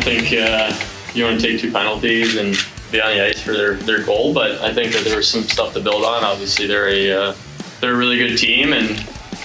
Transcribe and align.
don't 0.00 0.14
think 0.14 0.32
uh, 0.32 0.74
you 1.14 1.24
want 1.24 1.40
to 1.40 1.46
take 1.46 1.60
two 1.60 1.70
penalties 1.70 2.36
and 2.36 2.56
be 2.90 3.00
on 3.00 3.12
the 3.12 3.24
ice 3.24 3.40
for 3.40 3.52
their, 3.52 3.74
their 3.74 4.02
goal, 4.02 4.32
but 4.32 4.52
I 4.60 4.72
think 4.72 4.92
that 4.92 5.04
there 5.04 5.16
was 5.16 5.28
some 5.28 5.42
stuff 5.42 5.74
to 5.74 5.80
build 5.80 6.04
on. 6.04 6.24
Obviously, 6.24 6.66
they're 6.66 6.88
a 6.88 7.10
uh, 7.12 7.34
they're 7.80 7.94
a 7.94 7.96
really 7.96 8.18
good 8.18 8.36
team, 8.36 8.72
and 8.72 8.88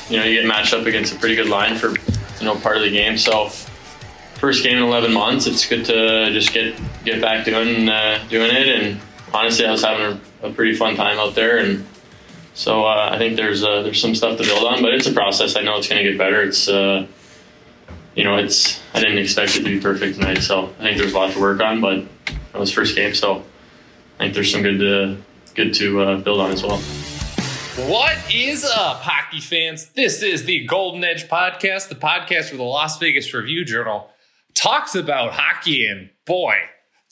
you 0.09 0.17
know 0.17 0.23
you 0.23 0.41
get 0.41 0.47
matched 0.47 0.73
up 0.73 0.85
against 0.85 1.13
a 1.13 1.19
pretty 1.19 1.35
good 1.35 1.47
line 1.47 1.75
for 1.75 1.89
you 1.89 2.45
know 2.45 2.55
part 2.55 2.77
of 2.77 2.83
the 2.83 2.89
game. 2.89 3.17
So 3.17 3.49
first 4.35 4.63
game 4.63 4.77
in 4.77 4.83
11 4.83 5.13
months, 5.13 5.47
it's 5.47 5.67
good 5.67 5.85
to 5.85 6.31
just 6.31 6.53
get 6.53 6.79
get 7.03 7.21
back 7.21 7.45
doing 7.45 7.89
uh, 7.89 8.23
doing 8.29 8.51
it. 8.51 8.67
And 8.67 8.99
honestly, 9.33 9.65
I 9.65 9.71
was 9.71 9.83
having 9.83 10.19
a, 10.41 10.47
a, 10.47 10.51
pretty 10.51 10.75
fun 10.75 10.95
time 10.95 11.19
out 11.19 11.35
there, 11.35 11.57
and 11.57 11.85
so 12.53 12.85
uh, 12.85 13.09
I 13.11 13.17
think 13.17 13.35
there's 13.35 13.63
uh, 13.63 13.83
there's 13.83 14.01
some 14.01 14.15
stuff 14.15 14.37
to 14.37 14.43
build 14.43 14.63
on, 14.63 14.81
but 14.81 14.93
it's 14.93 15.07
a 15.07 15.13
process. 15.13 15.55
I 15.55 15.61
know 15.61 15.77
it's 15.77 15.87
going 15.87 16.03
to 16.03 16.09
get 16.09 16.17
better. 16.17 16.41
It's 16.41 16.67
uh, 16.67 17.07
you 18.15 18.23
know, 18.23 18.37
it's 18.37 18.81
I 18.93 19.01
didn't 19.01 19.17
expect 19.17 19.55
it 19.57 19.59
to 19.59 19.65
be 19.65 19.79
perfect 19.79 20.15
tonight, 20.15 20.39
so 20.39 20.73
I 20.79 20.83
think 20.83 20.97
there's 20.97 21.13
a 21.13 21.17
lot 21.17 21.33
to 21.33 21.39
work 21.39 21.59
on. 21.61 21.81
But 21.81 21.99
it 22.27 22.57
was 22.57 22.71
first 22.71 22.95
game, 22.95 23.13
so 23.13 23.43
I 24.19 24.23
think 24.23 24.33
there's 24.33 24.51
some 24.51 24.61
good 24.61 24.79
to 24.79 25.17
good 25.53 25.73
to 25.75 26.01
uh, 26.01 26.17
build 26.19 26.39
on 26.39 26.51
as 26.51 26.63
well. 26.63 26.79
What 27.89 28.17
is 28.33 28.63
up, 28.63 29.01
hockey 29.01 29.41
fans? 29.41 29.89
This 29.89 30.23
is 30.23 30.45
the 30.45 30.65
Golden 30.65 31.03
Edge 31.03 31.27
podcast, 31.27 31.89
the 31.89 31.95
podcast 31.95 32.51
where 32.51 32.57
the 32.57 32.63
Las 32.63 32.97
Vegas 32.99 33.33
Review 33.33 33.65
Journal 33.65 34.09
talks 34.53 34.95
about 34.95 35.33
hockey, 35.33 35.85
and 35.85 36.09
boy, 36.25 36.55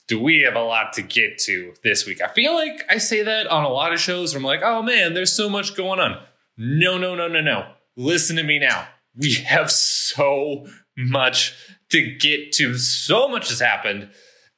do 0.08 0.18
we 0.18 0.40
have 0.40 0.54
a 0.54 0.62
lot 0.62 0.94
to 0.94 1.02
get 1.02 1.36
to 1.40 1.74
this 1.84 2.06
week. 2.06 2.22
I 2.22 2.28
feel 2.28 2.54
like 2.54 2.82
I 2.88 2.96
say 2.96 3.22
that 3.22 3.46
on 3.46 3.64
a 3.64 3.68
lot 3.68 3.92
of 3.92 4.00
shows 4.00 4.34
I'm 4.34 4.42
like, 4.42 4.60
oh 4.62 4.80
man, 4.80 5.12
there's 5.12 5.32
so 5.32 5.50
much 5.50 5.76
going 5.76 6.00
on. 6.00 6.18
No, 6.56 6.96
no, 6.96 7.14
no, 7.14 7.28
no, 7.28 7.42
no. 7.42 7.72
Listen 7.94 8.36
to 8.36 8.42
me 8.42 8.58
now. 8.58 8.88
We 9.14 9.34
have 9.34 9.70
so 9.70 10.66
much 10.96 11.54
to 11.90 12.14
get 12.16 12.52
to. 12.52 12.76
So 12.78 13.28
much 13.28 13.48
has 13.48 13.60
happened 13.60 14.10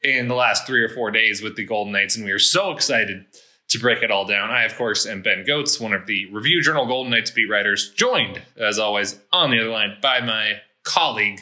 in 0.03 0.29
the 0.29 0.35
last 0.35 0.67
three 0.67 0.83
or 0.83 0.89
four 0.89 1.11
days 1.11 1.43
with 1.43 1.57
the 1.57 1.65
Golden 1.65 1.93
Knights, 1.93 2.17
and 2.17 2.25
we 2.25 2.33
are 2.33 2.39
so 2.39 2.71
excited 2.71 3.25
to 3.69 3.79
break 3.79 4.03
it 4.03 4.11
all 4.11 4.25
down. 4.25 4.51
I, 4.51 4.63
of 4.63 4.77
course, 4.77 5.07
am 5.07 5.23
Ben 5.23 5.45
Gotz, 5.47 5.81
one 5.81 5.93
of 5.93 6.07
the 6.07 6.27
Review 6.27 6.63
Journal 6.63 6.87
Golden 6.87 7.11
Knights 7.11 7.31
beat 7.31 7.51
writers, 7.51 7.93
joined, 7.95 8.43
as 8.57 8.79
always, 8.79 9.19
on 9.33 9.51
the 9.51 9.61
other 9.61 9.71
line 9.71 9.97
by 10.01 10.21
my 10.21 10.61
colleague, 10.85 11.41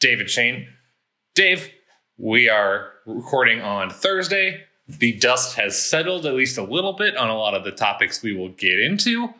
David 0.00 0.30
Schoen. 0.30 0.68
Dave, 1.34 1.70
we 2.16 2.48
are 2.48 2.92
recording 3.04 3.60
on 3.60 3.90
Thursday. 3.90 4.64
The 4.88 5.12
dust 5.12 5.56
has 5.56 5.80
settled 5.80 6.24
at 6.24 6.34
least 6.34 6.56
a 6.56 6.62
little 6.62 6.94
bit 6.94 7.16
on 7.16 7.28
a 7.28 7.36
lot 7.36 7.54
of 7.54 7.64
the 7.64 7.72
topics 7.72 8.22
we 8.22 8.32
will 8.32 8.48
get 8.48 8.80
into. 8.80 9.34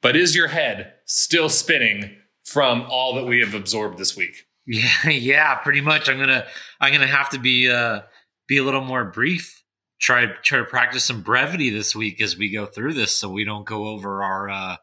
But 0.00 0.16
is 0.16 0.36
your 0.36 0.48
head 0.48 0.94
still 1.04 1.48
spinning 1.48 2.16
from 2.48 2.82
all 2.88 3.14
that 3.16 3.24
we 3.24 3.40
have 3.40 3.54
absorbed 3.54 3.98
this 3.98 4.16
week. 4.16 4.46
Yeah, 4.66 4.90
yeah, 5.10 5.54
pretty 5.56 5.80
much. 5.80 6.08
I'm 6.08 6.18
gonna 6.18 6.46
I'm 6.80 6.92
gonna 6.92 7.06
have 7.06 7.30
to 7.30 7.38
be 7.38 7.70
uh 7.70 8.02
be 8.46 8.58
a 8.58 8.62
little 8.62 8.84
more 8.84 9.04
brief. 9.04 9.62
Try 10.00 10.26
try 10.42 10.58
to 10.58 10.64
practice 10.64 11.04
some 11.04 11.22
brevity 11.22 11.70
this 11.70 11.96
week 11.96 12.20
as 12.20 12.36
we 12.36 12.50
go 12.50 12.66
through 12.66 12.94
this, 12.94 13.12
so 13.12 13.28
we 13.28 13.44
don't 13.44 13.66
go 13.66 13.88
over 13.88 14.22
our 14.22 14.48
uh 14.48 14.76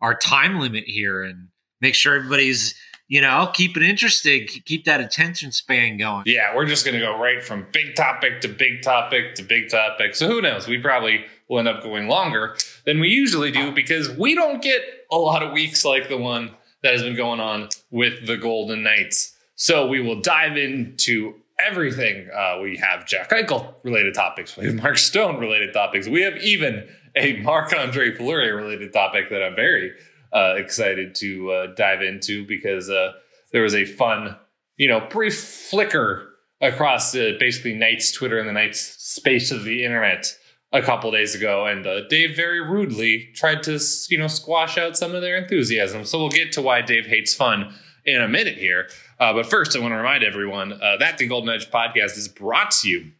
our 0.00 0.14
time 0.14 0.60
limit 0.60 0.84
here, 0.86 1.22
and 1.22 1.48
make 1.80 1.94
sure 1.94 2.16
everybody's 2.16 2.74
you 3.08 3.20
know 3.20 3.50
keep 3.52 3.76
it 3.76 3.82
interesting, 3.82 4.46
keep 4.46 4.84
that 4.84 5.00
attention 5.00 5.52
span 5.52 5.96
going. 5.96 6.24
Yeah, 6.26 6.54
we're 6.54 6.66
just 6.66 6.84
gonna 6.84 7.00
go 7.00 7.18
right 7.18 7.42
from 7.42 7.66
big 7.72 7.96
topic 7.96 8.42
to 8.42 8.48
big 8.48 8.82
topic 8.82 9.34
to 9.36 9.42
big 9.42 9.70
topic. 9.70 10.14
So 10.14 10.28
who 10.28 10.40
knows? 10.40 10.68
We 10.68 10.78
probably 10.78 11.24
will 11.48 11.58
end 11.58 11.68
up 11.68 11.82
going 11.82 12.08
longer 12.08 12.56
than 12.84 13.00
we 13.00 13.08
usually 13.08 13.50
do 13.50 13.72
because 13.72 14.08
we 14.10 14.34
don't 14.34 14.62
get 14.62 14.82
a 15.10 15.16
lot 15.16 15.42
of 15.42 15.52
weeks 15.52 15.84
like 15.84 16.08
the 16.08 16.16
one 16.16 16.54
that 16.82 16.92
has 16.92 17.02
been 17.02 17.16
going 17.16 17.40
on 17.40 17.68
with 17.90 18.26
the 18.26 18.36
Golden 18.36 18.82
Knights. 18.82 19.36
So 19.54 19.86
we 19.86 20.00
will 20.00 20.20
dive 20.20 20.56
into 20.56 21.34
everything. 21.64 22.28
Uh, 22.34 22.58
we 22.62 22.76
have 22.78 23.06
Jack 23.06 23.30
Eichel 23.30 23.74
related 23.82 24.14
topics. 24.14 24.56
We 24.56 24.66
have 24.66 24.74
Mark 24.76 24.98
Stone 24.98 25.38
related 25.38 25.72
topics. 25.72 26.08
We 26.08 26.22
have 26.22 26.36
even 26.38 26.88
a 27.16 27.34
Marc 27.42 27.72
Andre 27.76 28.14
Fleury 28.14 28.52
related 28.52 28.92
topic 28.92 29.30
that 29.30 29.42
I'm 29.42 29.54
very 29.54 29.92
uh, 30.32 30.54
excited 30.56 31.14
to 31.16 31.50
uh, 31.50 31.66
dive 31.74 32.02
into 32.02 32.46
because 32.46 32.88
uh, 32.88 33.12
there 33.52 33.62
was 33.62 33.74
a 33.74 33.84
fun, 33.84 34.36
you 34.76 34.88
know, 34.88 35.06
brief 35.10 35.38
flicker 35.38 36.28
across 36.60 37.14
uh, 37.14 37.32
basically 37.38 37.74
Knights 37.74 38.12
Twitter 38.12 38.38
and 38.38 38.48
the 38.48 38.52
Knights 38.52 38.80
space 38.80 39.50
of 39.50 39.64
the 39.64 39.84
internet 39.84 40.36
a 40.72 40.82
couple 40.82 41.10
days 41.10 41.34
ago, 41.34 41.66
and 41.66 41.86
uh, 41.86 42.06
Dave 42.08 42.36
very 42.36 42.60
rudely 42.60 43.30
tried 43.34 43.62
to 43.64 43.78
you 44.08 44.18
know 44.18 44.28
squash 44.28 44.78
out 44.78 44.96
some 44.96 45.14
of 45.14 45.22
their 45.22 45.36
enthusiasm. 45.36 46.04
So 46.04 46.18
we'll 46.18 46.28
get 46.28 46.52
to 46.52 46.62
why 46.62 46.82
Dave 46.82 47.06
hates 47.06 47.34
fun 47.34 47.74
in 48.04 48.20
a 48.20 48.28
minute 48.28 48.56
here. 48.56 48.88
Uh, 49.18 49.32
but 49.32 49.46
first, 49.46 49.76
I 49.76 49.80
want 49.80 49.92
to 49.92 49.96
remind 49.96 50.24
everyone 50.24 50.72
uh, 50.72 50.96
that 50.98 51.18
the 51.18 51.26
Golden 51.26 51.50
Edge 51.50 51.70
podcast 51.70 52.16
is 52.16 52.28
brought 52.28 52.70
to 52.82 52.88
you 52.88 53.10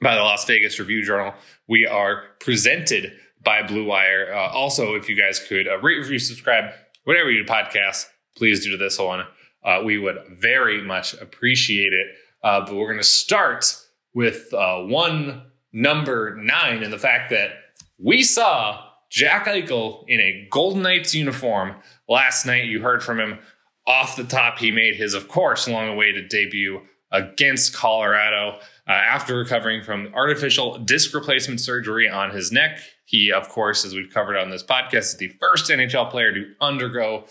by 0.00 0.14
the 0.14 0.22
Las 0.22 0.44
Vegas 0.44 0.78
Review 0.78 1.02
Journal. 1.04 1.34
We 1.68 1.86
are 1.86 2.24
presented 2.40 3.12
by 3.42 3.62
Blue 3.62 3.84
Wire. 3.84 4.32
Uh, 4.32 4.50
also, 4.50 4.94
if 4.94 5.08
you 5.08 5.16
guys 5.16 5.40
could 5.40 5.66
uh, 5.66 5.78
rate, 5.78 5.98
review, 5.98 6.18
subscribe, 6.18 6.72
whatever 7.04 7.30
you 7.30 7.44
do 7.44 7.48
podcast, 7.50 8.06
please 8.36 8.64
do 8.64 8.70
to 8.72 8.76
this 8.76 8.98
one. 8.98 9.24
Uh, 9.64 9.80
we 9.84 9.98
would 9.98 10.18
very 10.30 10.82
much 10.82 11.14
appreciate 11.14 11.92
it. 11.92 12.06
but 12.42 12.74
we're 12.74 12.86
going 12.86 12.98
to 12.98 13.04
start 13.04 13.76
with 14.14 14.48
one 14.52 15.51
number 15.72 16.36
nine 16.36 16.82
and 16.82 16.92
the 16.92 16.98
fact 16.98 17.30
that 17.30 17.50
we 17.98 18.22
saw 18.22 18.84
Jack 19.10 19.46
Eichel 19.46 20.04
in 20.08 20.20
a 20.20 20.48
Golden 20.50 20.82
Knights 20.82 21.14
uniform 21.14 21.76
last 22.08 22.46
night. 22.46 22.64
You 22.64 22.80
heard 22.80 23.02
from 23.02 23.20
him 23.20 23.38
off 23.86 24.16
the 24.16 24.24
top. 24.24 24.58
He 24.58 24.70
made 24.70 24.96
his, 24.96 25.14
of 25.14 25.28
course, 25.28 25.68
long 25.68 25.88
awaited 25.88 26.28
debut 26.28 26.80
against 27.10 27.74
Colorado 27.74 28.58
uh, 28.88 28.92
after 28.92 29.36
recovering 29.36 29.82
from 29.82 30.10
artificial 30.14 30.78
disc 30.78 31.12
replacement 31.12 31.60
surgery 31.60 32.08
on 32.08 32.30
his 32.30 32.50
neck. 32.50 32.80
He, 33.04 33.30
of 33.30 33.50
course, 33.50 33.84
as 33.84 33.94
we've 33.94 34.10
covered 34.10 34.38
on 34.38 34.48
this 34.48 34.62
podcast, 34.62 34.96
is 34.96 35.16
the 35.18 35.28
first 35.40 35.70
NHL 35.70 36.10
player 36.10 36.32
to 36.32 36.54
undergo 36.60 37.24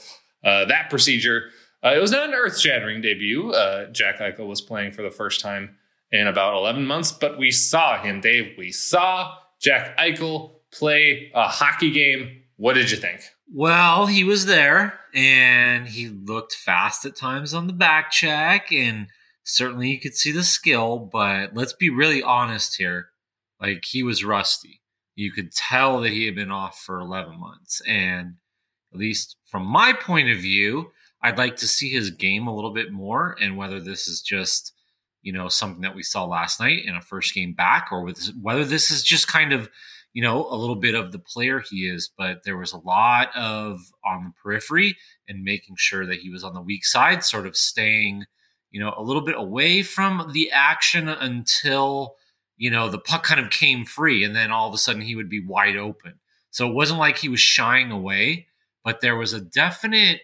uh, 0.43 0.65
that 0.65 0.91
procedure. 0.91 1.45
Uh, 1.83 1.93
it 1.95 1.99
was 1.99 2.11
not 2.11 2.29
an 2.29 2.35
earth 2.35 2.59
shattering 2.59 3.01
debut. 3.01 3.51
Uh, 3.51 3.87
Jack 3.91 4.19
Eichel 4.19 4.47
was 4.47 4.61
playing 4.61 4.91
for 4.91 5.01
the 5.01 5.09
first 5.09 5.41
time 5.41 5.75
in 6.11 6.27
about 6.27 6.55
11 6.55 6.85
months, 6.85 7.11
but 7.11 7.37
we 7.37 7.51
saw 7.51 8.01
him, 8.01 8.21
Dave. 8.21 8.53
We 8.57 8.71
saw 8.71 9.35
Jack 9.59 9.97
Eichel 9.97 10.51
play 10.71 11.31
a 11.33 11.47
hockey 11.47 11.91
game. 11.91 12.41
What 12.57 12.73
did 12.73 12.91
you 12.91 12.97
think? 12.97 13.21
Well, 13.53 14.05
he 14.05 14.23
was 14.23 14.45
there 14.45 14.99
and 15.13 15.87
he 15.87 16.07
looked 16.07 16.53
fast 16.53 17.05
at 17.05 17.15
times 17.15 17.53
on 17.53 17.67
the 17.67 17.73
back 17.73 18.11
check, 18.11 18.71
and 18.71 19.07
certainly 19.43 19.89
you 19.89 19.99
could 19.99 20.15
see 20.15 20.31
the 20.31 20.43
skill, 20.43 20.99
but 21.11 21.53
let's 21.53 21.73
be 21.73 21.89
really 21.89 22.23
honest 22.23 22.77
here. 22.77 23.09
Like, 23.59 23.83
he 23.85 24.03
was 24.03 24.23
rusty. 24.23 24.81
You 25.15 25.31
could 25.31 25.51
tell 25.51 26.01
that 26.01 26.11
he 26.11 26.25
had 26.25 26.35
been 26.35 26.51
off 26.51 26.79
for 26.79 26.99
11 26.99 27.39
months. 27.39 27.81
And 27.85 28.35
at 28.93 28.99
least 28.99 29.35
from 29.45 29.65
my 29.65 29.93
point 29.93 30.29
of 30.29 30.39
view, 30.39 30.91
I'd 31.21 31.37
like 31.37 31.57
to 31.57 31.67
see 31.67 31.89
his 31.89 32.11
game 32.11 32.47
a 32.47 32.55
little 32.55 32.73
bit 32.73 32.91
more 32.91 33.35
and 33.39 33.57
whether 33.57 33.79
this 33.79 34.07
is 34.07 34.21
just 34.21 34.73
you 35.21 35.31
know, 35.31 35.47
something 35.47 35.81
that 35.81 35.95
we 35.95 36.03
saw 36.03 36.25
last 36.25 36.59
night 36.59 36.85
in 36.85 36.95
a 36.95 37.01
first 37.01 37.33
game 37.33 37.53
back, 37.53 37.89
or 37.91 38.03
with, 38.03 38.31
whether 38.41 38.65
this 38.65 38.89
is 38.89 39.03
just 39.03 39.27
kind 39.27 39.53
of, 39.53 39.69
you 40.13 40.21
know, 40.21 40.45
a 40.49 40.55
little 40.55 40.75
bit 40.75 40.95
of 40.95 41.11
the 41.11 41.19
player 41.19 41.59
he 41.59 41.87
is. 41.87 42.09
But 42.17 42.43
there 42.43 42.57
was 42.57 42.73
a 42.73 42.77
lot 42.77 43.29
of 43.35 43.79
on 44.03 44.25
the 44.25 44.31
periphery 44.41 44.97
and 45.27 45.43
making 45.43 45.75
sure 45.77 46.05
that 46.05 46.19
he 46.19 46.29
was 46.29 46.43
on 46.43 46.53
the 46.53 46.61
weak 46.61 46.85
side, 46.85 47.23
sort 47.23 47.47
of 47.47 47.55
staying, 47.55 48.25
you 48.71 48.79
know, 48.79 48.93
a 48.97 49.03
little 49.03 49.21
bit 49.21 49.35
away 49.37 49.83
from 49.83 50.31
the 50.33 50.51
action 50.51 51.07
until, 51.07 52.15
you 52.57 52.71
know, 52.71 52.89
the 52.89 52.99
puck 52.99 53.23
kind 53.23 53.39
of 53.39 53.49
came 53.51 53.85
free. 53.85 54.23
And 54.23 54.35
then 54.35 54.51
all 54.51 54.67
of 54.67 54.73
a 54.73 54.77
sudden 54.77 55.01
he 55.01 55.15
would 55.15 55.29
be 55.29 55.45
wide 55.45 55.77
open. 55.77 56.15
So 56.49 56.67
it 56.67 56.73
wasn't 56.73 56.99
like 56.99 57.17
he 57.17 57.29
was 57.29 57.39
shying 57.39 57.91
away, 57.91 58.47
but 58.83 58.99
there 58.99 59.15
was 59.15 59.33
a 59.33 59.39
definite, 59.39 60.19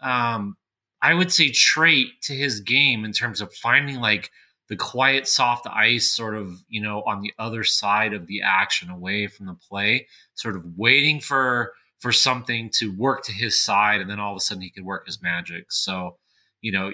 um, 0.00 0.56
I 1.02 1.14
would 1.14 1.32
say 1.32 1.50
trait 1.50 2.08
to 2.22 2.34
his 2.34 2.60
game 2.60 3.04
in 3.04 3.12
terms 3.12 3.40
of 3.40 3.54
finding 3.54 4.00
like 4.00 4.30
the 4.68 4.76
quiet, 4.76 5.28
soft 5.28 5.66
ice, 5.66 6.12
sort 6.12 6.34
of, 6.36 6.62
you 6.68 6.80
know, 6.80 7.02
on 7.02 7.20
the 7.20 7.32
other 7.38 7.62
side 7.62 8.12
of 8.12 8.26
the 8.26 8.42
action, 8.42 8.90
away 8.90 9.26
from 9.28 9.46
the 9.46 9.54
play, 9.54 10.08
sort 10.34 10.56
of 10.56 10.64
waiting 10.76 11.20
for 11.20 11.72
for 11.98 12.12
something 12.12 12.70
to 12.70 12.94
work 12.96 13.24
to 13.24 13.32
his 13.32 13.58
side, 13.58 14.00
and 14.00 14.10
then 14.10 14.20
all 14.20 14.32
of 14.32 14.36
a 14.36 14.40
sudden 14.40 14.62
he 14.62 14.70
could 14.70 14.84
work 14.84 15.06
his 15.06 15.22
magic. 15.22 15.72
So, 15.72 16.16
you 16.60 16.72
know, 16.72 16.90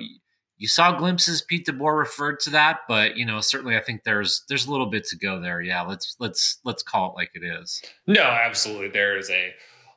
you 0.58 0.68
saw 0.68 0.96
glimpses. 0.96 1.42
Pete 1.42 1.66
DeBoer 1.66 1.98
referred 1.98 2.38
to 2.40 2.50
that, 2.50 2.80
but 2.86 3.16
you 3.16 3.26
know, 3.26 3.40
certainly 3.40 3.76
I 3.76 3.80
think 3.80 4.04
there's 4.04 4.44
there's 4.48 4.66
a 4.66 4.70
little 4.70 4.86
bit 4.86 5.04
to 5.06 5.16
go 5.16 5.40
there. 5.40 5.60
Yeah, 5.60 5.82
let's 5.82 6.14
let's 6.20 6.58
let's 6.64 6.82
call 6.82 7.10
it 7.10 7.14
like 7.16 7.30
it 7.34 7.42
is. 7.44 7.82
No, 8.06 8.22
absolutely, 8.22 8.88
there 8.88 9.16
is 9.16 9.28
a 9.30 9.52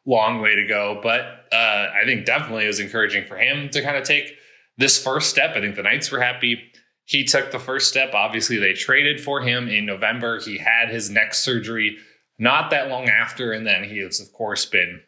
long 0.06 0.42
way 0.42 0.56
to 0.56 0.66
go. 0.68 1.00
But 1.02 1.22
uh, 1.52 1.88
I 2.02 2.02
think 2.06 2.26
definitely 2.26 2.66
it 2.66 2.68
was 2.68 2.80
encouraging 2.80 3.26
for 3.26 3.38
him 3.38 3.70
to 3.70 3.82
kind 3.82 3.98
of 3.98 4.04
take 4.04 4.36
this 4.78 5.02
first 5.02 5.30
step. 5.30 5.56
I 5.56 5.62
think 5.62 5.76
the 5.76 5.84
Knights 5.84 6.12
were 6.12 6.22
happy. 6.22 6.62
He 7.06 7.24
took 7.24 7.52
the 7.52 7.60
first 7.60 7.90
step. 7.90 8.14
Obviously, 8.14 8.58
they 8.58 8.74
traded 8.74 9.22
for 9.22 9.42
him 9.42 9.68
in 9.68 9.86
November. 9.86 10.40
He 10.40 10.58
had 10.58 10.90
his 10.90 11.10
neck 11.10 11.34
surgery 11.34 11.98
not 12.38 12.72
that 12.72 12.90
long 12.90 13.10
after. 13.10 13.52
And 13.52 13.66
then 13.66 13.84
he 13.84 14.00
has, 14.00 14.20
of 14.20 14.32
course, 14.34 14.66
been 14.66 15.02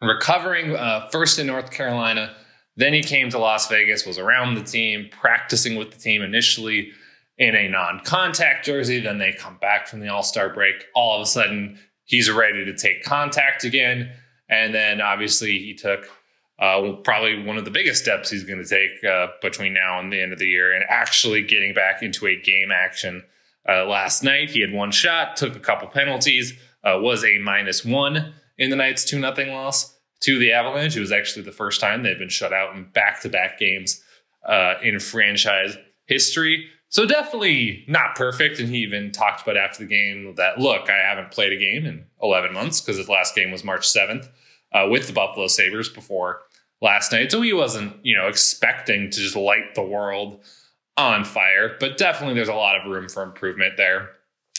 recovering 0.00 0.76
uh, 0.76 1.08
first 1.10 1.38
in 1.38 1.46
North 1.46 1.70
Carolina, 1.70 2.34
Then 2.76 2.92
he 2.92 3.02
came 3.02 3.30
to 3.30 3.38
Las 3.38 3.68
Vegas, 3.68 4.06
was 4.06 4.18
around 4.18 4.54
the 4.54 4.62
team, 4.62 5.08
practicing 5.10 5.76
with 5.76 5.90
the 5.90 5.98
team 5.98 6.22
initially 6.22 6.90
in 7.38 7.54
a 7.54 7.68
non 7.68 8.00
contact 8.04 8.64
jersey. 8.64 9.00
Then 9.00 9.18
they 9.18 9.32
come 9.32 9.58
back 9.58 9.86
from 9.86 10.00
the 10.00 10.08
All 10.08 10.22
Star 10.22 10.52
break. 10.52 10.84
All 10.94 11.16
of 11.16 11.22
a 11.22 11.26
sudden, 11.26 11.78
he's 12.04 12.30
ready 12.30 12.64
to 12.64 12.76
take 12.76 13.04
contact 13.04 13.64
again. 13.64 14.10
And 14.52 14.74
then 14.74 15.00
obviously, 15.00 15.58
he 15.58 15.72
took 15.72 16.10
uh, 16.58 16.92
probably 17.04 17.42
one 17.42 17.56
of 17.56 17.64
the 17.64 17.70
biggest 17.70 18.02
steps 18.02 18.28
he's 18.28 18.44
going 18.44 18.62
to 18.62 18.68
take 18.68 19.02
uh, 19.02 19.28
between 19.40 19.72
now 19.72 19.98
and 19.98 20.12
the 20.12 20.22
end 20.22 20.34
of 20.34 20.38
the 20.38 20.46
year 20.46 20.74
and 20.74 20.84
actually 20.90 21.42
getting 21.42 21.72
back 21.72 22.02
into 22.02 22.26
a 22.26 22.38
game 22.38 22.70
action. 22.70 23.24
Uh, 23.66 23.86
last 23.86 24.22
night, 24.22 24.50
he 24.50 24.60
had 24.60 24.70
one 24.70 24.90
shot, 24.90 25.36
took 25.36 25.56
a 25.56 25.60
couple 25.60 25.88
penalties, 25.88 26.52
uh, 26.84 26.98
was 27.00 27.24
a 27.24 27.38
minus 27.38 27.82
one 27.82 28.34
in 28.58 28.68
the 28.68 28.76
Knights 28.76 29.06
2 29.06 29.18
nothing 29.18 29.48
loss 29.48 29.96
to 30.20 30.38
the 30.38 30.52
Avalanche. 30.52 30.96
It 30.96 31.00
was 31.00 31.12
actually 31.12 31.46
the 31.46 31.52
first 31.52 31.80
time 31.80 32.02
they've 32.02 32.18
been 32.18 32.28
shut 32.28 32.52
out 32.52 32.76
in 32.76 32.84
back 32.92 33.22
to 33.22 33.30
back 33.30 33.58
games 33.58 34.02
uh, 34.46 34.74
in 34.82 35.00
franchise 35.00 35.78
history. 36.04 36.66
So 36.90 37.06
definitely 37.06 37.86
not 37.88 38.16
perfect. 38.16 38.60
And 38.60 38.68
he 38.68 38.80
even 38.80 39.12
talked 39.12 39.40
about 39.40 39.56
after 39.56 39.78
the 39.78 39.88
game 39.88 40.34
that, 40.36 40.58
look, 40.58 40.90
I 40.90 40.98
haven't 40.98 41.30
played 41.30 41.54
a 41.54 41.56
game 41.56 41.86
in 41.86 42.04
11 42.20 42.52
months 42.52 42.82
because 42.82 42.98
his 42.98 43.08
last 43.08 43.34
game 43.34 43.50
was 43.50 43.64
March 43.64 43.88
7th 43.88 44.28
uh, 44.74 44.86
with 44.90 45.06
the 45.06 45.12
Buffalo 45.12 45.46
Sabres 45.46 45.88
before 45.88 46.40
last 46.80 47.12
night. 47.12 47.30
So 47.30 47.40
he 47.40 47.52
wasn't, 47.52 47.94
you 48.04 48.16
know, 48.16 48.26
expecting 48.26 49.10
to 49.10 49.20
just 49.20 49.36
light 49.36 49.74
the 49.74 49.82
world 49.82 50.40
on 50.96 51.24
fire, 51.24 51.76
but 51.80 51.96
definitely 51.96 52.34
there's 52.34 52.48
a 52.48 52.54
lot 52.54 52.76
of 52.76 52.90
room 52.90 53.08
for 53.08 53.22
improvement 53.22 53.76
there. 53.76 54.10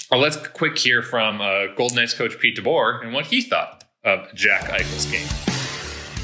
Well, 0.10 0.19
let's 0.19 0.38
quick 0.38 0.77
hear 0.77 1.01
from 1.01 1.42
uh, 1.42 1.68
Golden 1.75 1.98
Knights 1.98 2.13
coach 2.13 2.39
Pete 2.39 2.57
DeBoer 2.57 3.04
and 3.04 3.13
what 3.13 3.27
he 3.27 3.42
thought 3.42 3.83
of 4.04 4.33
Jack 4.33 4.63
Eichel's 4.63 5.06
game. 5.06 5.27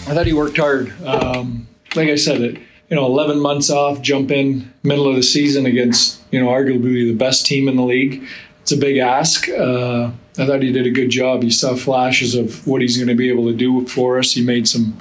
I 0.10 0.16
thought 0.16 0.26
he 0.26 0.34
worked 0.34 0.58
hard. 0.58 0.94
Um, 1.04 1.68
like 1.96 2.10
I 2.10 2.16
said, 2.16 2.42
it, 2.42 2.58
you 2.90 2.96
know, 2.96 3.06
11 3.06 3.40
months 3.40 3.70
off, 3.70 4.02
jump 4.02 4.32
in 4.32 4.74
middle 4.84 5.08
of 5.08 5.16
the 5.16 5.24
season 5.24 5.66
against, 5.66 6.22
you 6.32 6.40
know, 6.40 6.48
arguably 6.48 7.08
the 7.08 7.16
best 7.16 7.46
team 7.46 7.68
in 7.68 7.76
the 7.76 7.84
league. 7.84 8.28
It's 8.62 8.72
a 8.72 8.78
big 8.78 8.98
ask. 8.98 9.48
Uh, 9.50 10.12
I 10.40 10.46
thought 10.46 10.64
he 10.64 10.72
did 10.72 10.88
a 10.88 10.92
good 10.92 11.10
job. 11.10 11.44
You 11.44 11.52
saw 11.52 11.76
flashes 11.76 12.34
of 12.34 12.66
what 12.66 12.82
he's 12.82 12.96
going 12.96 13.10
to 13.10 13.16
be 13.16 13.30
able 13.30 13.48
to 13.48 13.54
do 13.54 13.86
for 13.88 14.18
us. 14.18 14.32
He 14.32 14.42
made 14.42 14.70
some 14.70 14.98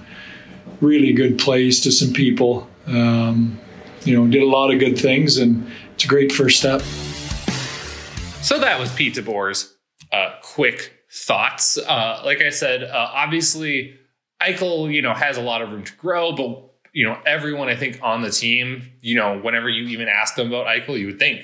really 0.80 1.12
good 1.12 1.38
plays 1.38 1.80
to 1.82 1.92
some 1.92 2.12
people. 2.12 2.68
Um, 2.88 3.60
you 4.04 4.16
know, 4.16 4.26
did 4.26 4.42
a 4.42 4.46
lot 4.46 4.72
of 4.72 4.80
good 4.80 4.98
things, 4.98 5.36
and 5.36 5.70
it's 5.94 6.04
a 6.04 6.08
great 6.08 6.32
first 6.32 6.58
step. 6.58 6.80
So 8.42 8.58
that 8.58 8.80
was 8.80 8.92
Pete 8.92 9.14
DeBoer's 9.14 9.76
uh, 10.12 10.34
quick 10.42 10.92
thoughts. 11.12 11.78
Uh, 11.78 12.20
like 12.24 12.40
I 12.40 12.50
said, 12.50 12.82
uh, 12.82 13.10
obviously 13.12 13.96
Eichel, 14.40 14.92
you 14.92 15.02
know, 15.02 15.14
has 15.14 15.36
a 15.36 15.42
lot 15.42 15.62
of 15.62 15.70
room 15.70 15.84
to 15.84 15.94
grow, 15.96 16.32
but 16.32 16.64
you 16.92 17.06
know, 17.06 17.16
everyone 17.26 17.68
I 17.68 17.76
think 17.76 18.00
on 18.02 18.22
the 18.22 18.30
team, 18.30 18.90
you 19.02 19.14
know, 19.14 19.38
whenever 19.38 19.68
you 19.68 19.84
even 19.88 20.08
ask 20.08 20.34
them 20.34 20.48
about 20.48 20.66
Eichel, 20.66 20.98
you 20.98 21.06
would 21.06 21.20
think 21.20 21.42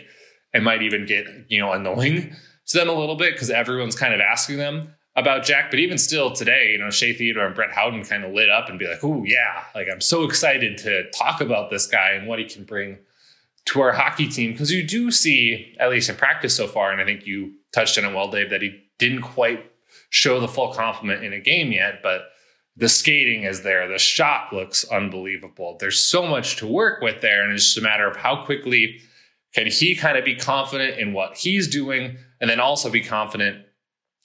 it 0.52 0.62
might 0.64 0.82
even 0.82 1.06
get 1.06 1.26
you 1.49 1.61
know 1.61 1.70
annoying 1.73 2.35
to 2.66 2.78
them 2.78 2.88
a 2.88 2.93
little 2.93 3.16
bit 3.16 3.34
because 3.34 3.50
everyone's 3.50 3.96
kind 3.96 4.14
of 4.14 4.20
asking 4.20 4.58
them 4.58 4.94
about 5.16 5.44
Jack. 5.44 5.70
But 5.70 5.81
even 5.81 5.99
still 5.99 6.32
today, 6.32 6.70
you 6.72 6.78
know, 6.78 6.90
Shea 6.90 7.12
Theodore 7.12 7.46
and 7.46 7.55
Brett 7.55 7.72
Howden 7.72 8.05
kind 8.05 8.25
of 8.25 8.32
lit 8.32 8.50
up 8.50 8.69
and 8.69 8.78
be 8.78 8.87
like, 8.87 9.02
"Oh 9.02 9.25
yeah, 9.25 9.64
like 9.75 9.88
I'm 9.90 10.00
so 10.00 10.25
excited 10.25 10.78
to 10.78 11.11
talk 11.11 11.40
about 11.40 11.70
this 11.70 11.87
guy 11.87 12.11
and 12.11 12.26
what 12.26 12.38
he 12.38 12.44
can 12.44 12.64
bring 12.64 12.99
to 13.66 13.81
our 13.81 13.93
hockey 13.93 14.28
team." 14.28 14.52
Because 14.52 14.72
you 14.72 14.82
do 14.82 15.11
see, 15.11 15.75
at 15.78 15.90
least 15.90 16.08
in 16.08 16.16
practice 16.16 16.56
so 16.56 16.66
far, 16.66 16.90
and 16.90 17.00
I 17.00 17.05
think 17.05 17.26
you 17.26 17.55
touched 17.72 17.99
on 17.99 18.05
it 18.05 18.14
well, 18.14 18.31
Dave, 18.31 18.50
that 18.50 18.62
he 18.62 18.82
didn't 18.99 19.22
quite 19.22 19.70
show 20.10 20.40
the 20.40 20.49
full 20.49 20.72
complement 20.72 21.25
in 21.25 21.32
a 21.32 21.40
game 21.40 21.72
yet, 21.72 22.00
but 22.02 22.31
the 22.76 22.88
skating 22.88 23.44
is 23.44 23.62
there. 23.62 23.88
The 23.88 23.99
shot 23.99 24.52
looks 24.52 24.84
unbelievable. 24.84 25.76
There's 25.78 26.02
so 26.02 26.26
much 26.26 26.56
to 26.56 26.67
work 26.67 27.00
with 27.02 27.20
there, 27.20 27.43
and 27.44 27.52
it's 27.52 27.64
just 27.64 27.78
a 27.78 27.82
matter 27.82 28.08
of 28.08 28.17
how 28.17 28.44
quickly 28.44 29.00
can 29.55 29.67
he 29.69 29.94
kind 29.94 30.19
of 30.19 30.25
be 30.25 30.34
confident 30.34 30.99
in 30.99 31.12
what 31.12 31.37
he's 31.37 31.69
doing, 31.69 32.19
and 32.44 32.50
then 32.50 32.61
also 32.61 32.91
be 32.91 33.00
confident 33.00 33.64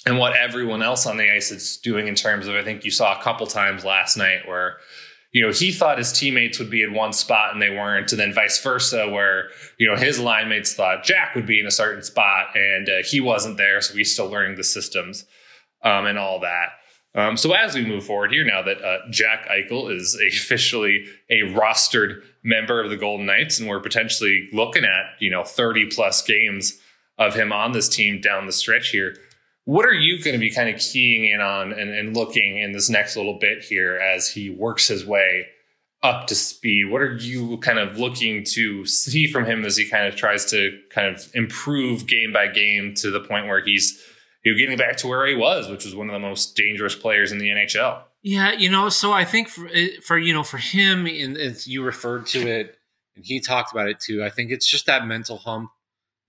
in 0.06 0.18
what 0.18 0.36
everyone 0.36 0.81
else 0.81 1.07
on 1.07 1.16
the 1.16 1.33
ice 1.33 1.51
is 1.51 1.77
doing 1.77 2.06
in 2.06 2.16
terms 2.16 2.48
of 2.48 2.56
I 2.56 2.66
think 2.66 2.83
you 2.83 2.92
saw 2.92 3.18
a 3.18 3.24
couple 3.24 3.48
times 3.48 3.86
last 3.86 4.18
night 4.18 4.45
where 4.45 4.75
you 5.31 5.42
know 5.42 5.54
he 5.54 5.71
thought 5.71 5.98
his 5.98 6.12
teammates 6.12 6.60
would 6.60 6.69
be 6.69 6.83
in 6.83 6.94
one 6.94 7.13
spot 7.13 7.54
and 7.54 7.62
they 7.62 7.69
weren't. 7.69 8.12
And 8.12 8.19
then 8.19 8.33
vice 8.33 8.62
versa 8.62 9.07
where 9.07 9.51
you 9.77 9.89
know 9.89 9.95
his 9.95 10.19
line 10.19 10.50
mates 10.50 10.74
thought 10.74 11.06
Jack 11.06 11.33
would 11.33 11.45
be 11.45 11.62
in 11.62 11.66
a 11.66 11.71
certain 11.71 12.04
spot 12.04 12.57
and 12.57 12.89
uh, 12.89 13.04
he 13.06 13.21
wasn't 13.21 13.56
there. 13.56 13.80
So 13.80 13.94
he's 13.94 14.12
still 14.12 14.27
learning 14.27 14.57
the 14.57 14.66
systems 14.66 15.24
um, 15.81 16.06
and 16.06 16.19
all 16.19 16.42
that. 16.42 16.71
Um, 17.16 17.38
so 17.38 17.54
as 17.54 17.74
we 17.74 17.86
move 17.86 18.04
forward 18.04 18.33
here 18.33 18.44
now 18.44 18.62
that 18.63 18.83
uh, 18.83 18.98
Jack 19.12 19.48
Eichel 19.48 19.95
is 19.95 20.21
officially 20.27 21.06
a 21.30 21.44
rostered 21.54 22.21
member 22.44 22.83
of 22.83 22.89
the 22.89 22.98
Golden 22.98 23.27
Knights 23.27 23.62
and 23.62 23.69
we're 23.69 23.80
potentially 23.80 24.50
looking 24.51 24.83
at 24.83 25.06
you 25.19 25.31
know 25.31 25.45
30 25.45 25.86
plus 25.86 26.21
games 26.21 26.81
of 27.19 27.36
him 27.36 27.51
on 27.51 27.74
this 27.74 27.88
team 27.88 28.19
down 28.19 28.48
the 28.48 28.51
stretch 28.51 28.89
here 28.89 29.16
what 29.69 29.86
are 29.86 29.94
you 29.94 30.19
going 30.24 30.33
to 30.33 30.39
be 30.39 30.50
kind 30.50 30.68
of 30.68 30.81
keying 30.81 31.30
in 31.30 31.42
on 31.42 31.71
and, 31.74 31.92
and 31.92 32.18
looking 32.18 32.57
in 32.57 32.71
this 32.71 32.89
next 32.89 33.16
little 33.16 33.38
bit 33.38 33.63
here 33.63 33.98
as 33.98 34.27
he 34.27 34.50
works 34.50 34.88
his 34.88 35.06
way 35.06 35.45
up 36.01 36.25
to 36.25 36.33
speed? 36.33 36.89
What 36.89 37.04
are 37.04 37.13
you 37.13 37.57
kind 37.60 37.77
of 37.77 38.00
looking 38.00 38.44
to 38.56 38.83
see 38.88 39.27
from 39.27 39.45
him 39.45 39.63
as 39.66 39.77
he 39.77 39.88
kind 39.88 40.07
of 40.07 40.16
tries 40.16 40.45
to 40.45 40.75
kind 40.89 41.16
of 41.16 41.30
improve 41.36 42.07
game 42.07 42.33
by 42.33 42.48
game 42.48 42.95
to 42.95 43.12
the 43.12 43.19
point 43.19 43.45
where 43.45 43.63
he's 43.63 44.04
you 44.44 44.57
getting 44.57 44.75
back 44.75 44.98
to 44.98 45.07
where 45.07 45.27
he 45.27 45.36
was, 45.36 45.69
which 45.69 45.86
was 45.86 45.94
one 45.94 46.10
of 46.10 46.13
the 46.13 46.19
most 46.19 46.56
dangerous 46.56 46.95
players 46.95 47.31
in 47.31 47.38
the 47.38 47.50
NHL? 47.50 48.01
Yeah, 48.24 48.54
you 48.54 48.71
know, 48.71 48.89
so 48.89 49.12
I 49.12 49.24
think 49.24 49.50
for 49.50 49.69
eh, 49.71 49.89
for 50.01 50.18
you 50.18 50.33
know 50.33 50.44
for 50.44 50.57
him, 50.57 51.06
and 51.06 51.38
you 51.68 51.83
referred 51.83 52.25
to 52.27 52.39
it, 52.39 52.75
and 53.16 53.24
he 53.24 53.39
talked 53.39 53.71
about 53.71 53.88
it 53.88 54.00
too. 54.00 54.24
I 54.24 54.31
think 54.31 54.50
it's 54.50 54.66
just 54.66 54.88
that 54.88 55.06
mental 55.06 55.38
hump. 55.38 55.69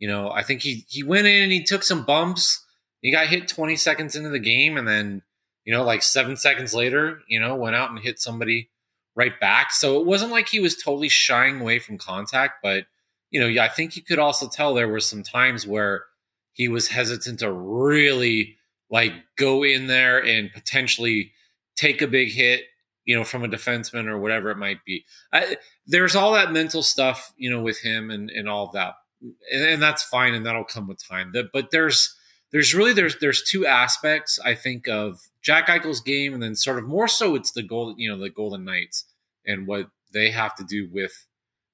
You 0.01 0.09
know, 0.09 0.33
I 0.33 0.43
think 0.43 0.63
he 0.63 0.85
he 0.89 1.05
went 1.05 1.29
in 1.29 1.45
and 1.45 1.53
he 1.53 1.63
took 1.63 1.85
some 1.85 2.05
bumps 2.05 2.65
he 3.01 3.11
got 3.11 3.29
hit 3.29 3.49
20 3.49 3.77
seconds 3.77 4.15
into 4.15 4.29
the 4.29 4.39
game 4.39 4.77
and 4.77 4.87
then, 4.87 5.23
you 5.65 5.73
know, 5.73 5.85
like 5.85 6.03
seven 6.03 6.37
seconds 6.37 6.75
later, 6.75 7.21
you 7.29 7.41
know, 7.41 7.55
went 7.55 7.77
out 7.77 7.91
and 7.91 7.99
hit 7.99 8.19
somebody 8.19 8.71
right 9.17 9.39
back. 9.41 9.73
So 9.73 10.01
it 10.01 10.07
wasn't 10.07 10.33
like 10.33 10.49
he 10.49 10.61
was 10.61 10.77
totally 10.77 11.09
shying 11.09 11.61
away 11.61 11.79
from 11.79 11.99
contact, 11.99 12.55
but, 12.63 12.85
you 13.31 13.41
know, 13.41 13.63
I 13.63 13.69
think 13.69 13.97
you 13.97 14.03
could 14.03 14.19
also 14.19 14.49
tell 14.49 14.75
there 14.75 14.89
were 14.89 15.01
some 15.01 15.23
times 15.23 15.67
where 15.67 16.05
he 16.53 16.69
was 16.69 16.89
hesitant 16.89 17.39
to 17.41 17.53
really 17.53 18.57
like 18.91 19.13
go 19.37 19.63
in 19.63 19.87
there 19.87 20.23
and 20.23 20.53
potentially 20.53 21.33
take 21.77 22.03
a 22.03 22.09
big 22.09 22.33
hit, 22.33 22.63
you 23.05 23.17
know, 23.17 23.25
from 23.25 23.45
a 23.45 23.49
defenseman 23.49 24.09
or 24.09 24.19
whatever 24.19 24.51
it 24.51 24.59
might 24.59 24.85
be. 24.85 25.05
I, 25.33 25.57
there's 25.87 26.17
all 26.17 26.33
that 26.35 26.53
mental 26.53 26.83
stuff, 26.83 27.33
you 27.37 27.51
know, 27.51 27.63
with 27.63 27.81
him 27.81 28.11
and, 28.11 28.31
and 28.31 28.49
all 28.49 28.71
that. 28.73 28.95
And, 29.21 29.65
and 29.65 29.83
that's 29.83 30.03
fine. 30.03 30.35
And 30.35 30.47
that'll 30.47 30.65
come 30.65 30.89
with 30.89 31.07
time. 31.07 31.33
But 31.53 31.71
there's, 31.71 32.15
there's 32.53 32.75
really 32.75 32.93
there's 32.93 33.17
there's 33.19 33.43
two 33.43 33.67
aspects 33.67 34.39
I 34.45 34.55
think 34.55 34.89
of 34.89 35.29
Jack 35.43 35.69
Eichel's 35.69 36.01
game, 36.01 36.35
and 36.35 36.43
then 36.43 36.55
sort 36.55 36.79
of 36.79 36.85
more 36.85 37.09
so 37.09 37.35
it's 37.35 37.53
the 37.53 37.63
golden 37.63 37.99
you 37.99 38.09
know 38.09 38.19
the 38.19 38.31
Golden 38.31 38.65
Knights 38.65 39.05
and 39.47 39.67
what 39.67 39.89
they 40.13 40.31
have 40.31 40.55
to 40.57 40.65
do 40.65 40.89
with 40.93 41.27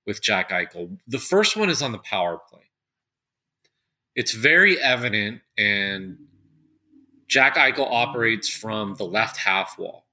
with 0.07 0.23
Jack 0.23 0.51
Eichel. 0.51 0.99
The 1.07 1.19
first 1.19 1.57
one 1.57 1.71
is 1.71 1.83
on 1.83 1.93
the 1.93 1.99
power 1.99 2.39
play. 2.51 2.61
It's 4.15 4.33
very 4.33 4.81
evident, 4.81 5.41
and 5.59 6.19
Jack 7.27 7.57
Eichel 7.57 7.91
operates 7.91 8.49
from 8.49 8.95
the 8.97 9.05
left 9.07 9.39
half 9.39 9.79
wall, 9.79 10.07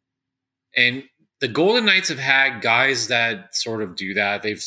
and 0.75 1.03
the 1.41 1.47
Golden 1.49 1.85
Knights 1.85 2.07
have 2.07 2.19
had 2.19 2.61
guys 2.61 3.07
that 3.07 3.53
sort 3.53 3.81
of 3.81 3.97
do 3.97 4.13
that. 4.13 4.43
They've 4.43 4.63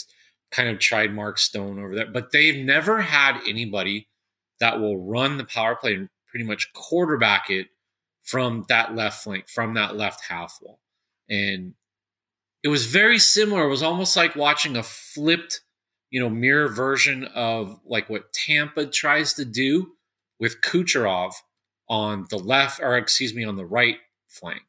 kind 0.50 0.68
of 0.68 0.78
tried 0.78 1.14
Mark 1.14 1.38
Stone 1.38 1.78
over 1.78 1.94
there, 1.94 2.06
but 2.06 2.32
they've 2.32 2.64
never 2.64 3.00
had 3.00 3.40
anybody 3.46 4.08
that 4.60 4.80
will 4.80 4.98
run 4.98 5.36
the 5.36 5.44
power 5.44 5.76
play 5.76 5.94
and 5.94 6.08
pretty 6.26 6.44
much 6.44 6.72
quarterback 6.72 7.50
it 7.50 7.68
from 8.22 8.64
that 8.68 8.94
left 8.94 9.22
flank, 9.22 9.48
from 9.48 9.74
that 9.74 9.96
left 9.96 10.24
half 10.28 10.58
wall. 10.60 10.80
And 11.28 11.74
it 12.62 12.68
was 12.68 12.86
very 12.86 13.18
similar. 13.18 13.64
It 13.64 13.70
was 13.70 13.82
almost 13.82 14.16
like 14.16 14.34
watching 14.34 14.76
a 14.76 14.82
flipped, 14.82 15.60
you 16.10 16.20
know, 16.20 16.28
mirror 16.28 16.68
version 16.68 17.24
of 17.34 17.78
like 17.84 18.08
what 18.10 18.32
Tampa 18.32 18.86
tries 18.86 19.34
to 19.34 19.44
do 19.44 19.92
with 20.40 20.60
Kucherov 20.62 21.32
on 21.88 22.26
the 22.30 22.38
left, 22.38 22.80
or 22.80 22.96
excuse 22.96 23.34
me, 23.34 23.44
on 23.44 23.56
the 23.56 23.64
right 23.64 23.98
flank 24.28 24.62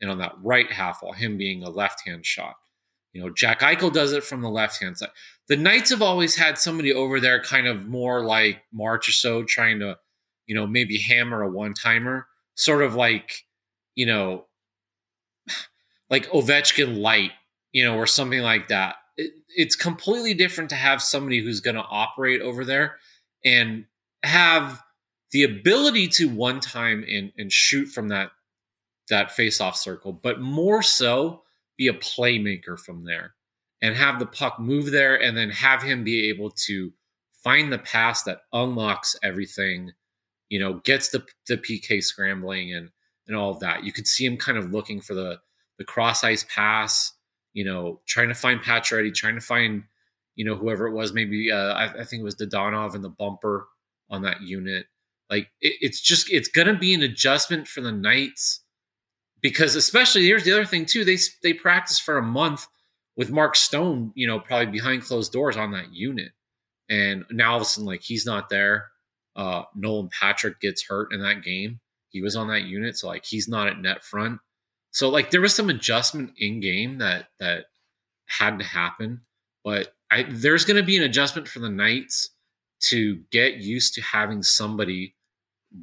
and 0.00 0.10
on 0.10 0.18
that 0.18 0.34
right 0.42 0.70
half 0.70 1.02
wall, 1.02 1.12
him 1.12 1.36
being 1.36 1.62
a 1.62 1.70
left 1.70 2.06
hand 2.06 2.26
shot. 2.26 2.56
You 3.16 3.22
know, 3.22 3.30
Jack 3.30 3.60
Eichel 3.60 3.92
does 3.92 4.12
it 4.12 4.24
from 4.24 4.42
the 4.42 4.50
left 4.50 4.80
hand 4.82 4.98
side 4.98 5.08
the 5.48 5.56
Knights 5.56 5.90
have 5.90 6.02
always 6.02 6.34
had 6.34 6.58
somebody 6.58 6.92
over 6.92 7.20
there, 7.20 7.42
kind 7.42 7.66
of 7.66 7.86
more 7.86 8.24
like 8.24 8.62
Marchessault, 8.74 9.46
trying 9.46 9.78
to, 9.80 9.96
you 10.46 10.54
know, 10.54 10.66
maybe 10.66 10.98
hammer 10.98 11.42
a 11.42 11.50
one 11.50 11.74
timer, 11.74 12.26
sort 12.54 12.82
of 12.82 12.94
like, 12.94 13.44
you 13.94 14.06
know, 14.06 14.46
like 16.10 16.28
Ovechkin 16.30 16.98
light, 16.98 17.32
you 17.72 17.84
know, 17.84 17.96
or 17.96 18.06
something 18.06 18.40
like 18.40 18.68
that. 18.68 18.96
It, 19.16 19.32
it's 19.48 19.76
completely 19.76 20.34
different 20.34 20.70
to 20.70 20.76
have 20.76 21.00
somebody 21.00 21.42
who's 21.42 21.60
going 21.60 21.76
to 21.76 21.82
operate 21.82 22.42
over 22.42 22.64
there 22.64 22.96
and 23.44 23.86
have 24.24 24.82
the 25.30 25.44
ability 25.44 26.08
to 26.08 26.28
one 26.28 26.60
time 26.60 27.04
and, 27.08 27.32
and 27.38 27.52
shoot 27.52 27.86
from 27.86 28.08
that 28.08 28.30
that 29.08 29.30
face 29.30 29.60
off 29.60 29.76
circle, 29.76 30.12
but 30.12 30.40
more 30.40 30.82
so 30.82 31.42
be 31.76 31.88
a 31.88 31.94
playmaker 31.94 32.78
from 32.78 33.04
there 33.04 33.34
and 33.82 33.94
have 33.94 34.18
the 34.18 34.26
puck 34.26 34.58
move 34.58 34.90
there 34.90 35.20
and 35.20 35.36
then 35.36 35.50
have 35.50 35.82
him 35.82 36.04
be 36.04 36.28
able 36.28 36.50
to 36.50 36.92
find 37.34 37.72
the 37.72 37.78
pass 37.78 38.22
that 38.24 38.42
unlocks 38.52 39.16
everything, 39.22 39.92
you 40.48 40.58
know, 40.58 40.74
gets 40.84 41.10
the 41.10 41.24
the 41.48 41.56
PK 41.58 42.02
scrambling 42.02 42.74
and 42.74 42.90
and 43.26 43.36
all 43.36 43.50
of 43.50 43.60
that. 43.60 43.84
You 43.84 43.92
could 43.92 44.06
see 44.06 44.24
him 44.24 44.36
kind 44.36 44.58
of 44.58 44.72
looking 44.72 45.00
for 45.00 45.14
the 45.14 45.38
the 45.78 45.84
cross 45.84 46.24
ice 46.24 46.44
pass, 46.52 47.12
you 47.52 47.64
know, 47.64 48.00
trying 48.06 48.28
to 48.28 48.34
find 48.34 48.60
Pacioretty, 48.60 49.14
trying 49.14 49.34
to 49.34 49.40
find, 49.40 49.84
you 50.34 50.44
know, 50.44 50.56
whoever 50.56 50.86
it 50.86 50.92
was, 50.92 51.12
maybe 51.12 51.52
uh, 51.52 51.74
I, 51.74 52.00
I 52.00 52.04
think 52.04 52.20
it 52.20 52.24
was 52.24 52.36
Dadonov 52.36 52.94
and 52.94 53.04
the 53.04 53.10
bumper 53.10 53.68
on 54.08 54.22
that 54.22 54.40
unit. 54.40 54.86
Like 55.28 55.48
it, 55.60 55.74
it's 55.80 56.00
just 56.00 56.32
it's 56.32 56.48
gonna 56.48 56.78
be 56.78 56.94
an 56.94 57.02
adjustment 57.02 57.68
for 57.68 57.80
the 57.80 57.92
Knights 57.92 58.60
because 59.46 59.76
especially 59.76 60.24
here's 60.24 60.42
the 60.42 60.52
other 60.52 60.64
thing 60.64 60.84
too. 60.84 61.04
They 61.04 61.18
they 61.40 61.52
practice 61.52 62.00
for 62.00 62.18
a 62.18 62.22
month 62.22 62.66
with 63.16 63.30
Mark 63.30 63.54
Stone, 63.54 64.10
you 64.16 64.26
know, 64.26 64.40
probably 64.40 64.66
behind 64.66 65.04
closed 65.04 65.32
doors 65.32 65.56
on 65.56 65.70
that 65.70 65.92
unit, 65.92 66.32
and 66.90 67.24
now 67.30 67.52
all 67.52 67.56
of 67.56 67.62
a 67.62 67.64
sudden 67.64 67.86
like 67.86 68.02
he's 68.02 68.26
not 68.26 68.48
there. 68.48 68.86
Uh, 69.36 69.62
Nolan 69.76 70.08
Patrick 70.18 70.58
gets 70.60 70.84
hurt 70.88 71.12
in 71.12 71.20
that 71.20 71.44
game. 71.44 71.78
He 72.08 72.22
was 72.22 72.34
on 72.34 72.48
that 72.48 72.64
unit, 72.64 72.96
so 72.96 73.06
like 73.06 73.24
he's 73.24 73.46
not 73.46 73.68
at 73.68 73.78
net 73.78 74.02
front. 74.02 74.40
So 74.90 75.10
like 75.10 75.30
there 75.30 75.40
was 75.40 75.54
some 75.54 75.70
adjustment 75.70 76.32
in 76.38 76.58
game 76.58 76.98
that 76.98 77.28
that 77.38 77.66
had 78.26 78.58
to 78.58 78.64
happen, 78.64 79.20
but 79.62 79.94
I, 80.10 80.24
there's 80.28 80.64
going 80.64 80.80
to 80.80 80.86
be 80.86 80.96
an 80.96 81.04
adjustment 81.04 81.46
for 81.46 81.60
the 81.60 81.70
Knights 81.70 82.30
to 82.88 83.20
get 83.30 83.58
used 83.58 83.94
to 83.94 84.02
having 84.02 84.42
somebody 84.42 85.14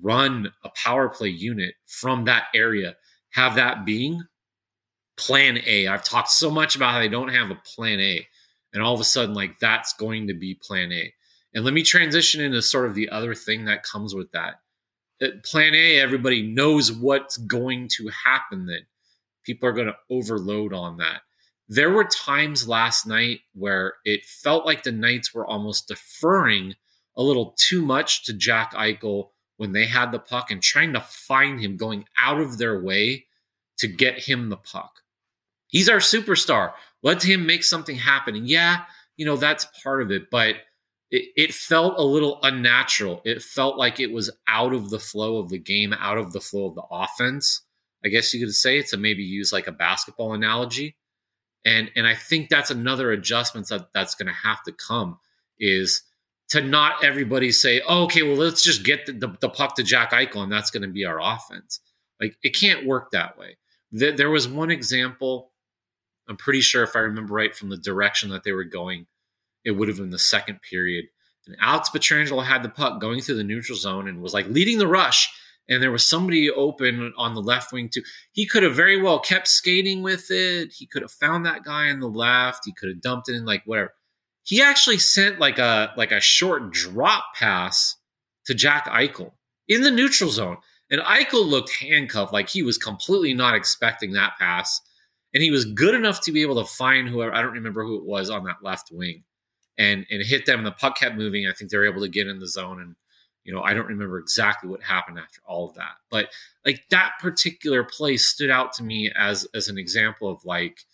run 0.01 0.51
a 0.65 0.69
power 0.69 1.07
play 1.07 1.29
unit 1.29 1.75
from 1.85 2.25
that 2.25 2.45
area. 2.53 2.95
Have 3.33 3.55
that 3.55 3.85
being 3.85 4.23
plan 5.17 5.59
A. 5.65 5.87
I've 5.87 6.03
talked 6.03 6.29
so 6.29 6.49
much 6.49 6.75
about 6.75 6.93
how 6.93 6.99
they 6.99 7.09
don't 7.09 7.33
have 7.33 7.51
a 7.51 7.61
plan 7.75 7.99
A, 7.99 8.27
and 8.73 8.81
all 8.81 8.93
of 8.93 8.99
a 8.99 9.05
sudden, 9.05 9.35
like 9.35 9.59
that's 9.59 9.93
going 9.93 10.27
to 10.27 10.33
be 10.33 10.55
plan 10.55 10.91
A. 10.91 11.13
And 11.53 11.63
let 11.63 11.73
me 11.73 11.83
transition 11.83 12.41
into 12.41 12.61
sort 12.61 12.87
of 12.87 12.95
the 12.95 13.09
other 13.09 13.35
thing 13.35 13.65
that 13.65 13.83
comes 13.83 14.15
with 14.15 14.31
that. 14.31 14.55
Uh, 15.21 15.27
plan 15.43 15.75
A, 15.75 15.99
everybody 15.99 16.41
knows 16.41 16.91
what's 16.91 17.37
going 17.37 17.87
to 17.97 18.09
happen 18.25 18.65
then. 18.65 18.81
People 19.43 19.69
are 19.69 19.73
going 19.73 19.87
to 19.87 19.97
overload 20.09 20.73
on 20.73 20.97
that. 20.97 21.21
There 21.69 21.91
were 21.91 22.05
times 22.05 22.67
last 22.67 23.05
night 23.05 23.41
where 23.53 23.95
it 24.03 24.25
felt 24.25 24.65
like 24.65 24.83
the 24.83 24.91
Knights 24.91 25.33
were 25.33 25.45
almost 25.45 25.87
deferring 25.87 26.75
a 27.15 27.23
little 27.23 27.55
too 27.57 27.81
much 27.83 28.25
to 28.25 28.33
Jack 28.33 28.73
Eichel 28.73 29.29
when 29.63 29.71
they 29.71 29.85
had 29.85 30.11
the 30.11 30.19
puck 30.19 30.51
and 30.51 30.61
trying 30.61 30.91
to 30.91 30.99
find 30.99 31.57
him, 31.57 31.77
going 31.77 32.03
out 32.19 32.41
of 32.41 32.57
their 32.57 32.81
way 32.81 33.23
to 33.77 33.87
get 33.87 34.19
him 34.19 34.49
the 34.49 34.57
puck. 34.57 34.99
He's 35.67 35.87
our 35.87 35.99
superstar. 35.99 36.73
Let 37.01 37.23
him 37.23 37.45
make 37.45 37.63
something 37.63 37.95
happen. 37.95 38.35
And 38.35 38.45
yeah, 38.45 38.81
you 39.15 39.25
know, 39.25 39.37
that's 39.37 39.65
part 39.81 40.01
of 40.01 40.11
it, 40.11 40.29
but 40.29 40.57
it, 41.11 41.29
it 41.37 41.53
felt 41.53 41.97
a 41.97 42.03
little 42.03 42.39
unnatural. 42.43 43.21
It 43.23 43.41
felt 43.41 43.77
like 43.77 44.01
it 44.01 44.11
was 44.11 44.29
out 44.49 44.73
of 44.73 44.89
the 44.89 44.99
flow 44.99 45.37
of 45.37 45.47
the 45.47 45.59
game, 45.59 45.93
out 45.93 46.17
of 46.17 46.33
the 46.33 46.41
flow 46.41 46.65
of 46.65 46.75
the 46.75 46.83
offense. 46.91 47.61
I 48.03 48.09
guess 48.09 48.33
you 48.33 48.45
could 48.45 48.53
say 48.53 48.79
it 48.79 48.87
to 48.87 48.97
maybe 48.97 49.23
use 49.23 49.53
like 49.53 49.67
a 49.67 49.71
basketball 49.71 50.33
analogy. 50.33 50.97
And 51.63 51.89
and 51.95 52.05
I 52.05 52.15
think 52.15 52.49
that's 52.49 52.69
another 52.69 53.13
adjustment 53.13 53.69
that 53.69 53.93
that's 53.93 54.15
to 54.15 54.25
have 54.29 54.61
to 54.63 54.73
come 54.73 55.19
is 55.57 56.01
to 56.53 56.61
not 56.61 57.03
everybody 57.03 57.51
say, 57.51 57.81
oh, 57.87 58.03
okay, 58.03 58.21
well, 58.21 58.35
let's 58.35 58.61
just 58.61 58.83
get 58.83 59.07
the, 59.07 59.13
the, 59.13 59.35
the 59.41 59.49
puck 59.49 59.75
to 59.75 59.81
Jack 59.81 60.11
Eichel 60.11 60.43
and 60.43 60.51
that's 60.51 60.69
going 60.69 60.83
to 60.83 60.87
be 60.87 61.03
our 61.03 61.19
offense. 61.19 61.79
Like 62.21 62.37
it 62.43 62.55
can't 62.55 62.85
work 62.85 63.09
that 63.09 63.39
way. 63.39 63.57
There, 63.91 64.11
there 64.11 64.29
was 64.29 64.47
one 64.47 64.69
example. 64.69 65.51
I'm 66.29 66.37
pretty 66.37 66.61
sure 66.61 66.83
if 66.83 66.95
I 66.95 66.99
remember 66.99 67.33
right 67.33 67.55
from 67.55 67.69
the 67.69 67.77
direction 67.77 68.29
that 68.29 68.43
they 68.43 68.51
were 68.51 68.65
going, 68.65 69.07
it 69.65 69.71
would 69.71 69.87
have 69.87 69.97
been 69.97 70.11
the 70.11 70.19
second 70.19 70.59
period. 70.61 71.05
And 71.47 71.57
Alex 71.59 71.89
Pietrangelo 71.89 72.45
had 72.45 72.61
the 72.61 72.69
puck 72.69 73.01
going 73.01 73.21
through 73.21 73.37
the 73.37 73.43
neutral 73.43 73.75
zone 73.75 74.07
and 74.07 74.21
was 74.21 74.35
like 74.35 74.45
leading 74.45 74.77
the 74.77 74.87
rush. 74.87 75.33
And 75.67 75.81
there 75.81 75.91
was 75.91 76.07
somebody 76.07 76.51
open 76.51 77.13
on 77.17 77.33
the 77.33 77.41
left 77.41 77.73
wing 77.73 77.89
too. 77.89 78.03
He 78.31 78.45
could 78.45 78.61
have 78.61 78.75
very 78.75 79.01
well 79.01 79.17
kept 79.17 79.47
skating 79.47 80.03
with 80.03 80.29
it. 80.29 80.71
He 80.71 80.85
could 80.85 81.01
have 81.01 81.11
found 81.11 81.47
that 81.47 81.63
guy 81.63 81.89
on 81.89 81.99
the 81.99 82.07
left. 82.07 82.61
He 82.65 82.73
could 82.73 82.89
have 82.89 83.01
dumped 83.01 83.27
it 83.27 83.35
in 83.35 83.43
like 83.43 83.63
whatever 83.65 83.93
he 84.43 84.61
actually 84.61 84.97
sent 84.97 85.39
like 85.39 85.57
a 85.57 85.93
like 85.97 86.11
a 86.11 86.19
short 86.19 86.71
drop 86.71 87.23
pass 87.35 87.95
to 88.45 88.53
Jack 88.53 88.85
Eichel 88.87 89.31
in 89.67 89.81
the 89.81 89.91
neutral 89.91 90.29
zone. 90.29 90.57
And 90.91 91.01
Eichel 91.01 91.47
looked 91.47 91.71
handcuffed, 91.71 92.33
like 92.33 92.49
he 92.49 92.61
was 92.61 92.77
completely 92.77 93.33
not 93.33 93.55
expecting 93.55 94.11
that 94.11 94.33
pass. 94.37 94.79
And 95.33 95.41
he 95.41 95.49
was 95.49 95.65
good 95.65 95.95
enough 95.95 96.21
to 96.21 96.31
be 96.31 96.43
able 96.43 96.61
to 96.61 96.69
find 96.69 97.07
whoever 97.07 97.33
I 97.33 97.41
don't 97.41 97.53
remember 97.53 97.83
who 97.83 97.97
it 97.97 98.05
was 98.05 98.29
on 98.29 98.43
that 98.43 98.61
left 98.61 98.91
wing 98.91 99.23
and 99.77 100.05
and 100.11 100.21
hit 100.23 100.45
them. 100.45 100.59
And 100.59 100.67
the 100.67 100.71
puck 100.71 100.97
kept 100.97 101.15
moving. 101.15 101.47
I 101.47 101.53
think 101.53 101.71
they 101.71 101.77
were 101.77 101.87
able 101.87 102.01
to 102.01 102.09
get 102.09 102.27
in 102.27 102.39
the 102.39 102.47
zone. 102.47 102.81
And, 102.81 102.95
you 103.43 103.53
know, 103.53 103.63
I 103.63 103.73
don't 103.73 103.87
remember 103.87 104.19
exactly 104.19 104.69
what 104.69 104.83
happened 104.83 105.17
after 105.17 105.41
all 105.45 105.69
of 105.69 105.75
that. 105.75 105.93
But 106.11 106.29
like 106.65 106.83
that 106.89 107.13
particular 107.19 107.83
play 107.83 108.17
stood 108.17 108.51
out 108.51 108.73
to 108.73 108.83
me 108.83 109.11
as 109.15 109.47
as 109.55 109.69
an 109.69 109.77
example 109.77 110.29
of 110.29 110.43
like 110.45 110.85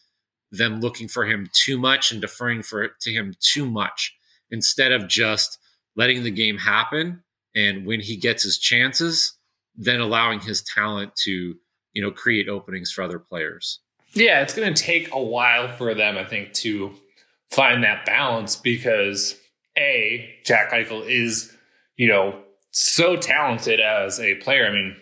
them 0.51 0.79
looking 0.81 1.07
for 1.07 1.25
him 1.25 1.49
too 1.53 1.77
much 1.77 2.11
and 2.11 2.21
deferring 2.21 2.63
for 2.63 2.89
to 3.01 3.11
him 3.11 3.33
too 3.39 3.69
much 3.69 4.15
instead 4.51 4.91
of 4.91 5.07
just 5.07 5.59
letting 5.95 6.23
the 6.23 6.31
game 6.31 6.57
happen. 6.57 7.23
And 7.55 7.85
when 7.85 7.99
he 7.99 8.15
gets 8.15 8.43
his 8.43 8.57
chances 8.57 9.39
then 9.79 10.01
allowing 10.01 10.41
his 10.41 10.61
talent 10.61 11.15
to 11.15 11.55
you 11.93 12.01
know 12.01 12.11
create 12.11 12.47
openings 12.47 12.91
for 12.91 13.01
other 13.01 13.17
players. 13.17 13.79
Yeah 14.13 14.41
it's 14.41 14.53
going 14.53 14.71
to 14.71 14.83
take 14.83 15.11
a 15.13 15.21
while 15.21 15.67
for 15.69 15.95
them 15.95 16.17
i 16.17 16.23
think 16.23 16.53
to 16.53 16.93
find 17.49 17.83
that 17.83 18.05
balance 18.05 18.55
because 18.55 19.35
a 19.77 20.29
jack 20.45 20.71
eichel 20.71 21.07
is 21.07 21.55
you 21.95 22.07
know 22.07 22.43
so 22.71 23.15
talented 23.15 23.79
as 23.79 24.19
a 24.19 24.35
player. 24.35 24.67
I 24.67 24.71
mean 24.71 24.95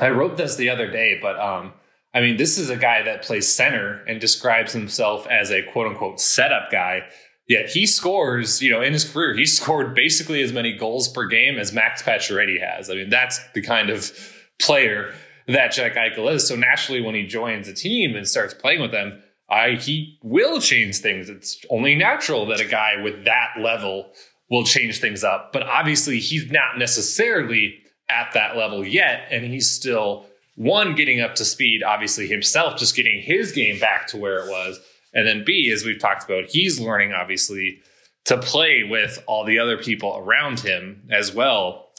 i 0.00 0.08
wrote 0.08 0.36
this 0.36 0.56
the 0.56 0.70
other 0.70 0.90
day 0.90 1.18
but 1.20 1.38
um 1.38 1.72
I 2.16 2.22
mean, 2.22 2.38
this 2.38 2.56
is 2.56 2.70
a 2.70 2.78
guy 2.78 3.02
that 3.02 3.20
plays 3.20 3.46
center 3.46 4.02
and 4.08 4.18
describes 4.18 4.72
himself 4.72 5.26
as 5.26 5.50
a 5.50 5.62
quote 5.62 5.88
unquote 5.88 6.18
setup 6.18 6.70
guy. 6.72 7.02
Yet 7.46 7.68
he 7.68 7.84
scores, 7.84 8.62
you 8.62 8.70
know, 8.70 8.80
in 8.80 8.94
his 8.94 9.04
career, 9.04 9.34
he 9.34 9.44
scored 9.44 9.94
basically 9.94 10.40
as 10.40 10.50
many 10.50 10.72
goals 10.72 11.08
per 11.08 11.26
game 11.26 11.58
as 11.58 11.74
Max 11.74 12.02
Pacioretty 12.02 12.58
has. 12.58 12.88
I 12.88 12.94
mean, 12.94 13.10
that's 13.10 13.38
the 13.52 13.60
kind 13.60 13.90
of 13.90 14.10
player 14.58 15.12
that 15.46 15.72
Jack 15.72 15.94
Eichel 15.94 16.32
is. 16.32 16.48
So 16.48 16.56
naturally, 16.56 17.02
when 17.02 17.14
he 17.14 17.26
joins 17.26 17.68
a 17.68 17.74
team 17.74 18.16
and 18.16 18.26
starts 18.26 18.54
playing 18.54 18.80
with 18.80 18.92
them, 18.92 19.22
I 19.50 19.72
he 19.72 20.18
will 20.22 20.58
change 20.58 20.96
things. 20.96 21.28
It's 21.28 21.62
only 21.68 21.94
natural 21.94 22.46
that 22.46 22.60
a 22.60 22.64
guy 22.66 22.94
with 23.02 23.26
that 23.26 23.60
level 23.60 24.10
will 24.50 24.64
change 24.64 25.00
things 25.02 25.22
up. 25.22 25.52
But 25.52 25.64
obviously, 25.64 26.18
he's 26.18 26.50
not 26.50 26.78
necessarily 26.78 27.74
at 28.08 28.32
that 28.32 28.56
level 28.56 28.86
yet, 28.86 29.28
and 29.30 29.44
he's 29.44 29.70
still 29.70 30.24
one 30.56 30.94
getting 30.94 31.20
up 31.20 31.36
to 31.36 31.44
speed, 31.44 31.82
obviously 31.82 32.26
himself 32.26 32.78
just 32.78 32.96
getting 32.96 33.22
his 33.22 33.52
game 33.52 33.78
back 33.78 34.08
to 34.08 34.16
where 34.16 34.38
it 34.38 34.50
was, 34.50 34.80
and 35.14 35.26
then 35.26 35.44
B, 35.46 35.70
as 35.72 35.84
we've 35.84 36.00
talked 36.00 36.24
about, 36.24 36.46
he's 36.50 36.80
learning 36.80 37.12
obviously 37.12 37.80
to 38.24 38.36
play 38.36 38.82
with 38.82 39.22
all 39.26 39.44
the 39.44 39.58
other 39.58 39.78
people 39.78 40.16
around 40.18 40.60
him 40.60 41.08
as 41.10 41.32
well. 41.32 41.90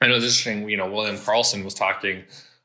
I 0.00 0.08
know 0.08 0.14
this 0.14 0.24
interesting. 0.24 0.68
You 0.68 0.76
know, 0.76 0.90
William 0.90 1.16
Karlsson 1.16 1.64
was 1.64 1.74
talking 1.74 2.24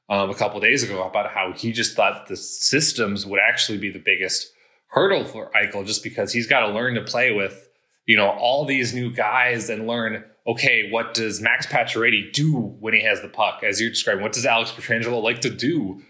um, 0.10 0.30
a 0.30 0.36
couple 0.36 0.60
days 0.60 0.84
ago 0.84 1.04
about 1.04 1.32
how 1.32 1.54
he 1.54 1.72
just 1.72 1.96
thought 1.96 2.28
the 2.28 2.38
systems 2.38 3.26
would 3.26 3.40
actually 3.40 3.78
be 3.78 3.90
the 3.90 4.00
biggest 4.00 4.52
hurdle 4.88 5.24
for 5.24 5.52
Eichel, 5.56 5.86
just 5.86 6.04
because 6.04 6.34
he's 6.34 6.48
got 6.48 6.62
to 6.62 6.74
learn 6.74 6.96
to 6.96 7.02
play 7.02 7.32
with 7.32 7.70
you 8.06 8.18
know 8.18 8.30
all 8.30 8.66
these 8.66 8.94
new 8.94 9.12
guys 9.12 9.70
and 9.70 9.88
learn 9.88 10.24
okay, 10.48 10.90
what 10.90 11.14
does 11.14 11.42
Max 11.42 11.66
Pacioretty 11.68 12.32
do 12.32 12.54
when 12.80 12.94
he 12.94 13.04
has 13.04 13.22
the 13.22 13.28
puck? 13.28 13.62
As 13.64 13.80
you're 13.80 13.90
describing, 13.90 14.24
what 14.24 14.34
does 14.34 14.46
Alex 14.46 14.72
Pietrangelo 14.72 15.22
like 15.22 15.42
to 15.42 15.50
do 15.50 16.02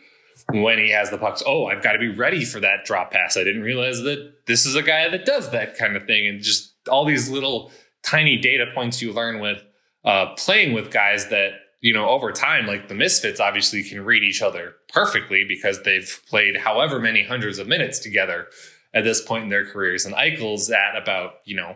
when 0.52 0.78
he 0.78 0.90
has 0.92 1.10
the 1.10 1.18
pucks? 1.18 1.44
Oh, 1.46 1.66
I've 1.66 1.84
got 1.84 1.94
to 1.94 2.00
be 2.00 2.10
ready 2.10 2.46
for 2.46 2.60
that 2.60 2.86
drop 2.86 3.12
pass. 3.12 3.36
I 3.36 3.44
didn't 3.44 3.64
realize 3.64 4.02
that 4.02 4.46
this 4.48 4.66
is 4.66 4.76
a 4.76 4.82
guy 4.82 5.10
that 5.10 5.26
does 5.26 5.52
that 5.52 5.78
kind 5.78 5.96
of 5.96 6.06
thing. 6.06 6.28
And 6.28 6.42
just 6.42 6.74
all 6.90 7.06
these 7.06 7.30
little 7.30 7.72
tiny 8.04 8.38
data 8.38 8.66
points 8.74 9.02
you 9.02 9.12
learn 9.14 9.40
with 9.40 9.64
uh, 10.06 10.34
playing 10.36 10.74
with 10.74 10.92
guys 10.92 11.28
that, 11.30 11.52
you 11.82 11.94
know, 11.94 12.10
over 12.10 12.32
time, 12.32 12.68
like 12.68 12.88
the 12.88 12.96
Misfits 12.96 13.40
obviously 13.40 13.84
can 13.84 14.04
read 14.04 14.24
each 14.24 14.42
other 14.42 14.76
perfectly 14.90 15.44
because 15.48 15.84
they've 15.84 16.22
played 16.28 16.58
however 16.58 17.00
many 17.00 17.24
hundreds 17.24 17.60
of 17.60 17.68
minutes 17.68 18.00
together 18.00 18.48
at 18.94 19.04
this 19.04 19.22
point 19.22 19.44
in 19.44 19.50
their 19.50 19.66
careers. 19.66 20.06
And 20.06 20.16
Eichel's 20.16 20.70
at 20.70 20.96
about, 20.96 21.36
you 21.46 21.56
know, 21.56 21.76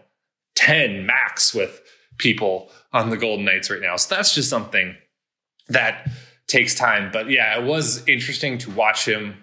10 0.55 1.05
max 1.05 1.53
with 1.53 1.81
people 2.17 2.69
on 2.93 3.09
the 3.09 3.17
Golden 3.17 3.45
Knights 3.45 3.69
right 3.69 3.81
now. 3.81 3.95
So 3.95 4.15
that's 4.15 4.33
just 4.33 4.49
something 4.49 4.95
that 5.69 6.09
takes 6.47 6.75
time. 6.75 7.09
But 7.11 7.29
yeah, 7.29 7.59
it 7.59 7.65
was 7.65 8.07
interesting 8.07 8.57
to 8.59 8.71
watch 8.71 9.07
him 9.07 9.35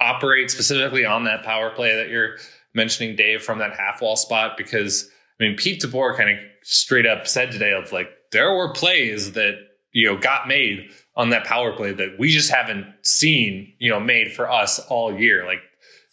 operate 0.00 0.50
specifically 0.50 1.04
on 1.04 1.24
that 1.24 1.42
power 1.42 1.70
play 1.70 1.94
that 1.96 2.08
you're 2.08 2.36
mentioning, 2.74 3.16
Dave, 3.16 3.42
from 3.42 3.58
that 3.58 3.76
half 3.76 4.00
wall 4.00 4.16
spot. 4.16 4.56
Because 4.56 5.10
I 5.40 5.44
mean, 5.44 5.56
Pete 5.56 5.82
DeBoer 5.82 6.16
kind 6.16 6.30
of 6.30 6.36
straight 6.62 7.06
up 7.06 7.26
said 7.26 7.50
today 7.50 7.72
of 7.72 7.92
like 7.92 8.10
there 8.32 8.54
were 8.54 8.72
plays 8.72 9.32
that 9.32 9.54
you 9.92 10.06
know 10.06 10.18
got 10.18 10.46
made 10.46 10.90
on 11.16 11.30
that 11.30 11.44
power 11.44 11.72
play 11.72 11.92
that 11.92 12.16
we 12.18 12.28
just 12.30 12.50
haven't 12.50 12.86
seen 13.02 13.72
you 13.78 13.90
know 13.90 14.00
made 14.00 14.32
for 14.32 14.50
us 14.50 14.78
all 14.78 15.18
year. 15.18 15.44
Like 15.44 15.60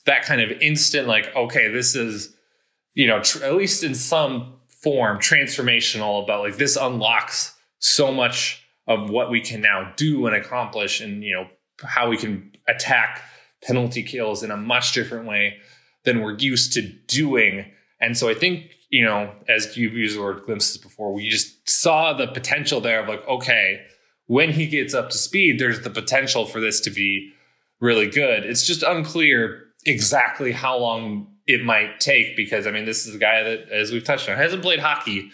that 0.08 0.24
kind 0.24 0.42
of 0.42 0.52
instant, 0.62 1.08
like, 1.08 1.34
okay, 1.36 1.70
this 1.70 1.96
is, 1.96 2.34
you 2.96 3.06
know, 3.06 3.22
tr- 3.22 3.44
at 3.44 3.54
least 3.56 3.84
in 3.84 3.94
some 3.94 4.56
form, 4.88 5.18
transformational 5.18 6.24
about 6.24 6.44
like 6.44 6.56
this 6.56 6.78
unlocks 6.78 7.54
so 7.80 8.10
much 8.10 8.66
of 8.88 9.10
what 9.10 9.30
we 9.30 9.42
can 9.42 9.60
now 9.60 9.92
do 9.98 10.26
and 10.28 10.34
accomplish 10.34 11.02
and, 11.02 11.26
you 11.26 11.36
know, 11.36 11.46
how 11.84 12.08
we 12.08 12.16
can 12.16 12.54
attack 12.70 13.22
penalty 13.62 14.02
kills 14.02 14.44
in 14.44 14.50
a 14.50 14.56
much 14.56 14.94
different 14.94 15.28
way 15.28 15.58
than 16.06 16.22
we're 16.22 16.38
used 16.38 16.72
to 16.72 16.82
doing. 17.08 17.66
And 18.00 18.18
so 18.18 18.30
I 18.30 18.34
think, 18.34 18.72
you 18.90 19.04
know, 19.04 19.34
as 19.50 19.76
you've 19.76 19.92
used 19.92 20.16
the 20.18 20.22
word 20.22 20.46
glimpses 20.46 20.78
before, 20.78 21.12
we 21.14 21.28
just 21.28 21.70
saw 21.70 22.14
the 22.14 22.28
potential 22.28 22.80
there 22.80 23.02
of 23.02 23.10
like, 23.10 23.28
okay, 23.28 23.82
when 24.28 24.54
he 24.54 24.68
gets 24.68 24.94
up 24.94 25.10
to 25.10 25.18
speed, 25.18 25.60
there's 25.60 25.82
the 25.82 25.90
potential 25.90 26.46
for 26.46 26.62
this 26.62 26.80
to 26.80 26.92
be 26.92 27.34
really 27.82 28.10
good. 28.10 28.46
It's 28.46 28.66
just 28.66 28.84
unclear 28.84 29.66
exactly 29.86 30.54
how 30.54 30.78
long 30.78 31.37
it 31.48 31.64
might 31.64 32.00
take 32.00 32.36
because 32.36 32.68
I 32.68 32.72
mean, 32.72 32.86
this 32.86 33.08
is 33.08 33.16
a 33.16 33.20
guy 33.20 33.44
that, 33.44 33.70
as 33.70 33.92
we've 33.92 34.04
touched 34.04 34.30
on, 34.30 34.38
hasn't 34.38 34.62
played 34.62 34.80
hockey 34.80 35.32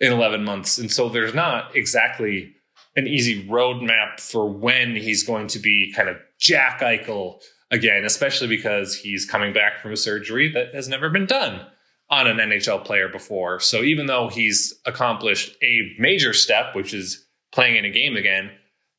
in 0.00 0.12
11 0.12 0.44
months. 0.44 0.78
And 0.78 0.90
so 0.90 1.08
there's 1.08 1.34
not 1.34 1.74
exactly 1.74 2.54
an 2.94 3.06
easy 3.06 3.46
roadmap 3.46 4.20
for 4.20 4.48
when 4.48 4.96
he's 4.96 5.22
going 5.22 5.48
to 5.48 5.58
be 5.58 5.92
kind 5.94 6.08
of 6.08 6.16
Jack 6.38 6.80
Eichel 6.80 7.40
again, 7.70 8.04
especially 8.04 8.48
because 8.48 8.94
he's 8.94 9.26
coming 9.26 9.52
back 9.52 9.80
from 9.80 9.92
a 9.92 9.96
surgery 9.96 10.50
that 10.52 10.74
has 10.74 10.88
never 10.88 11.10
been 11.10 11.26
done 11.26 11.66
on 12.08 12.26
an 12.26 12.36
NHL 12.36 12.84
player 12.84 13.08
before. 13.08 13.58
So 13.60 13.82
even 13.82 14.06
though 14.06 14.28
he's 14.28 14.74
accomplished 14.86 15.56
a 15.62 15.92
major 15.98 16.32
step, 16.32 16.74
which 16.74 16.94
is 16.94 17.26
playing 17.52 17.76
in 17.76 17.84
a 17.84 17.90
game 17.90 18.16
again, 18.16 18.50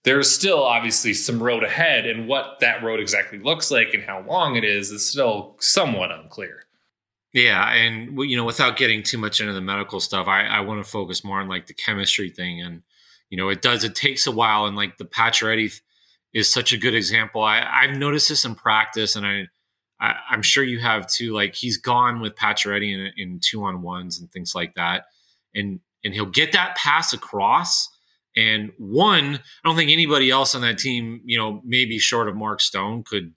there's 0.07 0.31
still 0.31 0.63
obviously 0.63 1.13
some 1.13 1.43
road 1.43 1.65
ahead, 1.65 2.05
and 2.05 2.29
what 2.29 2.61
that 2.61 2.81
road 2.81 3.01
exactly 3.01 3.39
looks 3.39 3.69
like 3.69 3.93
and 3.93 4.01
how 4.01 4.21
long 4.21 4.55
it 4.55 4.63
is 4.63 4.89
is 4.89 5.09
still 5.09 5.57
somewhat 5.59 6.13
unclear. 6.13 6.63
Yeah, 7.33 7.69
and 7.73 8.17
you 8.19 8.37
know, 8.37 8.45
without 8.45 8.77
getting 8.77 9.03
too 9.03 9.17
much 9.17 9.41
into 9.41 9.51
the 9.51 9.59
medical 9.59 9.99
stuff, 9.99 10.27
I, 10.27 10.45
I 10.45 10.61
want 10.61 10.81
to 10.81 10.89
focus 10.89 11.25
more 11.25 11.41
on 11.41 11.49
like 11.49 11.67
the 11.67 11.73
chemistry 11.73 12.29
thing, 12.29 12.61
and 12.61 12.83
you 13.29 13.37
know, 13.37 13.49
it 13.49 13.61
does 13.61 13.83
it 13.83 13.95
takes 13.95 14.25
a 14.25 14.31
while, 14.31 14.65
and 14.65 14.77
like 14.77 14.97
the 14.97 15.03
Pacioretty 15.03 15.81
is 16.33 16.51
such 16.51 16.71
a 16.71 16.77
good 16.77 16.95
example. 16.95 17.41
I, 17.41 17.67
I've 17.69 17.97
noticed 17.97 18.29
this 18.29 18.45
in 18.45 18.55
practice, 18.55 19.17
and 19.17 19.27
I, 19.27 19.47
I 19.99 20.15
am 20.31 20.41
sure 20.41 20.63
you 20.63 20.79
have 20.79 21.11
too. 21.11 21.33
Like 21.33 21.53
he's 21.53 21.75
gone 21.75 22.21
with 22.21 22.33
Pacioretty 22.35 22.93
in, 22.93 23.11
in 23.17 23.41
two 23.41 23.61
on 23.65 23.81
ones 23.81 24.21
and 24.21 24.31
things 24.31 24.55
like 24.55 24.73
that, 24.75 25.07
and 25.53 25.81
and 26.05 26.13
he'll 26.13 26.27
get 26.27 26.53
that 26.53 26.77
pass 26.77 27.11
across 27.11 27.89
and 28.37 28.71
one, 28.77 29.35
I 29.35 29.67
don't 29.67 29.75
think 29.75 29.89
anybody 29.89 30.29
else 30.29 30.53
on 30.53 30.61
that 30.61 30.77
team, 30.77 31.21
you 31.25 31.39
know, 31.39 31.59
maybe 31.65 31.97
short 31.97 32.29
of 32.29 32.35
Mark 32.35 32.61
Stone, 32.61 33.03
could 33.03 33.33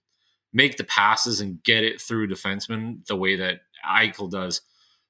make 0.53 0.77
the 0.77 0.85
passes 0.85 1.41
and 1.41 1.63
get 1.63 1.85
it 1.85 2.01
through 2.01 2.29
defensemen 2.29 3.07
the 3.07 3.17
way 3.17 3.35
that 3.37 3.61
Eichel 3.89 4.31
does. 4.31 4.61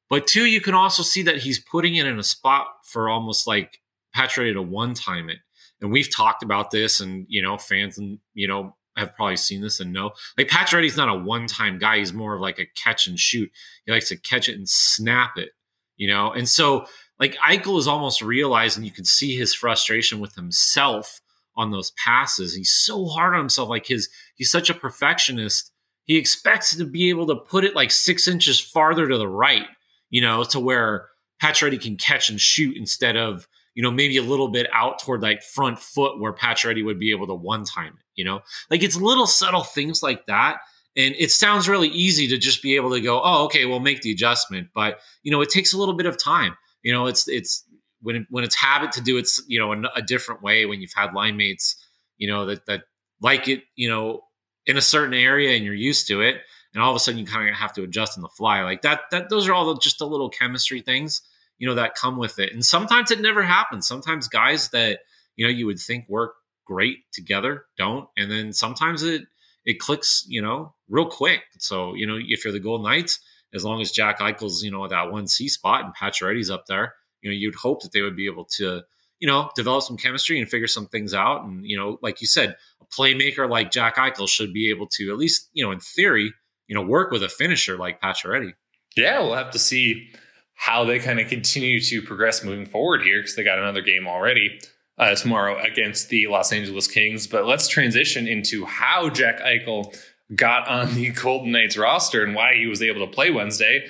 But 0.09 0.29
two, 0.29 0.47
you 0.47 0.61
can 0.61 0.75
also 0.75 1.03
see 1.03 1.23
that 1.25 1.39
he's 1.39 1.59
putting 1.59 1.97
it 1.97 2.07
in 2.07 2.21
a 2.21 2.23
spot 2.23 2.69
for 2.85 3.09
almost 3.09 3.49
like 3.49 3.81
Pacioretty 4.17 4.53
to 4.53 4.63
one 4.63 4.95
time 4.95 5.29
it. 5.29 5.39
And 5.81 5.91
we've 5.91 6.15
talked 6.15 6.45
about 6.45 6.71
this, 6.71 7.01
and 7.01 7.27
you 7.29 7.43
know, 7.43 7.59
fans 7.59 7.99
and 7.99 8.19
you 8.33 8.47
know 8.47 8.77
have 8.97 9.15
probably 9.17 9.37
seen 9.37 9.63
this 9.63 9.81
and 9.81 9.93
know 9.93 10.11
like 10.37 10.49
Pacioretty's 10.49 10.97
not 10.97 11.09
a 11.09 11.15
one 11.15 11.47
time 11.47 11.79
guy. 11.79 11.99
He's 11.99 12.13
more 12.13 12.35
of 12.35 12.41
like 12.41 12.59
a 12.61 12.67
catch 12.77 13.09
and 13.09 13.19
shoot. 13.19 13.51
He 13.87 13.93
likes 13.93 14.09
to 14.11 14.17
catch 14.17 14.49
it 14.49 14.57
and 14.57 14.69
snap 14.69 15.37
it, 15.37 15.51
you 15.97 16.07
know. 16.07 16.31
And 16.33 16.49
so 16.49 16.87
like 17.21 17.37
Eichel 17.37 17.79
is 17.79 17.87
almost 17.87 18.23
realizing 18.23 18.83
you 18.83 18.91
can 18.91 19.05
see 19.05 19.37
his 19.37 19.55
frustration 19.55 20.19
with 20.19 20.35
himself 20.35 21.21
on 21.55 21.71
those 21.71 21.93
passes. 21.93 22.55
He's 22.55 22.73
so 22.73 23.05
hard 23.05 23.35
on 23.35 23.41
himself. 23.41 23.69
Like 23.69 23.87
his, 23.87 24.09
he's 24.35 24.51
such 24.51 24.71
a 24.71 24.75
perfectionist. 24.75 25.71
He 26.05 26.17
expects 26.17 26.75
to 26.75 26.85
be 26.85 27.11
able 27.11 27.27
to 27.27 27.37
put 27.37 27.65
it 27.65 27.77
like 27.77 27.91
six 27.91 28.27
inches 28.27 28.59
farther 28.59 29.07
to 29.07 29.19
the 29.19 29.29
right, 29.29 29.67
you 30.09 30.23
know, 30.23 30.43
to 30.45 30.59
where 30.59 31.09
Pacioretty 31.43 31.81
can 31.81 31.97
catch 31.97 32.31
and 32.31 32.41
shoot 32.41 32.77
instead 32.77 33.17
of, 33.17 33.47
you 33.75 33.83
know, 33.83 33.91
maybe 33.91 34.17
a 34.17 34.23
little 34.23 34.49
bit 34.49 34.69
out 34.73 34.99
toward 34.99 35.23
like 35.23 35.43
front 35.43 35.79
foot 35.79 36.19
where 36.19 36.33
Pacioretty 36.33 36.85
would 36.85 36.99
be 36.99 37.11
able 37.11 37.27
to 37.27 37.35
one 37.35 37.65
time 37.65 37.95
it, 37.99 38.05
you 38.17 38.25
know, 38.25 38.41
like 38.71 38.83
it's 38.83 38.97
little 38.97 39.27
subtle 39.27 39.63
things 39.63 40.03
like 40.03 40.27
that. 40.27 40.59
And 40.97 41.15
it 41.19 41.31
sounds 41.31 41.69
really 41.69 41.89
easy 41.89 42.27
to 42.29 42.39
just 42.39 42.63
be 42.63 42.75
able 42.77 42.91
to 42.91 43.01
go, 43.01 43.21
oh, 43.23 43.45
okay, 43.45 43.65
we'll 43.65 43.79
make 43.79 44.03
the 44.03 44.11
adjustment. 44.11 44.69
But, 44.75 44.99
you 45.23 45.31
know, 45.31 45.41
it 45.41 45.51
takes 45.51 45.73
a 45.73 45.79
little 45.79 45.95
bit 45.95 46.07
of 46.07 46.21
time. 46.21 46.57
You 46.83 46.93
know, 46.93 47.07
it's 47.07 47.29
it's 47.29 47.65
when 48.03 48.27
when 48.31 48.45
it's 48.45 48.55
habit 48.55 48.93
to 48.93 49.01
do 49.01 49.19
it's 49.19 49.43
you 49.47 49.59
know, 49.59 49.73
a, 49.73 49.83
a 49.97 50.03
different 50.03 50.43
way. 50.43 50.67
When 50.67 50.81
you've 50.81 50.95
had 50.95 51.15
line 51.15 51.37
mates, 51.37 51.77
you 52.19 52.29
know, 52.29 52.47
that 52.47 52.67
that 52.67 52.85
like 53.21 53.49
it, 53.49 53.65
you 53.77 53.89
know, 53.89 54.23
in 54.67 54.77
a 54.77 54.83
certain 54.83 55.15
area 55.15 55.57
and 55.57 55.65
you're 55.65 55.75
used 55.75 56.07
to 56.09 56.21
it, 56.21 56.37
and 56.75 56.83
all 56.83 56.91
of 56.91 56.97
a 56.97 57.01
sudden 57.01 57.19
you 57.19 57.27
kind 57.27 57.49
of 57.49 57.55
have 57.55 57.73
to 57.75 57.83
adjust 57.83 58.17
on 58.17 58.23
the 58.23 58.29
fly. 58.29 58.63
Like 58.63 58.83
that, 58.83 59.03
that 59.11 59.29
those 59.29 59.49
are 59.49 59.55
all 59.55 59.75
just 59.77 59.99
the 59.99 60.07
little 60.07 60.31
chemistry 60.31 60.81
things, 60.81 61.23
you 61.59 61.69
know, 61.69 61.75
that 61.75 61.95
come 61.95 62.17
with 62.17 62.39
it. 62.39 62.53
And 62.53 62.65
sometimes 62.65 63.11
it 63.11 63.21
never 63.21 63.43
happens. 63.43 63.87
Sometimes 63.87 64.29
guys 64.29 64.71
that 64.71 65.01
you 65.37 65.47
know 65.47 65.51
you 65.51 65.67
would 65.67 65.79
think 65.79 66.09
work 66.09 66.35
great 66.65 66.99
together 67.13 67.65
don't, 67.77 68.09
and 68.17 68.31
then 68.31 68.53
sometimes 68.53 69.03
it 69.03 69.23
it 69.67 69.79
clicks, 69.79 70.25
you 70.27 70.41
know, 70.41 70.75
real 70.89 71.07
quick. 71.07 71.43
So 71.59 71.95
you 71.95 72.07
know, 72.07 72.19
if 72.19 72.45
you're 72.45 72.53
the 72.53 72.61
Golden 72.61 72.85
Knights 72.85 73.21
as 73.55 73.65
long 73.65 73.81
as 73.81 73.91
Jack 73.91 74.21
Eichel's, 74.21 74.63
you 74.63 74.71
know, 74.71 74.87
that 74.87 75.11
one 75.11 75.27
C 75.27 75.49
spot 75.49 75.85
and 75.85 75.95
Pacioretty's 75.95 76.51
up 76.51 76.67
there, 76.67 76.95
you 77.23 77.31
know, 77.31 77.35
you'd 77.35 77.55
hope 77.55 77.83
that 77.83 77.93
they 77.93 78.03
would 78.03 78.17
be 78.17 78.27
able 78.27 78.45
to, 78.57 78.83
you 79.19 79.29
know, 79.29 79.51
develop 79.55 79.83
some 79.83 79.97
chemistry 79.97 80.41
and 80.41 80.49
figure 80.49 80.67
some 80.67 80.87
things 80.87 81.13
out. 81.13 81.45
And, 81.45 81.65
you 81.65 81.77
know, 81.77 81.99
like 82.03 82.21
you 82.21 82.27
said, 82.27 82.57
a 82.81 82.85
playmaker 82.87 83.49
like 83.49 83.71
Jack 83.71 83.97
Eichel 83.97 84.29
should 84.29 84.53
be 84.53 84.71
able 84.71 84.87
to, 84.89 85.11
at 85.11 85.19
least, 85.19 85.49
you 85.53 85.65
know, 85.65 85.73
in 85.73 85.81
theory, 85.81 86.33
you 86.69 86.75
know, 86.75 86.83
work 86.83 87.11
with 87.11 87.23
a 87.23 87.29
finisher 87.29 87.77
like 87.77 88.01
Pacioretty. 88.01 88.55
Yeah, 88.97 89.21
we'll 89.21 89.35
have 89.35 89.51
to 89.51 89.59
see 89.59 90.11
how 90.55 90.85
they 90.85 90.99
kind 90.99 91.19
of 91.19 91.29
continue 91.29 91.81
to 91.81 92.03
progress 92.03 92.45
moving 92.45 92.67
forward 92.67 93.03
here 93.03 93.21
because 93.21 93.35
they 93.35 93.43
got 93.43 93.59
another 93.59 93.81
game 93.81 94.07
already 94.07 94.61
uh, 94.99 95.15
tomorrow 95.15 95.59
against 95.59 96.11
the 96.11 96.27
Los 96.27 96.53
Angeles 96.53 96.87
Kings. 96.87 97.27
But 97.27 97.47
let's 97.47 97.67
transition 97.67 98.29
into 98.29 98.67
how 98.67 99.09
Jack 99.09 99.41
Eichel 99.41 99.97
got 100.35 100.69
on 100.69 100.95
the 100.95 101.11
Golden 101.23 101.53
Knights 101.53 101.77
roster 101.77 102.25
and 102.25 102.35
why 102.35 102.55
he 102.55 102.67
was 102.67 102.83
able 102.83 103.07
to 103.07 103.13
play 103.13 103.31
Wednesday. 103.31 103.87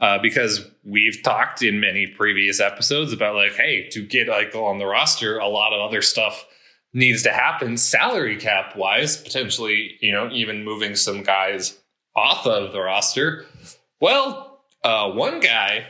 Uh, 0.00 0.18
because 0.20 0.68
we've 0.82 1.22
talked 1.22 1.62
in 1.62 1.78
many 1.78 2.08
previous 2.08 2.58
episodes 2.58 3.12
about 3.12 3.36
like, 3.36 3.52
hey, 3.52 3.88
to 3.88 4.04
get 4.04 4.26
Eichel 4.26 4.64
on 4.64 4.78
the 4.78 4.86
roster, 4.86 5.38
a 5.38 5.46
lot 5.46 5.72
of 5.72 5.80
other 5.80 6.02
stuff 6.02 6.44
needs 6.92 7.22
to 7.22 7.30
happen 7.30 7.76
salary 7.76 8.36
cap 8.36 8.74
wise, 8.76 9.16
potentially, 9.16 9.96
you 10.00 10.10
know, 10.10 10.28
even 10.32 10.64
moving 10.64 10.96
some 10.96 11.22
guys 11.22 11.78
off 12.16 12.46
of 12.46 12.72
the 12.72 12.80
roster. 12.80 13.46
Well, 14.00 14.64
uh, 14.82 15.10
one 15.12 15.38
guy 15.38 15.86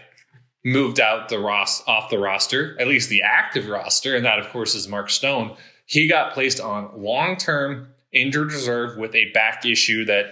moved 0.65 1.01
out 1.01 1.29
the 1.29 1.39
Ross 1.39 1.83
off 1.89 2.11
the 2.11 2.19
roster, 2.19 2.77
at 2.81 2.87
least 2.87 3.09
the 3.09 3.23
active 3.23 3.69
roster, 3.69 4.15
and 4.15 4.25
that 4.25 4.39
of 4.39 4.49
course 4.51 4.75
is 4.75 4.87
Mark 4.89 5.11
Stone. 5.11 5.57
He 5.87 6.07
got 6.07 6.35
placed 6.35 6.61
on 6.61 6.91
long 7.03 7.37
term 7.37 7.89
injured 8.13 8.53
reserve 8.53 8.97
with 8.97 9.15
a 9.15 9.31
back 9.33 9.65
issue 9.65 10.05
that, 10.05 10.27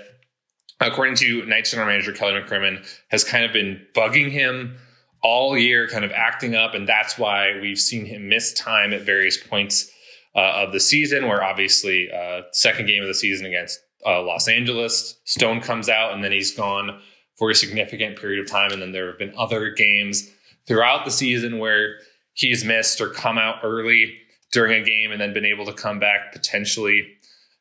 according 0.80 1.16
to 1.16 1.44
Knights 1.46 1.70
general 1.70 1.88
manager 1.88 2.12
Kelly 2.12 2.32
McCrimmon, 2.32 2.86
has 3.08 3.24
kind 3.24 3.44
of 3.44 3.52
been 3.52 3.84
bugging 3.94 4.30
him 4.30 4.76
all 5.22 5.56
year, 5.56 5.86
kind 5.88 6.04
of 6.04 6.12
acting 6.12 6.54
up, 6.54 6.74
and 6.74 6.88
that's 6.88 7.18
why 7.18 7.58
we've 7.60 7.78
seen 7.78 8.06
him 8.06 8.28
miss 8.28 8.52
time 8.54 8.92
at 8.92 9.02
various 9.02 9.36
points 9.36 9.90
uh, 10.34 10.64
of 10.64 10.72
the 10.72 10.80
season. 10.80 11.26
Where 11.26 11.42
obviously, 11.42 12.10
uh, 12.10 12.42
second 12.52 12.86
game 12.86 13.02
of 13.02 13.08
the 13.08 13.14
season 13.14 13.46
against 13.46 13.80
uh, 14.06 14.22
Los 14.22 14.48
Angeles, 14.48 15.18
Stone 15.24 15.60
comes 15.60 15.88
out, 15.88 16.12
and 16.12 16.24
then 16.24 16.32
he's 16.32 16.56
gone 16.56 17.00
for 17.36 17.50
a 17.50 17.54
significant 17.54 18.18
period 18.18 18.40
of 18.40 18.50
time, 18.50 18.72
and 18.72 18.80
then 18.80 18.92
there 18.92 19.06
have 19.08 19.18
been 19.18 19.34
other 19.36 19.70
games 19.70 20.30
throughout 20.66 21.04
the 21.04 21.10
season 21.10 21.58
where 21.58 21.96
he's 22.34 22.64
missed 22.64 23.00
or 23.00 23.08
come 23.08 23.38
out 23.38 23.56
early 23.62 24.14
during 24.52 24.82
a 24.82 24.84
game 24.84 25.12
and 25.12 25.20
then 25.20 25.32
been 25.32 25.44
able 25.44 25.66
to 25.66 25.72
come 25.72 25.98
back 25.98 26.32
potentially 26.32 27.06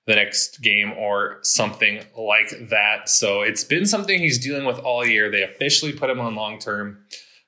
the 0.09 0.15
next 0.15 0.63
game 0.63 0.91
or 0.93 1.37
something 1.43 2.01
like 2.17 2.49
that. 2.69 3.07
So 3.07 3.41
it's 3.41 3.63
been 3.63 3.85
something 3.85 4.19
he's 4.19 4.43
dealing 4.43 4.65
with 4.65 4.79
all 4.79 5.05
year. 5.05 5.29
They 5.29 5.43
officially 5.43 5.93
put 5.93 6.09
him 6.09 6.19
on 6.19 6.33
long 6.33 6.57
term 6.57 7.05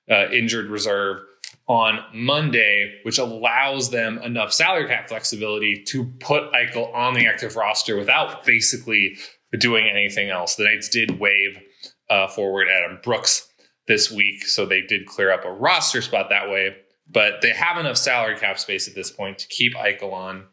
uh, 0.07 0.29
injured 0.29 0.67
reserve 0.69 1.23
on 1.67 2.01
Monday, 2.13 2.99
which 3.01 3.17
allows 3.17 3.89
them 3.89 4.19
enough 4.19 4.53
salary 4.53 4.87
cap 4.87 5.09
flexibility 5.09 5.83
to 5.87 6.05
put 6.19 6.53
Eichel 6.53 6.93
on 6.93 7.15
the 7.15 7.25
active 7.25 7.55
roster 7.55 7.97
without 7.97 8.45
basically 8.45 9.15
doing 9.57 9.89
anything 9.91 10.29
else. 10.29 10.53
The 10.53 10.65
Knights 10.65 10.89
did 10.89 11.19
waive 11.19 11.59
uh, 12.11 12.27
forward 12.27 12.67
Adam 12.67 12.99
Brooks 13.03 13.49
this 13.87 14.11
week, 14.11 14.43
so 14.45 14.67
they 14.67 14.81
did 14.81 15.07
clear 15.07 15.31
up 15.31 15.45
a 15.45 15.51
roster 15.51 16.03
spot 16.03 16.29
that 16.29 16.47
way. 16.47 16.75
But 17.09 17.41
they 17.41 17.53
have 17.53 17.79
enough 17.79 17.97
salary 17.97 18.37
cap 18.37 18.59
space 18.59 18.87
at 18.87 18.93
this 18.93 19.09
point 19.09 19.39
to 19.39 19.47
keep 19.47 19.73
Eichel 19.73 20.13
on 20.13 20.45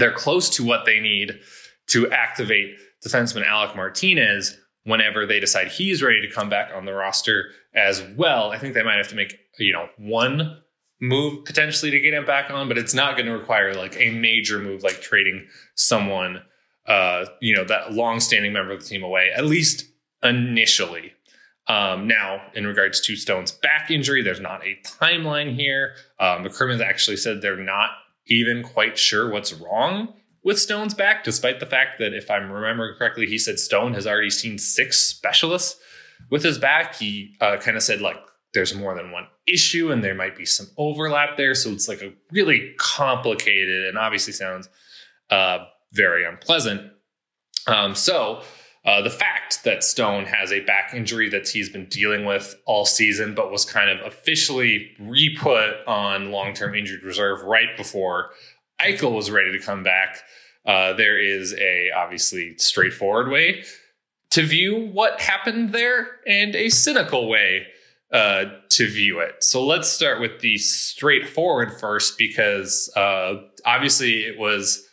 they're 0.00 0.12
close 0.12 0.48
to 0.50 0.64
what 0.64 0.84
they 0.84 1.00
need 1.00 1.40
to 1.88 2.10
activate 2.10 2.76
defenseman 3.04 3.46
Alec 3.46 3.76
Martinez 3.76 4.58
whenever 4.84 5.26
they 5.26 5.40
decide 5.40 5.68
he's 5.68 6.02
ready 6.02 6.20
to 6.20 6.32
come 6.32 6.48
back 6.48 6.70
on 6.74 6.84
the 6.84 6.92
roster 6.92 7.50
as 7.74 8.02
well. 8.16 8.50
I 8.50 8.58
think 8.58 8.74
they 8.74 8.82
might 8.82 8.96
have 8.96 9.08
to 9.08 9.16
make, 9.16 9.38
you 9.58 9.72
know, 9.72 9.88
one 9.98 10.60
move 11.00 11.44
potentially 11.44 11.90
to 11.90 12.00
get 12.00 12.14
him 12.14 12.26
back 12.26 12.50
on, 12.50 12.68
but 12.68 12.78
it's 12.78 12.94
not 12.94 13.16
going 13.16 13.26
to 13.26 13.32
require 13.32 13.74
like 13.74 13.96
a 13.98 14.10
major 14.10 14.58
move 14.58 14.82
like 14.82 15.00
trading 15.00 15.46
someone 15.74 16.42
uh, 16.86 17.26
you 17.40 17.54
know, 17.54 17.64
that 17.64 17.92
long-standing 17.92 18.52
member 18.52 18.72
of 18.72 18.80
the 18.80 18.86
team 18.86 19.02
away, 19.02 19.30
at 19.34 19.44
least 19.44 19.84
initially. 20.22 21.12
Um, 21.68 22.08
now, 22.08 22.42
in 22.54 22.66
regards 22.66 23.00
to 23.02 23.14
Stone's 23.14 23.52
back 23.52 23.90
injury, 23.90 24.22
there's 24.22 24.40
not 24.40 24.66
a 24.66 24.76
timeline 24.84 25.54
here. 25.54 25.92
Um, 26.18 26.44
McCrimmon's 26.44 26.80
actually 26.80 27.16
said 27.16 27.42
they're 27.42 27.56
not 27.56 27.90
even 28.30 28.62
quite 28.62 28.96
sure 28.96 29.28
what's 29.30 29.52
wrong 29.52 30.14
with 30.42 30.58
Stone's 30.58 30.94
back, 30.94 31.24
despite 31.24 31.60
the 31.60 31.66
fact 31.66 31.98
that, 31.98 32.14
if 32.14 32.30
I'm 32.30 32.50
remembering 32.50 32.94
correctly, 32.96 33.26
he 33.26 33.36
said 33.36 33.58
Stone 33.58 33.92
has 33.94 34.06
already 34.06 34.30
seen 34.30 34.56
six 34.56 34.98
specialists 34.98 35.78
with 36.30 36.42
his 36.42 36.56
back. 36.58 36.94
He 36.94 37.36
uh, 37.42 37.58
kind 37.58 37.76
of 37.76 37.82
said, 37.82 38.00
like, 38.00 38.16
there's 38.54 38.74
more 38.74 38.94
than 38.94 39.10
one 39.10 39.26
issue 39.46 39.92
and 39.92 40.02
there 40.02 40.14
might 40.14 40.36
be 40.36 40.46
some 40.46 40.66
overlap 40.76 41.36
there. 41.36 41.54
So 41.54 41.70
it's 41.70 41.88
like 41.88 42.02
a 42.02 42.12
really 42.32 42.74
complicated 42.78 43.86
and 43.86 43.98
obviously 43.98 44.32
sounds 44.32 44.68
uh, 45.30 45.66
very 45.92 46.24
unpleasant. 46.24 46.90
Um, 47.66 47.94
so 47.94 48.42
uh, 48.84 49.02
the 49.02 49.10
fact 49.10 49.64
that 49.64 49.84
Stone 49.84 50.24
has 50.24 50.52
a 50.52 50.60
back 50.60 50.94
injury 50.94 51.28
that 51.28 51.48
he's 51.48 51.68
been 51.68 51.86
dealing 51.86 52.24
with 52.24 52.54
all 52.64 52.86
season, 52.86 53.34
but 53.34 53.50
was 53.50 53.64
kind 53.64 53.90
of 53.90 54.06
officially 54.06 54.92
re 54.98 55.36
put 55.38 55.86
on 55.86 56.30
long 56.30 56.54
term 56.54 56.74
injured 56.74 57.02
reserve 57.02 57.42
right 57.42 57.76
before 57.76 58.30
Eichel 58.80 59.14
was 59.14 59.30
ready 59.30 59.52
to 59.52 59.58
come 59.58 59.82
back. 59.82 60.22
Uh, 60.66 60.92
there 60.94 61.18
is 61.18 61.54
a 61.54 61.90
obviously 61.96 62.56
straightforward 62.58 63.28
way 63.28 63.64
to 64.30 64.42
view 64.42 64.88
what 64.92 65.20
happened 65.20 65.72
there 65.72 66.20
and 66.26 66.54
a 66.54 66.68
cynical 66.68 67.28
way 67.28 67.66
uh, 68.12 68.44
to 68.68 68.88
view 68.88 69.20
it. 69.20 69.42
So 69.42 69.64
let's 69.64 69.88
start 69.88 70.20
with 70.20 70.40
the 70.40 70.58
straightforward 70.58 71.78
first, 71.80 72.18
because 72.18 72.90
uh, 72.96 73.34
obviously 73.64 74.24
it 74.24 74.38
was, 74.38 74.88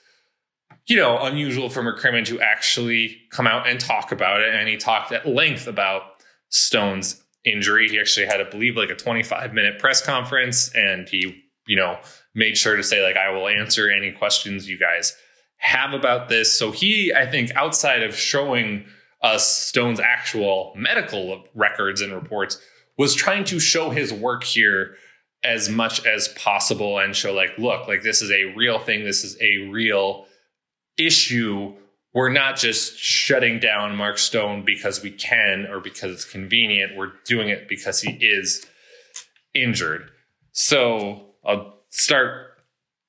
you 0.88 0.96
know, 0.96 1.20
unusual 1.20 1.70
for 1.70 1.82
McCrimmon 1.82 2.26
to 2.26 2.40
actually 2.40 3.18
come 3.30 3.46
out 3.46 3.68
and 3.68 3.80
talk 3.80 4.12
about 4.12 4.42
it, 4.42 4.54
and 4.54 4.68
he 4.68 4.78
talked 4.78 5.12
at 5.12 5.28
length 5.28 5.68
about 5.68 6.04
Stone's 6.50 7.22
injury. 7.44 7.90
He 7.90 8.00
actually 8.00 8.26
had, 8.26 8.40
I 8.40 8.50
believe, 8.50 8.78
like 8.78 8.90
a 8.90 8.96
25 8.96 9.54
minute 9.54 9.80
press 9.80 10.02
conference, 10.06 10.74
and 10.74 11.08
he, 11.08 11.44
you 11.68 11.76
know, 11.76 12.00
made 12.34 12.58
sure 12.58 12.76
to 12.78 12.84
say 12.84 13.04
like, 13.04 13.18
I 13.18 13.30
will 13.32 13.48
answer 13.48 13.90
any 13.90 14.12
questions 14.12 14.70
you 14.70 14.78
guys 14.78 15.16
have 15.58 15.94
about 15.94 16.30
this. 16.30 16.58
So 16.58 16.72
he, 16.72 17.14
I 17.14 17.26
think, 17.26 17.54
outside 17.56 18.04
of 18.04 18.16
showing 18.16 18.86
us 19.22 19.48
Stone's 19.48 20.00
actual 20.00 20.74
medical 20.76 21.44
records 21.54 22.02
and 22.02 22.14
reports 22.14 22.62
was 22.98 23.14
trying 23.16 23.44
to 23.46 23.60
show 23.60 23.90
his 23.90 24.14
work 24.14 24.44
here 24.44 24.96
as 25.44 25.70
much 25.70 26.06
as 26.06 26.28
possible 26.30 27.00
and 27.00 27.16
show 27.16 27.34
like 27.34 27.58
look 27.58 27.88
like 27.88 28.04
this 28.04 28.22
is 28.22 28.32
a 28.32 28.54
real 28.56 28.80
thing 28.80 29.04
this 29.04 29.24
is 29.24 29.40
a 29.40 29.70
real 29.70 30.27
issue 30.98 31.74
we're 32.14 32.30
not 32.30 32.56
just 32.56 32.98
shutting 32.98 33.60
down 33.60 33.96
mark 33.96 34.18
stone 34.18 34.64
because 34.66 35.04
we 35.04 35.12
can 35.12 35.68
or 35.70 35.80
because 35.80 36.12
it's 36.12 36.26
convenient 36.26 36.96
we're 36.96 37.12
doing 37.26 37.50
it 37.50 37.68
because 37.68 38.02
he 38.02 38.12
is 38.22 38.66
injured 39.54 40.10
so 40.52 41.34
i'll 41.46 41.80
start 41.90 42.48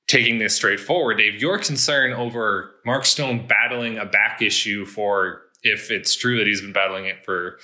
taking 0.07 0.39
this 0.39 0.55
straight 0.55 0.79
forward 0.79 1.17
dave 1.17 1.41
your 1.41 1.57
concern 1.57 2.13
over 2.13 2.75
mark 2.85 3.05
stone 3.05 3.47
battling 3.47 3.97
a 3.97 4.05
back 4.05 4.41
issue 4.41 4.85
for 4.85 5.41
if 5.63 5.91
it's 5.91 6.15
true 6.15 6.37
that 6.37 6.47
he's 6.47 6.61
been 6.61 6.73
battling 6.73 7.05
it 7.05 7.23
for 7.25 7.57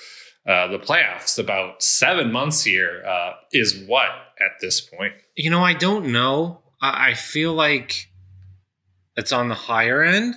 uh, 0.46 0.68
the 0.68 0.78
playoffs. 0.78 1.38
About 1.38 1.82
seven 1.82 2.30
months 2.30 2.62
here 2.62 3.02
uh, 3.06 3.32
is 3.52 3.84
what 3.86 4.10
at 4.40 4.60
this 4.60 4.80
point? 4.80 5.14
You 5.34 5.50
know, 5.50 5.62
I 5.62 5.72
don't 5.72 6.12
know. 6.12 6.60
I, 6.80 7.10
I 7.10 7.14
feel 7.14 7.52
like 7.52 8.08
it's 9.16 9.32
on 9.32 9.48
the 9.48 9.54
higher 9.54 10.02
end 10.02 10.34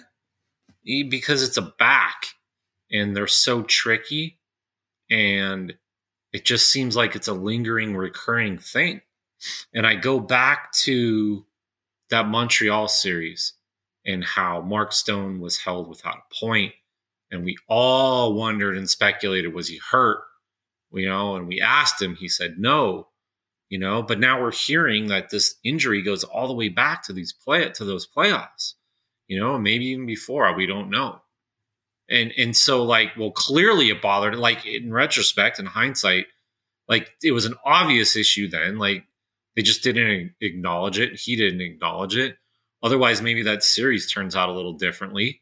because 0.84 1.44
it's 1.44 1.58
a 1.58 1.74
back 1.78 2.28
and 2.92 3.16
they're 3.16 3.28
so 3.28 3.62
tricky 3.64 4.40
and 5.12 5.74
it 6.32 6.46
just 6.46 6.70
seems 6.70 6.96
like 6.96 7.16
it's 7.16 7.28
a 7.28 7.34
lingering 7.34 7.96
recurring 7.96 8.58
thing. 8.58 9.02
And 9.74 9.86
i 9.86 9.96
go 9.96 10.20
back 10.20 10.72
to 10.74 11.46
that 12.10 12.28
montreal 12.28 12.88
series 12.88 13.54
and 14.06 14.24
how 14.24 14.62
mark 14.62 14.92
stone 14.92 15.40
was 15.40 15.58
held 15.58 15.88
without 15.88 16.18
a 16.18 16.36
point 16.40 16.74
and 17.32 17.46
we 17.46 17.58
all 17.68 18.34
wondered 18.34 18.78
and 18.78 18.90
speculated 18.90 19.54
was 19.54 19.68
he 19.68 19.80
hurt? 19.92 20.22
You 20.92 21.08
know 21.08 21.36
and 21.36 21.48
we 21.48 21.62
asked 21.62 22.02
him 22.02 22.16
he 22.16 22.28
said 22.28 22.58
no 22.58 23.09
you 23.70 23.80
know? 23.80 24.02
But 24.02 24.20
now 24.20 24.42
we're 24.42 24.52
hearing 24.52 25.08
that 25.08 25.30
this 25.30 25.56
injury 25.64 26.02
goes 26.02 26.24
all 26.24 26.48
the 26.48 26.54
way 26.54 26.70
back 26.70 27.04
to 27.04 27.14
these 27.14 27.34
play 27.34 27.70
to 27.70 27.86
those 27.86 28.08
playoffs 28.08 28.74
you 29.30 29.40
know 29.40 29.58
maybe 29.58 29.86
even 29.86 30.06
before 30.06 30.54
we 30.54 30.66
don't 30.66 30.90
know. 30.90 31.22
And 32.10 32.34
and 32.38 32.58
so 32.58 32.84
like 32.84 33.12
well 33.18 33.32
clearly 33.32 33.90
it 33.90 34.02
bothered 34.02 34.36
like 34.36 34.66
in 34.66 34.92
retrospect 34.92 35.60
in 35.60 35.68
hindsight 35.68 36.26
like 36.90 37.12
it 37.24 37.32
was 37.32 37.46
an 37.46 37.54
obvious 37.64 38.18
issue 38.18 38.50
then 38.50 38.78
like 38.78 39.06
they 39.56 39.62
just 39.62 39.84
didn't 39.84 40.34
acknowledge 40.42 41.00
it 41.00 41.18
he 41.18 41.38
didn't 41.38 41.62
acknowledge 41.62 42.18
it. 42.18 42.38
Otherwise 42.84 43.22
maybe 43.22 43.44
that 43.44 43.64
series 43.64 44.12
turns 44.12 44.36
out 44.36 44.50
a 44.50 44.54
little 44.54 44.74
differently. 44.74 45.42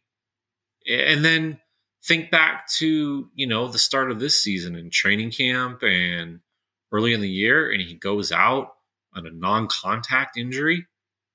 And 0.88 1.26
then 1.26 1.60
think 2.04 2.30
back 2.30 2.68
to 2.78 3.30
you 3.34 3.48
know 3.48 3.70
the 3.70 3.80
start 3.80 4.12
of 4.12 4.20
this 4.20 4.40
season 4.42 4.76
in 4.76 4.90
training 4.90 5.32
camp 5.32 5.82
and 5.82 6.42
early 6.92 7.14
in 7.14 7.22
the 7.22 7.30
year 7.30 7.72
and 7.72 7.82
he 7.82 7.94
goes 7.94 8.32
out 8.32 8.74
on 9.16 9.26
a 9.26 9.32
non-contact 9.32 10.38
injury 10.38 10.86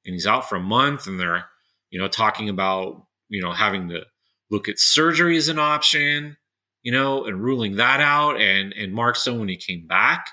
and 0.04 0.14
he's 0.14 0.26
out 0.26 0.48
for 0.48 0.56
a 0.56 0.60
month 0.60 1.06
and 1.06 1.18
they're 1.18 1.46
you 1.90 1.98
know 1.98 2.08
talking 2.08 2.48
about 2.48 3.06
you 3.28 3.40
know 3.40 3.52
having 3.52 3.88
to 3.88 4.02
look 4.50 4.68
at 4.68 4.78
surgery 4.78 5.36
as 5.36 5.48
an 5.48 5.58
option 5.58 6.36
you 6.82 6.92
know 6.92 7.24
and 7.24 7.42
ruling 7.42 7.76
that 7.76 8.00
out. 8.00 8.40
And 8.40 8.72
and 8.72 8.92
mark 8.92 9.16
stone 9.16 9.40
when 9.40 9.48
he 9.48 9.56
came 9.56 9.86
back 9.86 10.30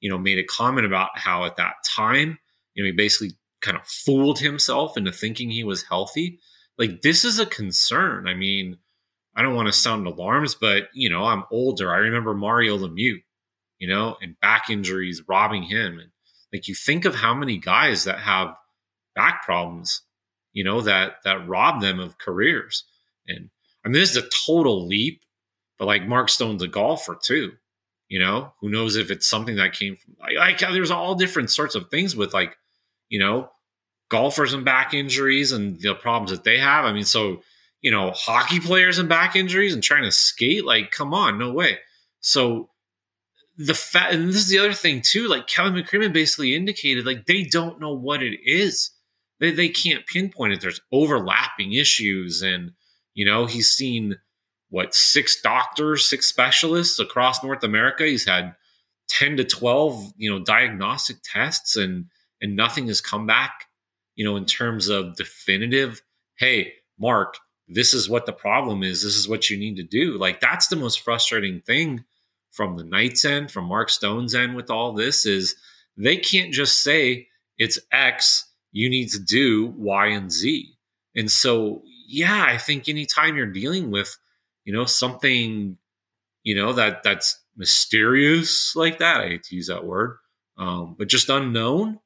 you 0.00 0.10
know 0.10 0.18
made 0.18 0.38
a 0.38 0.44
comment 0.44 0.86
about 0.86 1.10
how 1.14 1.44
at 1.44 1.56
that 1.56 1.74
time 1.84 2.38
you 2.74 2.82
know 2.82 2.86
he 2.86 2.92
basically 2.92 3.36
kind 3.60 3.76
of 3.76 3.86
fooled 3.86 4.38
himself 4.38 4.96
into 4.96 5.12
thinking 5.12 5.50
he 5.50 5.64
was 5.64 5.82
healthy. 5.82 6.38
Like 6.78 7.02
this 7.02 7.24
is 7.24 7.38
a 7.38 7.46
concern. 7.46 8.28
I 8.28 8.34
mean 8.34 8.78
I 9.38 9.42
don't 9.42 9.54
want 9.54 9.66
to 9.66 9.72
sound 9.72 10.04
alarms, 10.06 10.56
but 10.56 10.88
you 10.92 11.08
know, 11.08 11.24
I'm 11.24 11.44
older. 11.52 11.94
I 11.94 11.98
remember 11.98 12.34
Mario 12.34 12.76
Lemieux, 12.76 13.22
you 13.78 13.88
know, 13.88 14.16
and 14.20 14.38
back 14.40 14.70
injuries 14.70 15.22
robbing 15.28 15.64
him. 15.64 15.98
And 15.98 16.10
like 16.52 16.68
you 16.68 16.74
think 16.74 17.04
of 17.04 17.16
how 17.16 17.34
many 17.34 17.58
guys 17.58 18.04
that 18.04 18.20
have 18.20 18.54
back 19.14 19.44
problems, 19.44 20.02
you 20.52 20.64
know, 20.64 20.80
that 20.80 21.16
that 21.24 21.48
rob 21.48 21.80
them 21.80 22.00
of 22.00 22.18
careers. 22.18 22.84
And 23.26 23.50
I 23.84 23.88
mean, 23.88 24.00
this 24.00 24.10
is 24.10 24.16
a 24.16 24.28
total 24.46 24.86
leap, 24.86 25.22
but 25.78 25.86
like 25.86 26.06
Mark 26.06 26.28
Stone's 26.28 26.62
a 26.62 26.68
golfer 26.68 27.18
too. 27.20 27.52
You 28.08 28.18
know, 28.18 28.54
who 28.60 28.70
knows 28.70 28.96
if 28.96 29.10
it's 29.10 29.28
something 29.28 29.56
that 29.56 29.74
came 29.74 29.96
from 29.96 30.16
like, 30.18 30.36
like 30.36 30.62
uh, 30.62 30.72
there's 30.72 30.90
all 30.90 31.14
different 31.14 31.50
sorts 31.50 31.74
of 31.74 31.90
things 31.90 32.16
with 32.16 32.32
like, 32.32 32.56
you 33.10 33.18
know, 33.18 33.50
golfers 34.10 34.54
and 34.54 34.64
back 34.64 34.94
injuries 34.94 35.52
and 35.52 35.78
the 35.80 35.94
problems 35.94 36.30
that 36.30 36.42
they 36.42 36.58
have. 36.58 36.86
I 36.86 36.92
mean, 36.92 37.04
so 37.04 37.42
you 37.80 37.90
know, 37.90 38.10
hockey 38.10 38.60
players 38.60 38.98
and 38.98 39.08
back 39.08 39.36
injuries 39.36 39.72
and 39.74 39.82
trying 39.82 40.02
to 40.02 40.10
skate. 40.10 40.64
Like, 40.64 40.90
come 40.90 41.14
on, 41.14 41.38
no 41.38 41.52
way. 41.52 41.78
So 42.20 42.70
the 43.58 43.74
fact, 43.74 44.14
and 44.14 44.28
this 44.28 44.36
is 44.36 44.48
the 44.48 44.60
other 44.60 44.72
thing 44.72 45.02
too. 45.02 45.26
Like 45.28 45.48
Kevin 45.48 45.74
McCrimmon 45.74 46.12
basically 46.12 46.54
indicated, 46.54 47.04
like 47.04 47.26
they 47.26 47.42
don't 47.42 47.80
know 47.80 47.92
what 47.92 48.22
it 48.22 48.38
is. 48.44 48.92
They 49.40 49.50
they 49.50 49.68
can't 49.68 50.06
pinpoint 50.06 50.52
it. 50.52 50.60
There's 50.60 50.80
overlapping 50.92 51.72
issues, 51.72 52.40
and 52.40 52.72
you 53.14 53.26
know, 53.26 53.46
he's 53.46 53.68
seen 53.70 54.16
what 54.70 54.94
six 54.94 55.40
doctors, 55.42 56.08
six 56.08 56.28
specialists 56.28 57.00
across 57.00 57.42
North 57.42 57.64
America. 57.64 58.04
He's 58.06 58.26
had 58.26 58.54
ten 59.08 59.36
to 59.36 59.44
twelve, 59.44 60.12
you 60.16 60.30
know, 60.30 60.38
diagnostic 60.38 61.16
tests, 61.24 61.76
and 61.76 62.06
and 62.40 62.54
nothing 62.54 62.86
has 62.86 63.00
come 63.00 63.26
back. 63.26 63.64
You 64.14 64.24
know, 64.24 64.36
in 64.36 64.46
terms 64.46 64.88
of 64.88 65.16
definitive. 65.16 66.00
Hey, 66.36 66.74
Mark, 67.00 67.36
this 67.66 67.92
is 67.92 68.08
what 68.08 68.26
the 68.26 68.32
problem 68.32 68.84
is. 68.84 69.02
This 69.02 69.16
is 69.16 69.28
what 69.28 69.50
you 69.50 69.56
need 69.58 69.76
to 69.76 69.82
do. 69.82 70.16
Like 70.16 70.40
that's 70.40 70.68
the 70.68 70.76
most 70.76 71.00
frustrating 71.00 71.60
thing 71.60 72.04
from 72.52 72.76
the 72.76 72.84
Knights 72.84 73.24
end, 73.24 73.50
from 73.50 73.66
Mark 73.66 73.90
Stone's 73.90 74.34
end 74.34 74.56
with 74.56 74.70
all 74.70 74.92
this 74.92 75.26
is 75.26 75.54
they 75.96 76.16
can't 76.16 76.52
just 76.52 76.82
say 76.82 77.28
it's 77.58 77.78
X, 77.92 78.46
you 78.72 78.88
need 78.88 79.10
to 79.10 79.18
do 79.18 79.74
Y 79.76 80.06
and 80.06 80.30
Z. 80.30 80.74
And 81.16 81.30
so, 81.30 81.82
yeah, 82.06 82.44
I 82.46 82.58
think 82.58 82.88
anytime 82.88 83.36
you're 83.36 83.46
dealing 83.46 83.90
with, 83.90 84.16
you 84.64 84.72
know, 84.72 84.84
something, 84.84 85.76
you 86.42 86.54
know, 86.54 86.72
that 86.72 87.02
that's 87.02 87.40
mysterious 87.56 88.74
like 88.76 88.98
that, 88.98 89.20
I 89.20 89.28
hate 89.28 89.42
to 89.44 89.56
use 89.56 89.66
that 89.66 89.84
word, 89.84 90.18
um, 90.56 90.94
but 90.98 91.08
just 91.08 91.28
unknown 91.28 91.98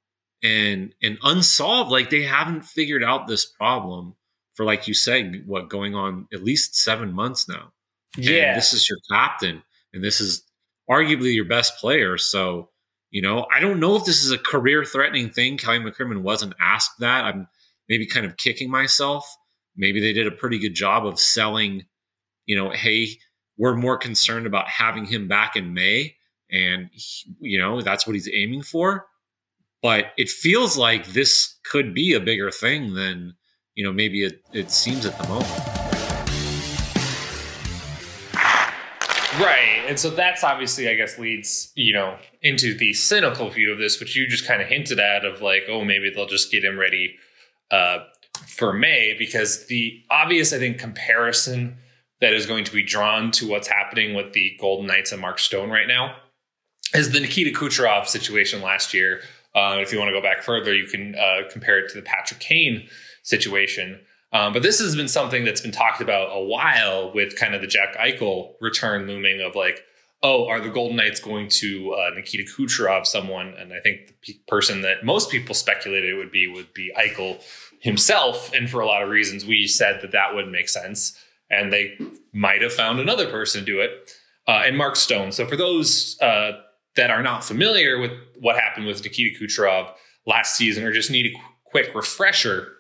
and 0.43 0.95
and 1.03 1.19
unsolved, 1.23 1.91
like 1.91 2.11
they 2.11 2.23
haven't 2.23 2.65
figured 2.65 3.05
out 3.05 3.27
this 3.27 3.45
problem 3.45 4.17
for 4.55 4.65
like 4.65 4.89
you 4.89 4.95
said, 4.95 5.43
what 5.47 5.69
going 5.69 5.95
on 5.95 6.29
at 6.33 6.43
least 6.43 6.77
seven 6.77 7.13
months 7.13 7.49
now. 7.49 7.73
Yeah, 8.17 8.49
and 8.49 8.57
this 8.57 8.73
is 8.73 8.89
your 8.89 8.99
captain, 9.11 9.63
and 9.93 10.03
this 10.03 10.21
is 10.21 10.43
arguably 10.91 11.35
your 11.35 11.45
best 11.45 11.77
player. 11.79 12.19
So 12.19 12.69
you 13.11 13.21
know, 13.21 13.47
I 13.55 13.61
don't 13.61 13.79
know 13.79 13.97
if 13.97 14.07
this 14.07 14.25
is 14.25 14.31
a 14.31 14.39
career 14.39 14.87
threatening 14.87 15.29
thing. 15.29 15.59
Kelly 15.59 15.79
McCrimmon 15.79 16.23
wasn't 16.23 16.55
asked 16.59 17.01
that. 17.01 17.27
I'm 17.27 17.47
maybe 17.89 18.07
kind 18.07 18.25
of 18.25 18.39
kicking 18.39 18.71
myself 18.71 19.37
maybe 19.77 20.01
they 20.01 20.13
did 20.13 20.27
a 20.27 20.33
pretty 20.33 20.59
good 20.59 20.75
job 20.75 21.07
of 21.07 21.19
selling, 21.19 21.85
you 22.47 22.57
know, 22.57 22.71
hey, 22.71 23.09
we're 23.57 23.75
more 23.75 23.97
concerned 23.97 24.47
about 24.47 24.69
having 24.69 25.05
him 25.05 25.29
back 25.29 25.57
in 25.57 25.75
May. 25.75 26.17
And, 26.51 26.91
he, 26.93 27.35
you 27.41 27.59
know, 27.59 27.81
that's 27.81 28.07
what 28.07 28.15
he's 28.15 28.29
aiming 28.33 28.63
for. 28.63 29.07
But 29.83 30.13
it 30.17 30.29
feels 30.29 30.77
like 30.77 31.07
this 31.09 31.59
could 31.65 31.95
be 31.95 32.15
a 32.15 32.21
bigger 32.21 32.51
thing 32.51 32.95
than, 32.95 33.35
you 33.75 33.85
know, 33.85 33.93
maybe 33.93 34.25
it, 34.25 34.43
it 34.53 34.71
seems 34.71 35.07
at 35.07 35.19
the 35.19 35.29
moment. 35.29 35.82
Right. 39.41 39.85
And 39.89 39.99
so 39.99 40.11
that's 40.11 40.45
obviously, 40.45 40.89
I 40.89 40.95
guess, 40.95 41.19
leads, 41.19 41.73
you 41.75 41.95
know, 41.95 42.19
into 42.43 42.77
the 42.77 42.93
cynical 42.93 43.49
view 43.49 43.73
of 43.73 43.79
this, 43.79 43.99
which 43.99 44.15
you 44.15 44.27
just 44.27 44.47
kind 44.47 44.61
of 44.61 44.69
hinted 44.69 44.99
at 44.99 45.25
of 45.25 45.41
like, 45.41 45.65
oh, 45.69 45.85
maybe 45.85 46.11
they'll 46.11 46.27
just 46.27 46.53
get 46.53 46.63
him 46.63 46.79
ready 46.79 47.17
uh, 47.71 48.01
for 48.47 48.75
May, 48.75 49.15
because 49.19 49.67
the 49.67 50.03
obvious, 50.11 50.53
I 50.53 50.59
think, 50.59 50.79
comparison 50.79 51.79
that 52.21 52.35
is 52.35 52.47
going 52.47 52.65
to 52.65 52.73
be 52.73 52.83
drawn 52.83 53.31
to 53.33 53.49
what's 53.49 53.69
happening 53.69 54.15
with 54.15 54.35
the 54.35 54.57
Golden 54.61 54.87
Knights 54.87 55.13
and 55.13 55.21
Mark 55.21 55.39
Stone 55.39 55.71
right 55.71 55.89
now 55.89 56.15
is 56.95 57.11
the 57.11 57.21
Nikita 57.21 57.59
Kucherov 57.59 58.07
situation 58.07 58.61
last 58.61 58.93
year. 58.93 59.23
Uh, 59.55 59.79
if 59.81 59.93
you 59.93 59.99
want 59.99 60.09
to 60.09 60.13
go 60.13 60.23
back 60.23 60.43
further, 60.43 60.75
you 60.75 60.87
can 60.87 61.15
uh, 61.15 61.49
compare 61.51 61.79
it 61.79 61.89
to 61.91 61.97
the 61.97 62.03
Patrick 62.03 62.41
Kane 62.41 62.87
situation. 63.23 63.99
Um, 64.33 64.53
but 64.53 64.63
this 64.63 64.81
has 64.81 64.97
been 64.97 65.09
something 65.09 65.45
that's 65.45 65.61
been 65.61 65.73
talked 65.73 66.01
about 66.01 66.31
a 66.33 66.43
while 66.43 67.13
with 67.13 67.37
kind 67.37 67.55
of 67.55 67.61
the 67.61 67.67
Jack 67.67 67.97
Eichel 67.97 68.55
return 68.61 69.07
looming 69.07 69.41
of 69.43 69.55
like, 69.55 69.85
oh, 70.23 70.49
are 70.49 70.61
the 70.61 70.71
Golden 70.71 70.97
Knights 70.97 71.21
going 71.21 71.49
to 71.49 71.95
uh, 71.95 72.11
Nikita 72.15 72.45
Kucherov 72.45 73.07
someone? 73.07 73.55
And 73.59 73.73
I 73.73 73.81
think 73.81 74.07
the 74.07 74.15
pe- 74.33 74.39
person 74.49 74.83
that 74.83 75.05
most 75.05 75.31
people 75.31 75.55
speculated 75.55 76.11
it 76.11 76.17
would 76.17 76.33
be 76.33 76.47
would 76.47 76.73
be 76.73 76.93
Eichel 76.97 77.43
himself. 77.81 78.53
And 78.55 78.71
for 78.71 78.81
a 78.81 78.87
lot 78.87 79.03
of 79.03 79.09
reasons, 79.09 79.45
we 79.45 79.67
said 79.67 80.01
that 80.01 80.13
that 80.13 80.35
would 80.35 80.49
make 80.49 80.69
sense. 80.69 81.19
And 81.51 81.73
they 81.73 81.99
might 82.33 82.63
have 82.63 82.73
found 82.73 83.01
another 83.01 83.29
person 83.31 83.61
to 83.61 83.67
do 83.67 83.81
it. 83.81 84.13
Uh, 84.49 84.63
and 84.65 84.77
Mark 84.77 84.97
Stone. 84.97 85.33
So 85.33 85.47
for 85.47 85.57
those 85.57 86.19
uh, 86.21 86.53
that 86.97 87.11
are 87.11 87.23
not 87.23 87.45
familiar 87.45 87.99
with 87.99 88.13
what 88.41 88.57
happened 88.57 88.87
with 88.87 89.03
Nikita 89.03 89.39
Kucherov 89.39 89.93
last 90.27 90.57
season 90.57 90.85
or 90.85 90.93
just 90.93 91.11
need 91.11 91.27
a 91.27 91.31
qu- 91.31 91.45
quick 91.65 91.95
refresher, 91.95 92.73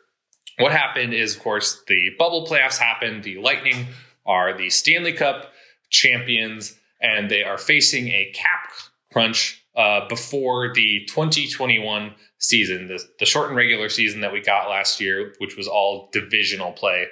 what 0.58 0.72
happened 0.72 1.14
is, 1.14 1.36
of 1.36 1.42
course, 1.42 1.82
the 1.86 2.10
bubble 2.18 2.46
playoffs 2.46 2.78
happened. 2.78 3.24
The 3.24 3.38
Lightning 3.38 3.86
are 4.26 4.56
the 4.56 4.70
Stanley 4.70 5.12
Cup 5.12 5.52
champions, 5.90 6.74
and 7.00 7.30
they 7.30 7.42
are 7.42 7.58
facing 7.58 8.08
a 8.08 8.32
cap 8.34 8.70
crunch 9.12 9.64
uh, 9.76 10.06
before 10.08 10.72
the 10.74 11.04
2021 11.08 12.14
season, 12.38 12.88
the, 12.88 13.02
the 13.18 13.26
shortened 13.26 13.56
regular 13.56 13.88
season 13.88 14.20
that 14.20 14.32
we 14.32 14.40
got 14.40 14.68
last 14.68 15.00
year, 15.00 15.34
which 15.38 15.56
was 15.56 15.68
all 15.68 16.10
divisional 16.12 16.72
play 16.72 17.06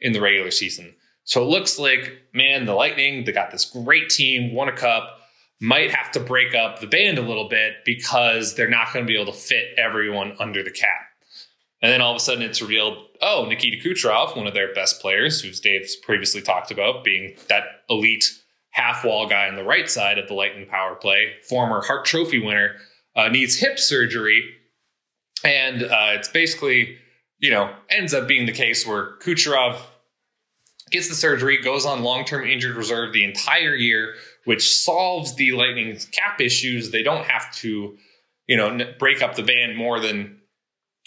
in 0.00 0.12
the 0.12 0.20
regular 0.20 0.50
season. 0.50 0.94
So 1.24 1.42
it 1.42 1.48
looks 1.48 1.78
like, 1.78 2.22
man, 2.34 2.66
the 2.66 2.74
Lightning, 2.74 3.24
they 3.24 3.32
got 3.32 3.50
this 3.50 3.64
great 3.64 4.08
team, 4.08 4.54
won 4.54 4.68
a 4.68 4.72
cup, 4.76 5.18
might 5.60 5.94
have 5.94 6.10
to 6.12 6.20
break 6.20 6.54
up 6.54 6.80
the 6.80 6.86
band 6.86 7.18
a 7.18 7.22
little 7.22 7.48
bit 7.48 7.74
because 7.84 8.54
they're 8.54 8.68
not 8.70 8.92
going 8.92 9.04
to 9.04 9.08
be 9.08 9.20
able 9.20 9.30
to 9.32 9.38
fit 9.38 9.74
everyone 9.76 10.34
under 10.40 10.62
the 10.62 10.70
cap. 10.70 11.09
And 11.82 11.90
then 11.90 12.00
all 12.00 12.12
of 12.12 12.16
a 12.16 12.20
sudden 12.20 12.42
it's 12.42 12.60
revealed, 12.60 12.98
oh, 13.22 13.46
Nikita 13.48 13.82
Kucherov, 13.82 14.36
one 14.36 14.46
of 14.46 14.54
their 14.54 14.74
best 14.74 15.00
players, 15.00 15.40
who's 15.40 15.60
Dave's 15.60 15.96
previously 15.96 16.42
talked 16.42 16.70
about, 16.70 17.04
being 17.04 17.36
that 17.48 17.64
elite 17.88 18.24
half 18.70 19.04
wall 19.04 19.26
guy 19.26 19.48
on 19.48 19.56
the 19.56 19.64
right 19.64 19.88
side 19.90 20.18
of 20.18 20.28
the 20.28 20.34
Lightning 20.34 20.66
power 20.66 20.94
play, 20.94 21.34
former 21.48 21.82
Hart 21.82 22.04
Trophy 22.04 22.38
winner, 22.38 22.76
uh, 23.16 23.28
needs 23.28 23.58
hip 23.58 23.78
surgery. 23.78 24.44
And 25.42 25.82
uh, 25.82 26.12
it's 26.12 26.28
basically, 26.28 26.98
you 27.38 27.50
know, 27.50 27.74
ends 27.88 28.12
up 28.12 28.28
being 28.28 28.46
the 28.46 28.52
case 28.52 28.86
where 28.86 29.16
Kucherov 29.22 29.80
gets 30.90 31.08
the 31.08 31.14
surgery, 31.14 31.62
goes 31.62 31.86
on 31.86 32.02
long 32.02 32.24
term 32.24 32.46
injured 32.46 32.76
reserve 32.76 33.12
the 33.12 33.24
entire 33.24 33.74
year, 33.74 34.14
which 34.44 34.74
solves 34.74 35.34
the 35.36 35.52
Lightning's 35.52 36.04
cap 36.06 36.40
issues. 36.40 36.90
They 36.90 37.02
don't 37.02 37.24
have 37.24 37.52
to, 37.56 37.96
you 38.46 38.56
know, 38.56 38.78
break 38.98 39.22
up 39.22 39.34
the 39.34 39.42
band 39.42 39.76
more 39.76 39.98
than 39.98 40.39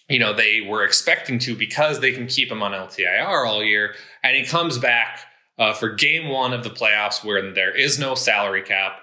you 0.10 0.20
know 0.20 0.34
they 0.34 0.62
were 0.62 0.84
expecting 0.84 1.40
to 1.40 1.56
because 1.56 2.00
they 2.00 2.12
can 2.12 2.28
keep 2.28 2.52
him 2.52 2.62
on 2.62 2.72
LTIR 2.72 3.48
all 3.48 3.64
year, 3.64 3.96
and 4.24 4.36
he 4.36 4.46
comes 4.46 4.78
back 4.78 5.20
uh, 5.58 5.74
for 5.74 5.90
Game 5.90 6.30
One 6.30 6.54
of 6.54 6.64
the 6.64 6.70
playoffs 6.70 7.24
where 7.24 7.54
there 7.54 7.76
is 7.76 8.00
no 8.00 8.16
salary 8.16 8.62
cap 8.62 9.02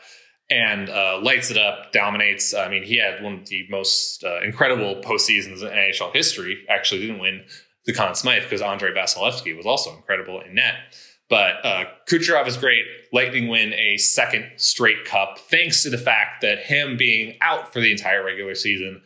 and 0.50 0.90
uh, 0.90 1.20
lights 1.22 1.50
it 1.50 1.56
up, 1.56 1.92
dominates. 1.92 2.52
I 2.52 2.68
mean, 2.68 2.82
he 2.82 2.98
had 2.98 3.22
one 3.22 3.34
of 3.34 3.46
the 3.46 3.66
most 3.70 4.24
uh, 4.24 4.40
incredible 4.40 4.96
postseasons 4.96 5.62
in 5.62 5.68
NHL 5.68 6.12
history. 6.12 6.64
Actually, 6.68 7.02
didn't 7.02 7.20
win 7.20 7.44
the 7.86 7.92
Conn 7.92 8.14
Smythe 8.14 8.42
because 8.42 8.60
Andrei 8.60 8.90
Vasilevskiy 8.90 9.56
was 9.56 9.66
also 9.66 9.94
incredible 9.94 10.40
in 10.40 10.54
net. 10.54 10.74
But 11.28 11.64
uh, 11.64 11.84
Kucherov 12.10 12.48
is 12.48 12.56
great. 12.56 12.84
Lightning 13.12 13.46
win 13.48 13.72
a 13.74 13.96
second 13.96 14.50
straight 14.56 15.04
cup 15.04 15.38
thanks 15.38 15.84
to 15.84 15.90
the 15.90 15.96
fact 15.96 16.42
that 16.42 16.58
him 16.58 16.96
being 16.96 17.36
out 17.40 17.72
for 17.72 17.80
the 17.80 17.92
entire 17.92 18.24
regular 18.24 18.56
season 18.56 19.00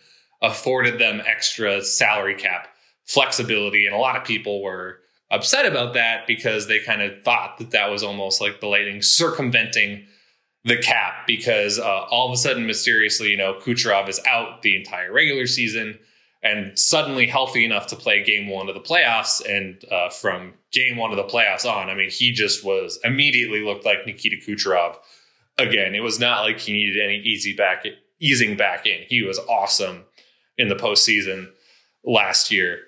afforded 0.45 0.99
them 0.99 1.23
extra 1.27 1.83
salary 1.83 2.35
cap 2.35 2.69
flexibility. 3.05 3.87
And 3.87 3.95
a 3.95 3.99
lot 3.99 4.17
of 4.17 4.25
people 4.25 4.63
were 4.63 5.01
upset 5.31 5.67
about 5.67 5.95
that 5.95 6.27
because 6.27 6.67
they 6.67 6.79
kind 6.79 7.03
of 7.03 7.23
thought 7.23 7.59
that 7.59 7.71
that 7.73 7.91
was 7.91 8.03
almost 8.03 8.41
like 8.41 8.61
the 8.61 8.67
Lightning 8.67 9.03
circumventing 9.03 10.07
the 10.65 10.79
cap 10.79 11.27
because 11.27 11.79
uh, 11.79 12.07
all 12.11 12.29
of 12.29 12.33
a 12.33 12.37
sudden, 12.37 12.67
mysteriously, 12.67 13.31
you 13.31 13.37
know, 13.37 13.55
Kucherov 13.55 14.09
is 14.09 14.21
out 14.27 14.63
the 14.63 14.77
entire 14.77 15.13
regular 15.13 15.47
season 15.47 15.99
and 16.43 16.79
suddenly 16.79 17.27
healthy 17.27 17.65
enough 17.65 17.87
to 17.89 17.97
play 17.97 18.23
game 18.23 18.49
one 18.49 18.69
of 18.69 18.75
the 18.75 18.81
playoffs. 18.81 19.43
And 19.47 19.83
uh, 19.91 20.11
from 20.11 20.55
game 20.73 20.97
one 20.97 21.11
of 21.11 21.17
the 21.17 21.25
playoffs 21.25 21.71
on, 21.71 21.91
I 21.91 21.95
mean, 21.95 22.11
he 22.11 22.33
just 22.33 22.65
was 22.65 22.99
immediately 23.05 23.63
looked 23.63 23.85
like 23.85 24.07
Nikita 24.07 24.37
Kucherov 24.37 24.97
again. 25.59 25.95
It 25.95 26.03
was 26.03 26.19
not 26.19 26.43
like 26.43 26.61
he 26.61 26.73
needed 26.73 27.03
any 27.03 27.19
easy 27.19 27.55
back 27.55 27.85
easing 28.21 28.57
back 28.57 28.87
in. 28.87 29.03
He 29.09 29.23
was 29.23 29.39
awesome 29.41 30.05
in 30.59 30.69
the 30.69 30.75
postseason 30.75 31.49
last 32.05 32.51
year. 32.51 32.81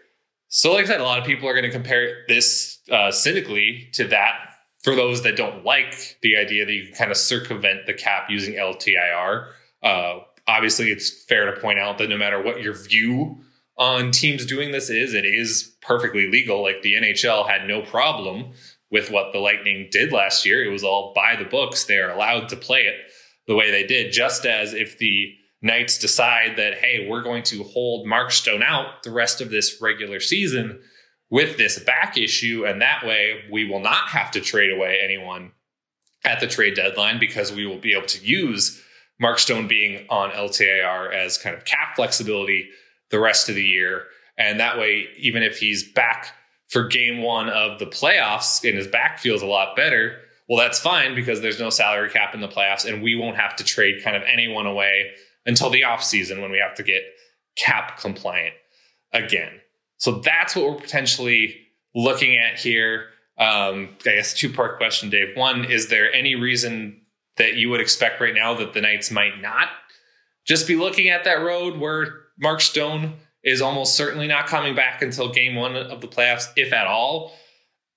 So, 0.49 0.73
like 0.73 0.85
I 0.85 0.89
said, 0.89 1.01
a 1.01 1.05
lot 1.05 1.19
of 1.19 1.25
people 1.25 1.49
are 1.49 1.53
going 1.53 1.65
to 1.65 1.71
compare 1.71 2.25
this 2.29 2.79
uh, 2.91 3.11
cynically 3.11 3.89
to 3.95 4.07
that 4.09 4.39
for 4.83 4.95
those 4.95 5.23
that 5.23 5.37
don't 5.37 5.65
like 5.65 6.19
the 6.23 6.37
idea 6.37 6.65
that 6.65 6.73
you 6.73 6.87
can 6.87 6.95
kind 6.95 7.11
of 7.11 7.17
circumvent 7.17 7.87
the 7.87 7.95
cap 7.95 8.31
using 8.31 8.55
LTIR. 8.55 9.51
Uh, 9.83 10.21
obviously, 10.47 10.93
it's 10.93 11.25
fair 11.25 11.53
to 11.53 11.61
point 11.61 11.79
out 11.79 11.99
that 11.99 12.09
no 12.09 12.17
matter 12.17 12.41
what 12.41 12.63
your 12.63 12.75
view 12.75 13.41
on 13.77 14.11
teams 14.11 14.47
doing 14.47 14.71
this 14.71 14.89
is, 14.89 15.13
it 15.13 15.25
is 15.25 15.77
perfectly 15.83 16.31
legal. 16.31 16.63
Like 16.63 16.83
the 16.83 16.95
NHL 16.95 17.49
had 17.49 17.67
no 17.67 17.83
problem 17.83 18.53
with 18.91 19.11
what 19.11 19.33
the 19.33 19.39
Lightning 19.39 19.89
did 19.91 20.13
last 20.13 20.47
year. 20.47 20.65
It 20.65 20.71
was 20.71 20.85
all 20.85 21.13
by 21.15 21.35
the 21.37 21.45
books. 21.45 21.85
They 21.85 21.99
are 21.99 22.11
allowed 22.11 22.49
to 22.51 22.57
play 22.57 22.83
it 22.83 22.95
the 23.47 23.55
way 23.55 23.71
they 23.71 23.85
did, 23.85 24.13
just 24.13 24.47
as 24.47 24.73
if 24.73 24.99
the 24.99 25.35
Knights 25.63 25.99
decide 25.99 26.57
that, 26.57 26.75
hey, 26.75 27.07
we're 27.09 27.23
going 27.23 27.43
to 27.45 27.65
hold 27.65 28.07
Mark 28.07 28.31
Stone 28.31 28.63
out 28.63 29.03
the 29.03 29.11
rest 29.11 29.41
of 29.41 29.51
this 29.51 29.81
regular 29.81 30.21
season 30.21 30.81
with 31.31 31.57
this 31.57 31.79
back 31.79 32.17
issue. 32.17 32.65
And 32.67 32.81
that 32.83 33.05
way 33.05 33.45
we 33.51 33.65
will 33.69 33.81
not 33.81 34.09
have 34.09 34.31
to 34.33 34.41
trade 34.41 34.71
away 34.71 35.01
anyone 35.03 35.53
at 36.25 36.41
the 36.41 36.47
trade 36.47 36.75
deadline 36.75 37.19
because 37.19 37.53
we 37.53 37.67
will 37.67 37.79
be 37.79 37.93
able 37.93 38.07
to 38.07 38.25
use 38.25 38.83
Mark 39.19 39.39
Stone 39.39 39.69
being 39.69 40.07
on 40.11 40.31
LTIR 40.31 41.15
as 41.15 41.39
kind 41.39 41.57
of 41.57 41.65
cap 41.65 41.97
flexibility 41.97 42.69
the 43.11 43.19
rest 43.19 43.49
of 43.49 43.55
the 43.55 43.65
year. 43.65 44.05
And 44.37 44.61
that 44.61 44.79
way, 44.79 45.07
even 45.17 45.43
if 45.43 45.59
he's 45.59 45.91
back 45.91 46.33
for 46.69 46.87
game 46.87 47.23
one 47.23 47.49
of 47.49 47.79
the 47.79 47.87
playoffs 47.87 48.69
and 48.69 48.77
his 48.77 48.87
back 48.87 49.19
feels 49.19 49.41
a 49.41 49.47
lot 49.47 49.77
better, 49.77 50.19
well, 50.49 50.59
that's 50.59 50.79
fine 50.79 51.15
because 51.15 51.41
there's 51.41 51.59
no 51.59 51.71
salary 51.71 52.11
cap 52.11 52.35
in 52.35 52.41
the 52.41 52.49
playoffs 52.49 52.85
and 52.85 53.03
we 53.03 53.15
won't 53.15 53.37
have 53.37 53.57
to 53.57 53.65
trade 53.65 54.03
kind 54.05 54.17
of 54.17 54.23
anyone 54.31 54.67
away 54.67 55.13
until 55.47 55.71
the 55.71 55.85
off 55.85 56.03
season 56.03 56.43
when 56.43 56.51
we 56.51 56.59
have 56.59 56.75
to 56.77 56.83
get 56.83 57.03
cap 57.57 57.99
compliant 57.99 58.55
again. 59.13 59.61
So 59.99 60.21
that's 60.21 60.55
what 60.55 60.67
we're 60.67 60.81
potentially 60.81 61.57
looking 61.95 62.37
at 62.37 62.59
here. 62.59 63.07
Um, 63.39 63.91
I 64.07 64.17
guess 64.17 64.35
two 64.35 64.53
part 64.53 64.77
question, 64.77 65.09
Dave. 65.09 65.37
One, 65.37 65.65
is 65.65 65.89
there 65.89 66.13
any 66.13 66.35
reason 66.35 67.01
that 67.37 67.55
you 67.55 67.71
would 67.71 67.81
expect 67.81 68.21
right 68.21 68.35
now 68.35 68.55
that 68.55 68.73
the 68.73 68.81
Knights 68.81 69.11
might 69.11 69.41
not 69.41 69.69
just 70.47 70.67
be 70.67 70.77
looking 70.77 71.09
at 71.09 71.25
that 71.25 71.43
road 71.43 71.79
where 71.79 72.23
Mark 72.39 72.61
Stone 72.61 73.15
is 73.43 73.63
almost 73.63 73.95
certainly 73.95 74.27
not 74.27 74.47
coming 74.47 74.75
back 74.75 75.03
until 75.03 75.31
game 75.31 75.55
one 75.55 75.77
of 75.77 76.01
the 76.01 76.09
playoffs, 76.09 76.49
if 76.57 76.73
at 76.73 76.87
all? 76.87 77.33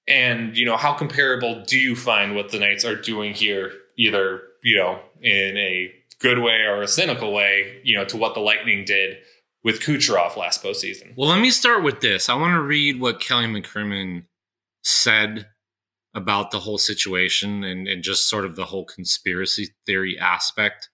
And, 0.07 0.57
you 0.57 0.65
know, 0.65 0.77
how 0.77 0.93
comparable 0.93 1.63
do 1.65 1.77
you 1.77 1.95
find 1.95 2.35
what 2.35 2.49
the 2.49 2.59
Knights 2.59 2.83
are 2.83 2.95
doing 2.95 3.33
here, 3.33 3.71
either, 3.97 4.41
you 4.63 4.77
know, 4.77 4.99
in 5.21 5.57
a 5.57 5.91
good 6.19 6.39
way 6.39 6.61
or 6.61 6.81
a 6.81 6.87
cynical 6.87 7.33
way, 7.33 7.81
you 7.83 7.95
know, 7.97 8.05
to 8.05 8.17
what 8.17 8.33
the 8.33 8.39
Lightning 8.39 8.85
did 8.85 9.17
with 9.63 9.81
Kucherov 9.81 10.37
last 10.37 10.63
postseason. 10.63 11.13
Well, 11.17 11.29
let 11.29 11.41
me 11.41 11.49
start 11.49 11.83
with 11.83 12.01
this. 12.01 12.29
I 12.29 12.35
want 12.35 12.53
to 12.53 12.61
read 12.61 12.99
what 12.99 13.19
Kelly 13.19 13.45
McCrimmon 13.45 14.25
said 14.83 15.47
about 16.13 16.51
the 16.51 16.59
whole 16.59 16.77
situation 16.77 17.63
and, 17.63 17.87
and 17.87 18.03
just 18.03 18.29
sort 18.29 18.45
of 18.45 18.55
the 18.55 18.65
whole 18.65 18.85
conspiracy 18.85 19.69
theory 19.85 20.17
aspect 20.19 20.89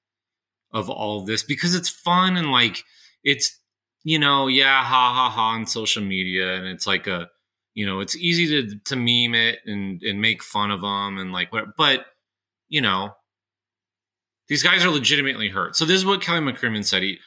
of 0.71 0.89
all 0.89 1.19
of 1.19 1.25
this 1.25 1.43
because 1.43 1.73
it's 1.73 1.89
fun 1.89 2.35
and 2.35 2.51
like 2.51 2.83
it's 3.23 3.57
you 4.03 4.19
know 4.19 4.47
yeah 4.47 4.83
ha 4.83 5.13
ha 5.13 5.29
ha 5.29 5.49
on 5.51 5.65
social 5.65 6.03
media 6.03 6.55
and 6.55 6.67
it's 6.67 6.85
like 6.85 7.07
a 7.07 7.29
you 7.75 7.85
know, 7.85 7.99
it's 7.99 8.15
easy 8.15 8.47
to 8.47 8.79
to 8.85 8.95
meme 8.95 9.35
it 9.35 9.59
and 9.65 10.01
and 10.01 10.21
make 10.21 10.41
fun 10.41 10.71
of 10.71 10.81
them 10.81 11.17
and 11.19 11.31
like 11.31 11.51
what, 11.51 11.75
but 11.77 12.05
you 12.69 12.81
know, 12.81 13.11
these 14.47 14.63
guys 14.63 14.85
are 14.85 14.89
legitimately 14.89 15.49
hurt. 15.49 15.75
So 15.75 15.85
this 15.85 15.97
is 15.97 16.05
what 16.05 16.21
Kelly 16.21 16.39
McCrimmon 16.39 16.85
said. 16.85 17.03
He, 17.03 17.19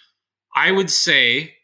I 0.54 0.70
would 0.70 0.90
say 0.90 1.54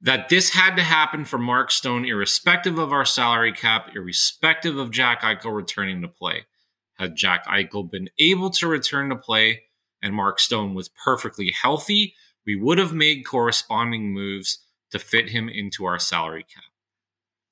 that 0.00 0.28
this 0.28 0.50
had 0.50 0.76
to 0.76 0.82
happen 0.82 1.24
for 1.24 1.38
Mark 1.38 1.70
Stone, 1.70 2.04
irrespective 2.04 2.78
of 2.78 2.92
our 2.92 3.04
salary 3.04 3.52
cap, 3.52 3.90
irrespective 3.94 4.76
of 4.76 4.90
Jack 4.90 5.22
Eichel 5.22 5.54
returning 5.54 6.02
to 6.02 6.08
play. 6.08 6.46
Had 6.94 7.16
Jack 7.16 7.46
Eichel 7.46 7.90
been 7.90 8.08
able 8.18 8.50
to 8.50 8.68
return 8.68 9.08
to 9.08 9.16
play 9.16 9.62
and 10.02 10.14
Mark 10.14 10.38
Stone 10.38 10.74
was 10.74 10.90
perfectly 10.90 11.50
healthy, 11.50 12.14
we 12.46 12.54
would 12.54 12.78
have 12.78 12.92
made 12.92 13.24
corresponding 13.24 14.12
moves 14.12 14.58
to 14.90 14.98
fit 14.98 15.30
him 15.30 15.48
into 15.48 15.86
our 15.86 15.98
salary 15.98 16.44
cap. 16.44 16.64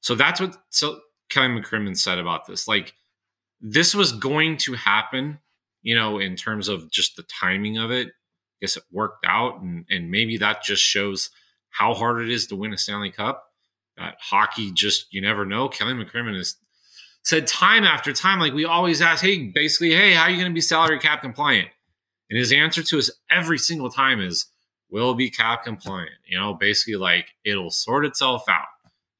So 0.01 0.15
that's 0.15 0.41
what 0.41 0.57
so 0.69 1.01
Kelly 1.31 1.49
McCrimmon 1.49 1.97
said 1.97 2.19
about 2.19 2.47
this. 2.47 2.69
Like 2.69 2.93
this 3.61 3.95
was 3.95 4.13
going 4.13 4.59
to 4.59 4.75
happen, 4.75 5.39
you 5.83 5.95
know, 5.95 6.19
in 6.19 6.37
terms 6.37 6.69
of 6.69 6.91
just 6.91 7.17
the 7.17 7.25
timing 7.25 7.79
of 7.79 7.91
it. 7.91 8.09
I 8.09 8.57
guess 8.61 8.77
it 8.77 8.85
worked 8.93 9.25
out, 9.27 9.61
and 9.61 9.85
and 9.91 10.11
maybe 10.11 10.37
that 10.39 10.63
just 10.63 10.83
shows 10.83 11.31
how 11.71 11.95
hard 11.95 12.23
it 12.23 12.31
is 12.31 12.47
to 12.47 12.57
win 12.57 12.73
a 12.73 12.79
Stanley 12.79 13.11
Cup. 13.11 13.45
That 13.97 14.17
hockey 14.21 14.71
just 14.73 15.13
you 15.13 15.21
never 15.21 15.45
know. 15.45 15.69
Kelly 15.69 15.95
McCrimmon 15.95 16.37
has 16.37 16.57
said 17.25 17.47
time 17.47 17.85
after 17.85 18.13
time, 18.13 18.39
like 18.41 18.53
we 18.53 18.65
always 18.65 19.03
ask, 19.03 19.23
hey, 19.23 19.47
basically, 19.49 19.93
hey, 19.93 20.15
how 20.15 20.23
are 20.23 20.31
you 20.31 20.37
going 20.37 20.51
to 20.51 20.55
be 20.55 20.61
salary 20.61 20.99
cap 20.99 21.23
compliant? 21.23 21.69
And 22.31 22.39
his 22.39 22.53
answer 22.53 22.83
to 22.83 22.99
us 22.99 23.11
every 23.31 23.59
single 23.59 23.91
time 23.91 24.21
is, 24.21 24.47
"We'll 24.91 25.15
be 25.15 25.31
cap 25.31 25.65
compliant. 25.65 26.13
You 26.27 26.39
know, 26.39 26.55
basically 26.55 26.97
like 26.97 27.35
it'll 27.45 27.71
sort 27.71 28.07
itself 28.07 28.49
out. 28.49 28.67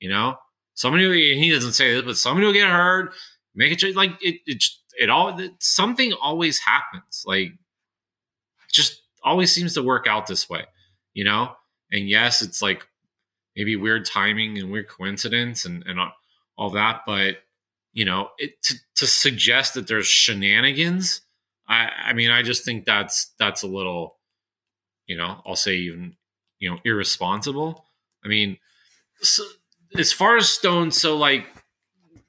You 0.01 0.09
know, 0.09 0.37
somebody 0.75 1.39
he 1.39 1.51
doesn't 1.51 1.73
say 1.73 1.93
this, 1.93 2.03
but 2.03 2.17
somebody 2.17 2.47
will 2.47 2.55
get 2.55 2.69
hurt. 2.69 3.13
Make 3.55 3.83
it 3.83 3.97
like 3.97 4.13
it. 4.21 4.41
It, 4.47 4.65
it 4.99 5.11
all 5.11 5.39
something 5.61 6.13
always 6.21 6.59
happens. 6.59 7.25
Like 7.27 7.53
just 8.71 9.03
always 9.23 9.53
seems 9.53 9.75
to 9.75 9.83
work 9.83 10.07
out 10.07 10.27
this 10.27 10.49
way. 10.49 10.65
You 11.15 11.25
know, 11.25 11.53
and 11.91 12.09
yes, 12.09 12.43
it's 12.43 12.63
like 12.63 12.87
maybe 13.57 13.77
weird 13.77 14.07
timing 14.07 14.59
and 14.59 14.71
weird 14.71 14.89
coincidence 14.89 15.65
and 15.65 15.85
and 15.87 15.99
all 16.57 16.71
that, 16.71 17.03
but 17.07 17.37
you 17.93 18.05
know, 18.05 18.31
it 18.39 18.63
to, 18.63 18.75
to 18.97 19.07
suggest 19.07 19.75
that 19.75 19.87
there's 19.87 20.07
shenanigans. 20.07 21.21
I 21.69 21.91
I 22.07 22.13
mean, 22.15 22.31
I 22.31 22.43
just 22.43 22.65
think 22.65 22.85
that's 22.85 23.33
that's 23.39 23.63
a 23.63 23.67
little 23.67 24.17
you 25.07 25.17
know, 25.17 25.43
I'll 25.47 25.57
say 25.57 25.75
even, 25.75 26.17
you 26.59 26.71
know, 26.71 26.79
irresponsible. 26.85 27.85
I 28.25 28.29
mean, 28.29 28.59
so 29.21 29.45
as 29.99 30.13
far 30.13 30.37
as 30.37 30.49
Stone, 30.49 30.93
so 30.93 31.17
like, 31.17 31.47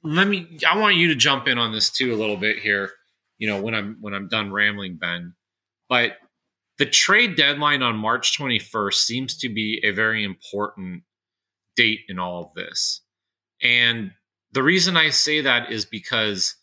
let 0.03 0.27
me, 0.27 0.59
I 0.67 0.77
want 0.77 0.95
you 0.95 1.07
to 1.09 1.15
jump 1.15 1.47
in 1.47 1.57
on 1.57 1.71
this 1.71 1.89
too 1.89 2.13
a 2.13 2.17
little 2.17 2.37
bit 2.37 2.59
here, 2.59 2.91
you 3.37 3.47
know, 3.47 3.61
when 3.61 3.73
I'm, 3.73 3.97
when 4.01 4.13
I'm 4.13 4.27
done 4.27 4.51
rambling, 4.51 4.97
Ben. 4.97 5.33
But 5.89 6.17
the 6.77 6.85
trade 6.85 7.35
deadline 7.35 7.81
on 7.81 7.95
March 7.95 8.37
21st 8.37 8.93
seems 8.93 9.37
to 9.37 9.49
be 9.49 9.81
a 9.83 9.91
very 9.91 10.23
important 10.23 11.03
date 11.75 12.01
in 12.09 12.19
all 12.19 12.43
of 12.43 12.53
this. 12.55 13.01
And 13.61 14.11
the 14.51 14.63
reason 14.63 14.97
I 14.97 15.09
say 15.09 15.41
that 15.41 15.71
is 15.71 15.85
because 15.85 16.55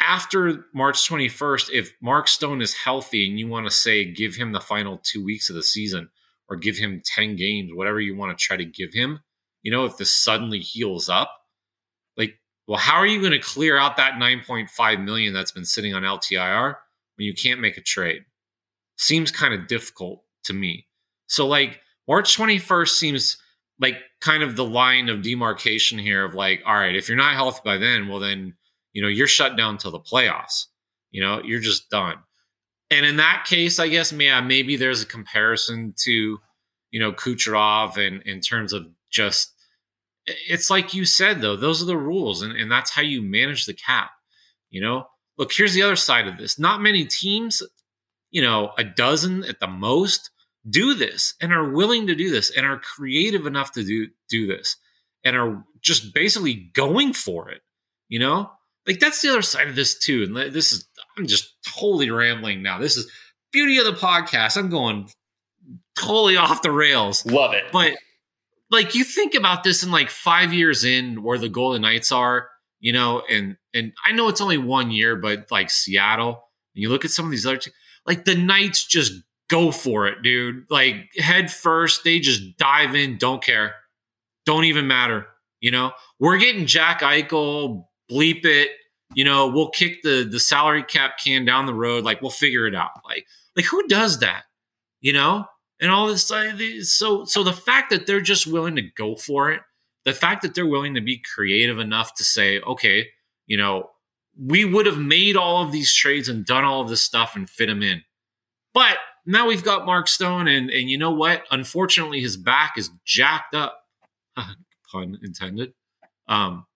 after 0.00 0.66
March 0.74 1.08
21st, 1.08 1.70
if 1.72 1.92
Mark 2.02 2.28
Stone 2.28 2.60
is 2.60 2.74
healthy 2.74 3.28
and 3.28 3.38
you 3.38 3.48
want 3.48 3.66
to 3.66 3.72
say 3.72 4.04
give 4.04 4.34
him 4.34 4.52
the 4.52 4.60
final 4.60 5.00
two 5.02 5.24
weeks 5.24 5.48
of 5.48 5.56
the 5.56 5.62
season 5.62 6.10
or 6.48 6.56
give 6.56 6.76
him 6.76 7.02
10 7.04 7.36
games, 7.36 7.70
whatever 7.72 8.00
you 8.00 8.14
want 8.16 8.36
to 8.36 8.42
try 8.42 8.56
to 8.56 8.64
give 8.64 8.92
him, 8.92 9.20
you 9.62 9.72
know, 9.72 9.84
if 9.84 9.96
this 9.96 10.14
suddenly 10.14 10.58
heals 10.58 11.08
up, 11.08 11.32
well, 12.66 12.78
how 12.78 12.94
are 12.94 13.06
you 13.06 13.20
going 13.20 13.32
to 13.32 13.38
clear 13.38 13.76
out 13.76 13.96
that 13.96 14.14
9.5 14.14 15.04
million 15.04 15.32
that's 15.34 15.52
been 15.52 15.64
sitting 15.64 15.94
on 15.94 16.02
LTIR 16.02 16.76
when 17.16 17.26
you 17.26 17.34
can't 17.34 17.60
make 17.60 17.76
a 17.76 17.82
trade? 17.82 18.22
Seems 18.96 19.30
kind 19.30 19.52
of 19.52 19.66
difficult 19.66 20.22
to 20.44 20.52
me. 20.52 20.86
So, 21.26 21.46
like, 21.46 21.80
March 22.08 22.36
21st 22.36 22.88
seems 22.88 23.38
like 23.80 23.96
kind 24.20 24.42
of 24.42 24.56
the 24.56 24.64
line 24.64 25.08
of 25.08 25.22
demarcation 25.22 25.98
here 25.98 26.24
of 26.24 26.34
like, 26.34 26.62
all 26.66 26.74
right, 26.74 26.94
if 26.94 27.08
you're 27.08 27.16
not 27.16 27.34
healthy 27.34 27.60
by 27.64 27.76
then, 27.76 28.08
well, 28.08 28.20
then 28.20 28.54
you 28.94 29.02
know, 29.02 29.08
you're 29.08 29.26
shut 29.26 29.56
down 29.56 29.76
till 29.76 29.90
the 29.90 30.00
playoffs. 30.00 30.66
You 31.10 31.20
know, 31.20 31.42
you're 31.44 31.60
just 31.60 31.90
done. 31.90 32.16
And 32.90 33.04
in 33.04 33.16
that 33.16 33.44
case, 33.46 33.78
I 33.78 33.88
guess, 33.88 34.12
yeah, 34.12 34.40
maybe 34.40 34.76
there's 34.76 35.02
a 35.02 35.06
comparison 35.06 35.94
to, 35.98 36.38
you 36.90 37.00
know, 37.00 37.12
Kucherov 37.12 37.96
and 37.96 38.22
in 38.22 38.40
terms 38.40 38.72
of 38.72 38.86
just 39.10 39.53
it's 40.26 40.70
like 40.70 40.94
you 40.94 41.04
said 41.04 41.40
though, 41.40 41.56
those 41.56 41.82
are 41.82 41.86
the 41.86 41.96
rules, 41.96 42.42
and, 42.42 42.56
and 42.56 42.70
that's 42.70 42.90
how 42.90 43.02
you 43.02 43.22
manage 43.22 43.66
the 43.66 43.74
cap. 43.74 44.10
You 44.70 44.80
know, 44.80 45.06
look, 45.38 45.52
here's 45.52 45.74
the 45.74 45.82
other 45.82 45.96
side 45.96 46.26
of 46.26 46.38
this. 46.38 46.58
Not 46.58 46.80
many 46.80 47.04
teams, 47.04 47.62
you 48.30 48.42
know, 48.42 48.72
a 48.78 48.84
dozen 48.84 49.44
at 49.44 49.60
the 49.60 49.66
most, 49.66 50.30
do 50.68 50.94
this 50.94 51.34
and 51.40 51.52
are 51.52 51.70
willing 51.70 52.06
to 52.06 52.14
do 52.14 52.30
this 52.30 52.50
and 52.50 52.64
are 52.64 52.78
creative 52.78 53.46
enough 53.46 53.72
to 53.72 53.84
do 53.84 54.08
do 54.28 54.46
this 54.46 54.76
and 55.22 55.36
are 55.36 55.62
just 55.80 56.14
basically 56.14 56.70
going 56.74 57.12
for 57.12 57.50
it. 57.50 57.60
You 58.08 58.18
know, 58.18 58.50
like 58.86 59.00
that's 59.00 59.20
the 59.22 59.30
other 59.30 59.42
side 59.42 59.68
of 59.68 59.76
this 59.76 59.98
too. 59.98 60.22
And 60.24 60.54
this 60.54 60.72
is 60.72 60.88
I'm 61.16 61.26
just 61.26 61.54
totally 61.66 62.10
rambling 62.10 62.62
now. 62.62 62.78
This 62.78 62.96
is 62.96 63.10
beauty 63.52 63.78
of 63.78 63.84
the 63.84 63.92
podcast. 63.92 64.56
I'm 64.56 64.70
going 64.70 65.10
totally 65.96 66.36
off 66.36 66.62
the 66.62 66.72
rails. 66.72 67.24
Love 67.26 67.54
it. 67.54 67.64
But 67.72 67.92
like 68.70 68.94
you 68.94 69.04
think 69.04 69.34
about 69.34 69.64
this 69.64 69.82
in 69.82 69.90
like 69.90 70.10
five 70.10 70.52
years 70.52 70.84
in 70.84 71.22
where 71.22 71.38
the 71.38 71.48
Golden 71.48 71.82
Knights 71.82 72.12
are, 72.12 72.48
you 72.80 72.92
know, 72.92 73.22
and 73.30 73.56
and 73.72 73.92
I 74.04 74.12
know 74.12 74.28
it's 74.28 74.40
only 74.40 74.58
one 74.58 74.90
year, 74.90 75.16
but 75.16 75.50
like 75.50 75.70
Seattle, 75.70 76.48
and 76.74 76.82
you 76.82 76.88
look 76.88 77.04
at 77.04 77.10
some 77.10 77.24
of 77.24 77.30
these 77.30 77.46
other 77.46 77.58
teams, 77.58 77.74
like 78.06 78.24
the 78.24 78.34
Knights 78.34 78.86
just 78.86 79.12
go 79.48 79.70
for 79.70 80.06
it, 80.06 80.22
dude. 80.22 80.64
Like 80.70 81.10
head 81.16 81.52
first, 81.52 82.04
they 82.04 82.18
just 82.20 82.56
dive 82.58 82.94
in, 82.94 83.18
don't 83.18 83.42
care. 83.42 83.74
Don't 84.46 84.64
even 84.64 84.86
matter. 84.86 85.26
You 85.60 85.70
know, 85.70 85.92
we're 86.18 86.38
getting 86.38 86.66
Jack 86.66 87.00
Eichel, 87.00 87.84
bleep 88.10 88.44
it. 88.44 88.70
You 89.14 89.24
know, 89.24 89.48
we'll 89.48 89.70
kick 89.70 90.02
the 90.02 90.26
the 90.30 90.40
salary 90.40 90.82
cap 90.82 91.18
can 91.22 91.44
down 91.44 91.66
the 91.66 91.74
road. 91.74 92.04
Like 92.04 92.20
we'll 92.20 92.30
figure 92.30 92.66
it 92.66 92.74
out. 92.74 92.90
Like 93.04 93.26
like 93.56 93.66
who 93.66 93.86
does 93.86 94.18
that? 94.20 94.44
You 95.00 95.12
know, 95.12 95.46
and 95.80 95.90
all 95.90 96.06
this. 96.06 96.26
So 96.96 97.24
so 97.24 97.42
the 97.42 97.52
fact 97.52 97.90
that 97.90 98.06
they're 98.06 98.20
just 98.20 98.46
willing 98.46 98.76
to 98.76 98.82
go 98.82 99.16
for 99.16 99.50
it, 99.50 99.60
the 100.04 100.12
fact 100.12 100.42
that 100.42 100.54
they're 100.54 100.66
willing 100.66 100.94
to 100.94 101.00
be 101.00 101.22
creative 101.34 101.78
enough 101.78 102.14
to 102.14 102.24
say, 102.24 102.60
okay, 102.60 103.08
you 103.46 103.56
know, 103.56 103.90
we 104.38 104.64
would 104.64 104.86
have 104.86 104.98
made 104.98 105.36
all 105.36 105.64
of 105.64 105.72
these 105.72 105.94
trades 105.94 106.28
and 106.28 106.44
done 106.44 106.64
all 106.64 106.80
of 106.82 106.88
this 106.88 107.02
stuff 107.02 107.36
and 107.36 107.48
fit 107.48 107.66
them 107.66 107.82
in, 107.82 108.02
but 108.72 108.98
now 109.26 109.46
we've 109.46 109.64
got 109.64 109.86
Mark 109.86 110.08
Stone, 110.08 110.48
and 110.48 110.70
and 110.70 110.90
you 110.90 110.98
know 110.98 111.12
what? 111.12 111.44
Unfortunately, 111.50 112.20
his 112.20 112.36
back 112.36 112.74
is 112.76 112.90
jacked 113.04 113.54
up. 113.54 113.80
Pun 114.92 115.18
intended. 115.22 115.72
Um, 116.28 116.66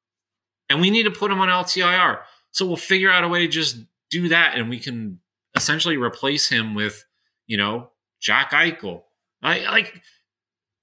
and 0.71 0.81
we 0.81 0.91
need 0.91 1.05
to 1.05 1.11
put 1.11 1.31
him 1.31 1.41
on 1.41 1.49
LTIR. 1.49 2.21
So 2.51 2.67
we'll 2.67 2.77
figure 2.77 3.11
out 3.11 3.25
a 3.25 3.29
way 3.29 3.41
to 3.41 3.49
just 3.49 3.79
do 4.11 4.29
that, 4.29 4.57
and 4.57 4.71
we 4.71 4.79
can 4.79 5.21
essentially 5.55 5.97
replace 5.97 6.49
him 6.49 6.75
with, 6.75 7.05
you 7.47 7.57
know, 7.57 7.91
Jack 8.21 8.53
Eichel. 8.53 9.03
I 9.43 9.61
like. 9.71 10.03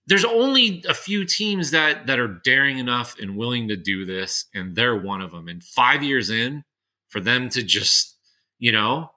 There's 0.08 0.26
only 0.26 0.84
a 0.88 0.94
few 0.94 1.26
teams 1.26 1.72
that 1.72 2.08
that 2.08 2.20
are 2.20 2.40
daring 2.44 2.78
enough 2.78 3.16
and 3.20 3.36
willing 3.36 3.70
to 3.70 3.76
do 3.76 4.06
this, 4.06 4.46
and 4.54 4.76
they're 4.76 4.96
one 4.96 5.22
of 5.22 5.32
them. 5.32 5.48
And 5.48 5.64
five 5.64 6.04
years 6.04 6.30
in, 6.30 6.64
for 7.10 7.20
them 7.20 7.50
to 7.50 7.64
just, 7.64 8.16
you 8.60 8.72
know, 8.72 9.10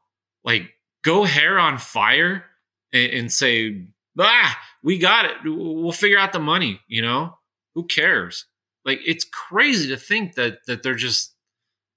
like 0.45 0.71
go 1.05 1.25
hair 1.25 1.59
on 1.59 1.79
fire 1.79 2.45
and, 2.93 3.13
and 3.13 3.33
say, 3.33 3.87
ah, 4.19 4.59
we 4.83 4.99
got 4.99 5.27
it. 5.27 5.37
We'll 5.45 5.93
figure 5.93 6.19
out 6.19 6.33
the 6.33 6.39
money. 6.39 6.81
You 6.89 7.03
know, 7.03 7.37
who 7.75 7.87
cares? 7.87 8.47
Like 8.85 9.01
it's 9.05 9.25
crazy 9.25 9.89
to 9.89 9.97
think 9.99 10.37
that 10.37 10.61
that 10.67 10.83
they're 10.83 10.95
just, 10.95 11.35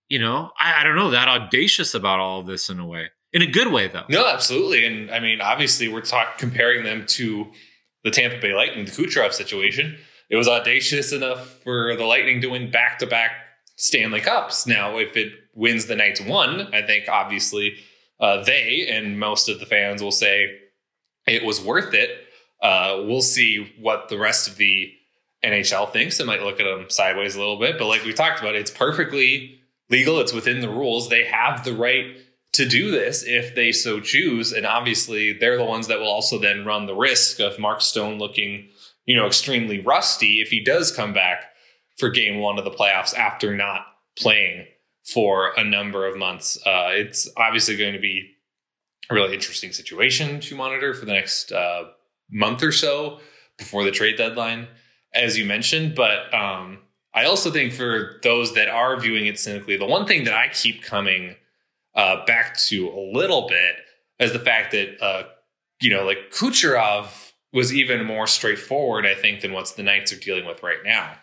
you 0.10 0.20
know, 0.20 0.52
I, 0.60 0.82
I 0.82 0.84
don't 0.84 0.98
know, 0.98 1.12
that 1.12 1.30
audacious 1.30 1.94
about 1.94 2.20
all 2.20 2.42
of 2.42 2.48
this 2.48 2.70
in 2.70 2.80
a 2.80 2.86
way. 2.86 3.12
In 3.34 3.42
a 3.42 3.48
good 3.48 3.72
way 3.72 3.88
though. 3.88 4.04
No, 4.10 4.28
absolutely. 4.28 4.86
And 4.86 5.10
I 5.12 5.20
mean, 5.20 5.42
obviously 5.42 5.88
we're 5.88 6.02
talking 6.02 6.34
comparing 6.38 6.84
them 6.84 7.06
to 7.08 7.52
the 8.04 8.12
Tampa 8.12 8.40
Bay 8.40 8.54
Lightning, 8.54 8.86
the 8.86 8.92
Kucherov 8.92 9.34
situation. 9.34 9.98
It 10.30 10.36
was 10.36 10.48
audacious 10.48 11.12
enough 11.12 11.62
for 11.64 11.96
the 11.96 12.06
Lightning 12.06 12.42
to 12.42 12.48
win 12.48 12.72
back 12.72 13.00
to 13.00 13.08
back 13.08 13.32
Stanley 13.76 14.22
Cups. 14.22 14.66
Now, 14.68 14.98
if 14.98 15.18
it 15.18 15.34
wins 15.54 15.86
the 15.86 15.96
Knights 15.96 16.22
one, 16.22 16.74
I 16.74 16.82
think 16.82 17.10
obviously 17.10 17.76
uh, 18.20 18.44
they 18.44 18.88
and 18.90 19.20
most 19.20 19.50
of 19.50 19.60
the 19.60 19.66
fans 19.66 20.02
will 20.02 20.12
say 20.12 20.48
it 21.28 21.44
was 21.44 21.62
worth 21.62 21.94
it. 21.94 22.12
Uh, 22.62 23.04
we'll 23.06 23.22
see 23.22 23.74
what 23.80 24.10
the 24.10 24.18
rest 24.18 24.48
of 24.48 24.58
the 24.58 24.94
NHL 25.44 25.92
thinks. 25.92 26.20
It 26.20 26.28
might 26.28 26.44
look 26.44 26.60
at 26.60 26.66
them 26.66 26.90
sideways 26.90 27.36
a 27.36 27.40
little 27.40 27.60
bit, 27.60 27.78
but 27.80 27.88
like 27.88 28.04
we 28.04 28.14
talked 28.14 28.40
about, 28.40 28.56
it's 28.56 28.72
perfectly 28.72 29.60
legal. 29.90 30.20
It's 30.20 30.34
within 30.34 30.62
the 30.62 30.70
rules. 30.70 31.10
They 31.10 31.26
have 31.26 31.64
the 31.64 31.74
right 31.74 32.18
to 32.54 32.66
do 32.66 32.92
this 32.92 33.24
if 33.26 33.56
they 33.56 33.72
so 33.72 34.00
choose. 34.00 34.52
And 34.52 34.66
obviously, 34.66 35.34
they're 35.34 35.58
the 35.58 35.64
ones 35.64 35.88
that 35.88 36.00
will 36.00 36.10
also 36.10 36.38
then 36.38 36.66
run 36.66 36.86
the 36.86 36.96
risk 36.96 37.40
of 37.40 37.60
Mark 37.60 37.82
Stone 37.82 38.20
looking, 38.20 38.70
you 39.06 39.16
know, 39.16 39.28
extremely 39.28 39.80
rusty 39.80 40.42
if 40.42 40.50
he 40.50 40.64
does 40.64 40.92
come 40.92 41.14
back 41.14 41.46
for 41.98 42.10
game 42.10 42.40
one 42.40 42.58
of 42.58 42.66
the 42.66 42.72
playoffs 42.72 43.16
after 43.16 43.56
not 43.56 43.86
playing 44.18 44.66
for 45.04 45.52
a 45.58 45.64
number 45.64 46.06
of 46.06 46.18
months. 46.18 46.58
Uh, 46.66 46.90
it's 46.92 47.30
obviously 47.38 47.78
going 47.78 47.94
to 47.94 48.00
be 48.00 48.32
a 49.10 49.14
really 49.14 49.34
interesting 49.34 49.72
situation 49.72 50.40
to 50.40 50.56
monitor 50.56 50.94
for 50.94 51.06
the 51.06 51.14
next 51.14 51.52
uh, 51.52 51.84
month 52.30 52.64
or 52.64 52.72
so 52.72 53.20
before 53.58 53.84
the 53.84 53.92
trade 53.92 54.18
deadline, 54.18 54.68
as 55.14 55.38
you 55.38 55.46
mentioned. 55.46 55.96
But 55.96 56.34
um, 56.34 56.80
I 57.14 57.26
also 57.26 57.52
think 57.52 57.74
for 57.74 58.20
those 58.24 58.54
that 58.56 58.68
are 58.68 59.00
viewing 59.00 59.26
it 59.26 59.40
cynically, 59.40 59.78
the 59.78 59.86
one 59.86 60.06
thing 60.06 60.24
that 60.26 60.34
I 60.34 60.50
keep 60.50 60.82
coming 60.82 61.36
uh, 61.96 62.26
back 62.26 62.58
to 62.58 62.90
a 62.90 63.02
little 63.14 63.48
bit 63.48 63.76
as 64.20 64.34
the 64.34 64.40
fact 64.40 64.72
that, 64.72 65.02
uh, 65.02 65.24
you 65.82 65.90
know, 65.90 66.06
like 66.06 66.32
Kucherov 66.32 67.32
was 67.54 67.74
even 67.74 68.06
more 68.06 68.28
straightforward, 68.28 69.06
I 69.06 69.16
think, 69.16 69.42
than 69.42 69.52
what 69.52 69.74
the 69.76 69.84
Knights 69.84 70.14
are 70.14 70.20
dealing 70.20 70.46
with 70.46 70.64
right 70.64 70.84
now. 70.86 71.14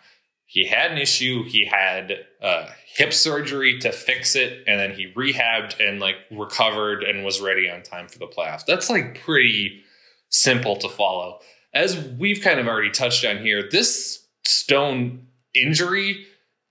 He 0.45 0.65
had 0.65 0.91
an 0.91 0.97
issue. 0.97 1.43
He 1.43 1.65
had 1.65 2.25
uh, 2.41 2.67
hip 2.85 3.13
surgery 3.13 3.79
to 3.79 3.91
fix 3.91 4.35
it, 4.35 4.63
and 4.67 4.79
then 4.79 4.91
he 4.91 5.11
rehabbed 5.15 5.79
and 5.79 5.99
like 5.99 6.15
recovered 6.31 7.03
and 7.03 7.23
was 7.23 7.39
ready 7.39 7.69
on 7.69 7.83
time 7.83 8.07
for 8.07 8.19
the 8.19 8.27
playoffs. 8.27 8.65
That's 8.65 8.89
like 8.89 9.21
pretty 9.23 9.83
simple 10.29 10.75
to 10.77 10.89
follow. 10.89 11.39
As 11.73 11.97
we've 12.17 12.41
kind 12.41 12.59
of 12.59 12.67
already 12.67 12.89
touched 12.89 13.25
on 13.25 13.37
here, 13.37 13.67
this 13.69 14.25
Stone 14.45 15.27
injury 15.53 16.25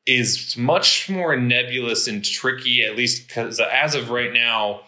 is 0.09 0.57
much 0.57 1.09
more 1.09 1.37
nebulous 1.37 2.09
and 2.09 2.25
tricky, 2.25 2.83
at 2.83 2.97
least 2.97 3.29
because 3.29 3.61
as 3.61 3.95
of 3.95 4.11
right 4.11 4.33
now, 4.33 4.81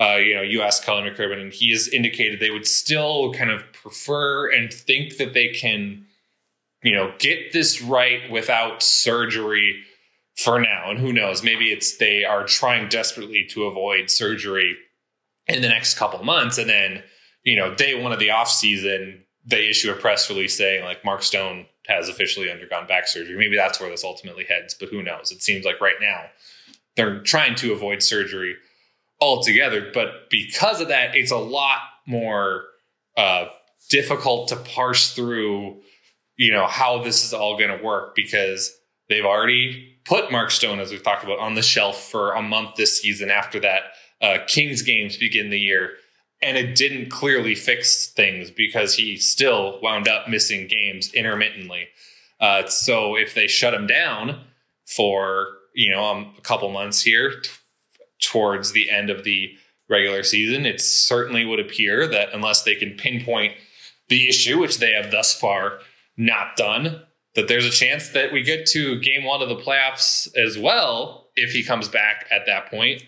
uh, 0.00 0.16
you 0.16 0.34
know, 0.34 0.42
you 0.42 0.62
asked 0.62 0.84
Colin 0.84 1.04
McCrimmon, 1.04 1.40
and 1.40 1.52
he 1.52 1.72
has 1.72 1.88
indicated 1.88 2.38
they 2.38 2.50
would 2.50 2.66
still 2.66 3.32
kind 3.32 3.50
of 3.50 3.62
prefer 3.72 4.50
and 4.50 4.72
think 4.72 5.16
that 5.16 5.34
they 5.34 5.48
can, 5.48 6.06
you 6.82 6.92
know, 6.92 7.12
get 7.18 7.52
this 7.52 7.82
right 7.82 8.30
without 8.30 8.82
surgery 8.82 9.82
for 10.36 10.60
now. 10.60 10.90
And 10.90 11.00
who 11.00 11.12
knows, 11.12 11.42
maybe 11.42 11.72
it's 11.72 11.96
they 11.96 12.24
are 12.24 12.44
trying 12.44 12.88
desperately 12.88 13.44
to 13.50 13.64
avoid 13.64 14.10
surgery 14.10 14.76
in 15.48 15.62
the 15.62 15.68
next 15.68 15.98
couple 15.98 16.22
months, 16.22 16.58
and 16.58 16.70
then 16.70 17.02
you 17.44 17.56
know, 17.56 17.74
day 17.74 18.00
one 18.00 18.12
of 18.12 18.18
the 18.18 18.30
off 18.30 18.50
season, 18.50 19.24
they 19.44 19.68
issue 19.68 19.90
a 19.90 19.94
press 19.94 20.28
release 20.28 20.56
saying 20.56 20.84
like 20.84 21.04
Mark 21.04 21.22
Stone 21.22 21.66
has 21.88 22.08
officially 22.08 22.50
undergone 22.50 22.86
back 22.86 23.08
surgery. 23.08 23.36
Maybe 23.36 23.56
that's 23.56 23.80
where 23.80 23.90
this 23.90 24.04
ultimately 24.04 24.44
heads, 24.44 24.74
but 24.78 24.90
who 24.90 25.02
knows? 25.02 25.32
It 25.32 25.42
seems 25.42 25.64
like 25.64 25.80
right 25.80 25.96
now 26.00 26.26
they're 26.96 27.20
trying 27.20 27.54
to 27.56 27.72
avoid 27.72 28.02
surgery 28.02 28.56
altogether. 29.20 29.90
But 29.92 30.30
because 30.30 30.80
of 30.80 30.88
that, 30.88 31.16
it's 31.16 31.30
a 31.30 31.38
lot 31.38 31.78
more 32.06 32.64
uh, 33.16 33.46
difficult 33.88 34.48
to 34.48 34.56
parse 34.56 35.14
through, 35.14 35.80
you 36.36 36.52
know, 36.52 36.66
how 36.66 37.02
this 37.02 37.24
is 37.24 37.32
all 37.32 37.58
going 37.58 37.76
to 37.76 37.82
work 37.82 38.14
because 38.14 38.72
they've 39.08 39.24
already 39.24 39.96
put 40.04 40.30
Mark 40.30 40.50
Stone, 40.50 40.80
as 40.80 40.90
we've 40.90 41.02
talked 41.02 41.24
about, 41.24 41.38
on 41.38 41.54
the 41.54 41.62
shelf 41.62 42.10
for 42.10 42.32
a 42.32 42.42
month 42.42 42.76
this 42.76 43.00
season 43.00 43.30
after 43.30 43.60
that 43.60 43.82
uh, 44.20 44.38
Kings 44.46 44.82
games 44.82 45.16
begin 45.16 45.50
the 45.50 45.58
year. 45.58 45.92
And 46.40 46.56
it 46.56 46.76
didn't 46.76 47.10
clearly 47.10 47.54
fix 47.54 48.10
things 48.10 48.50
because 48.50 48.94
he 48.94 49.16
still 49.16 49.80
wound 49.82 50.06
up 50.06 50.28
missing 50.28 50.68
games 50.68 51.12
intermittently. 51.12 51.88
Uh, 52.40 52.66
so 52.66 53.16
if 53.16 53.34
they 53.34 53.48
shut 53.48 53.74
him 53.74 53.86
down 53.86 54.44
for 54.86 55.48
you 55.74 55.90
know 55.90 56.04
um, 56.04 56.34
a 56.38 56.40
couple 56.40 56.70
months 56.70 57.02
here 57.02 57.40
t- 57.40 57.50
towards 58.20 58.72
the 58.72 58.90
end 58.90 59.10
of 59.10 59.24
the 59.24 59.50
regular 59.88 60.22
season, 60.22 60.64
it 60.64 60.80
certainly 60.80 61.44
would 61.44 61.60
appear 61.60 62.06
that 62.06 62.32
unless 62.32 62.62
they 62.62 62.74
can 62.74 62.94
pinpoint 62.94 63.54
the 64.08 64.28
issue, 64.28 64.58
which 64.58 64.78
they 64.78 64.92
have 64.92 65.10
thus 65.10 65.34
far 65.34 65.80
not 66.16 66.56
done, 66.56 67.02
that 67.34 67.48
there's 67.48 67.66
a 67.66 67.70
chance 67.70 68.08
that 68.10 68.32
we 68.32 68.42
get 68.42 68.66
to 68.66 69.00
game 69.00 69.24
one 69.24 69.42
of 69.42 69.48
the 69.48 69.56
playoffs 69.56 70.28
as 70.36 70.58
well 70.58 71.28
if 71.36 71.52
he 71.52 71.62
comes 71.62 71.88
back 71.88 72.26
at 72.30 72.46
that 72.46 72.70
point 72.70 73.02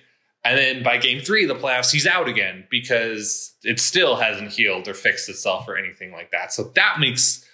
and 0.45 0.59
then 0.59 0.83
by 0.83 0.97
game 0.97 1.21
three, 1.21 1.45
the 1.45 1.55
playoffs, 1.55 1.93
he's 1.93 2.07
out 2.07 2.29
again 2.29 2.67
because 2.71 3.55
it 3.63 3.79
still 3.79 4.17
hasn't 4.17 4.53
healed 4.53 4.89
or 4.89 4.95
fixed 4.95 5.29
itself 5.29 5.69
or 5.69 5.77
anything 5.77 6.13
like 6.13 6.31
that. 6.31 6.53
So 6.53 6.65
that 6.75 6.99
makes, 6.99 7.45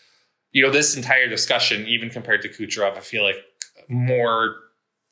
you 0.52 0.64
know, 0.64 0.70
this 0.70 0.96
entire 0.96 1.28
discussion, 1.28 1.86
even 1.86 2.10
compared 2.10 2.42
to 2.42 2.48
Kucherov, 2.48 2.96
I 2.96 3.00
feel 3.00 3.24
like 3.24 3.36
more 3.88 4.56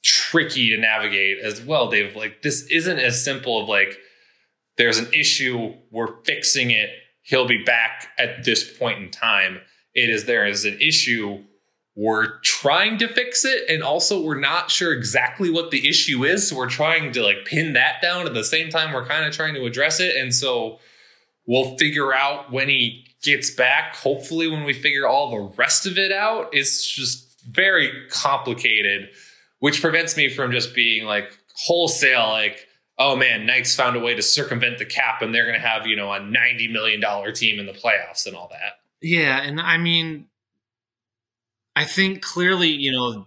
tricky 0.05 0.71
to 0.71 0.77
navigate 0.77 1.39
as 1.39 1.63
well, 1.63 1.91
Dave. 1.91 2.15
Like, 2.15 2.43
this 2.43 2.67
isn't 2.71 2.99
as 2.99 3.25
simple 3.25 3.63
of 3.63 3.69
like, 3.69 3.99
there's 4.77 4.99
an 4.99 5.13
issue, 5.13 5.75
we're 5.91 6.23
fixing 6.25 6.71
it, 6.71 6.91
he'll 7.23 7.49
be 7.49 7.65
back 7.65 8.09
at 8.19 8.45
this 8.45 8.77
point 8.77 9.01
in 9.01 9.11
time. 9.11 9.61
It 9.95 10.11
is 10.11 10.25
there 10.25 10.47
is 10.47 10.65
an 10.65 10.79
issue, 10.81 11.45
we're 11.97 12.39
trying 12.41 12.99
to 12.99 13.09
fix 13.09 13.45
it 13.45 13.69
and 13.69 13.83
also 13.83 14.21
we're 14.21 14.39
not 14.39 14.71
sure 14.71 14.93
exactly 14.93 15.49
what 15.49 15.71
the 15.71 15.89
issue 15.89 16.25
is 16.25 16.49
so 16.49 16.57
we're 16.57 16.69
trying 16.69 17.13
to 17.13 17.23
like 17.23 17.45
pin 17.45 17.75
that 17.75 18.03
down. 18.03 18.27
At 18.27 18.35
the 18.35 18.45
same 18.45 18.71
time 18.71 18.93
we're 18.93 19.07
kind 19.07 19.25
of 19.25 19.33
trying 19.33 19.55
to 19.55 19.65
address 19.65 20.01
it 20.01 20.17
and 20.17 20.35
so 20.35 20.81
we'll 21.47 21.77
figure 21.77 22.13
out 22.13 22.51
when 22.51 22.69
he 22.69 23.07
gets 23.23 23.51
back. 23.51 23.95
Hopefully 23.97 24.49
when 24.49 24.65
we 24.65 24.73
figure 24.73 25.07
all 25.07 25.31
the 25.31 25.55
rest 25.57 25.87
of 25.87 25.99
it 25.99 26.13
out 26.13 26.49
it's 26.53 26.87
just 26.87 27.21
very 27.49 28.09
complicated 28.09 29.11
which 29.61 29.81
prevents 29.81 30.17
me 30.17 30.29
from 30.29 30.51
just 30.51 30.75
being 30.75 31.05
like 31.05 31.39
wholesale 31.55 32.29
like 32.29 32.67
oh 32.99 33.15
man 33.15 33.47
knights 33.47 33.77
found 33.77 33.97
a 33.97 34.01
way 34.01 34.15
to 34.15 34.23
circumvent 34.23 34.79
the 34.79 34.85
cap 34.85 35.21
and 35.21 35.35
they're 35.35 35.47
going 35.47 35.61
to 35.61 35.67
have 35.67 35.87
you 35.87 35.95
know 35.95 36.13
a 36.13 36.19
90 36.19 36.69
million 36.69 37.01
dollar 37.01 37.31
team 37.31 37.61
in 37.61 37.67
the 37.67 37.73
playoffs 37.73 38.27
and 38.27 38.35
all 38.35 38.49
that. 38.51 38.81
Yeah, 39.01 39.43
and 39.43 39.61
I 39.61 39.77
mean, 39.77 40.29
I 41.77 41.85
think 41.85 42.23
clearly, 42.23 42.69
you 42.69 42.93
know, 42.93 43.27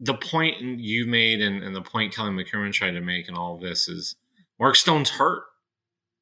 the 0.00 0.14
point 0.14 0.60
you 0.60 1.06
made 1.06 1.40
and, 1.40 1.62
and 1.62 1.74
the 1.74 1.82
point 1.82 2.14
Kelly 2.14 2.30
McCrimmon 2.30 2.72
tried 2.72 2.92
to 2.92 3.00
make 3.00 3.28
in 3.28 3.34
all 3.34 3.54
of 3.54 3.60
this 3.60 3.88
is 3.88 4.16
Mark 4.58 4.76
Stone's 4.76 5.10
hurt. 5.10 5.44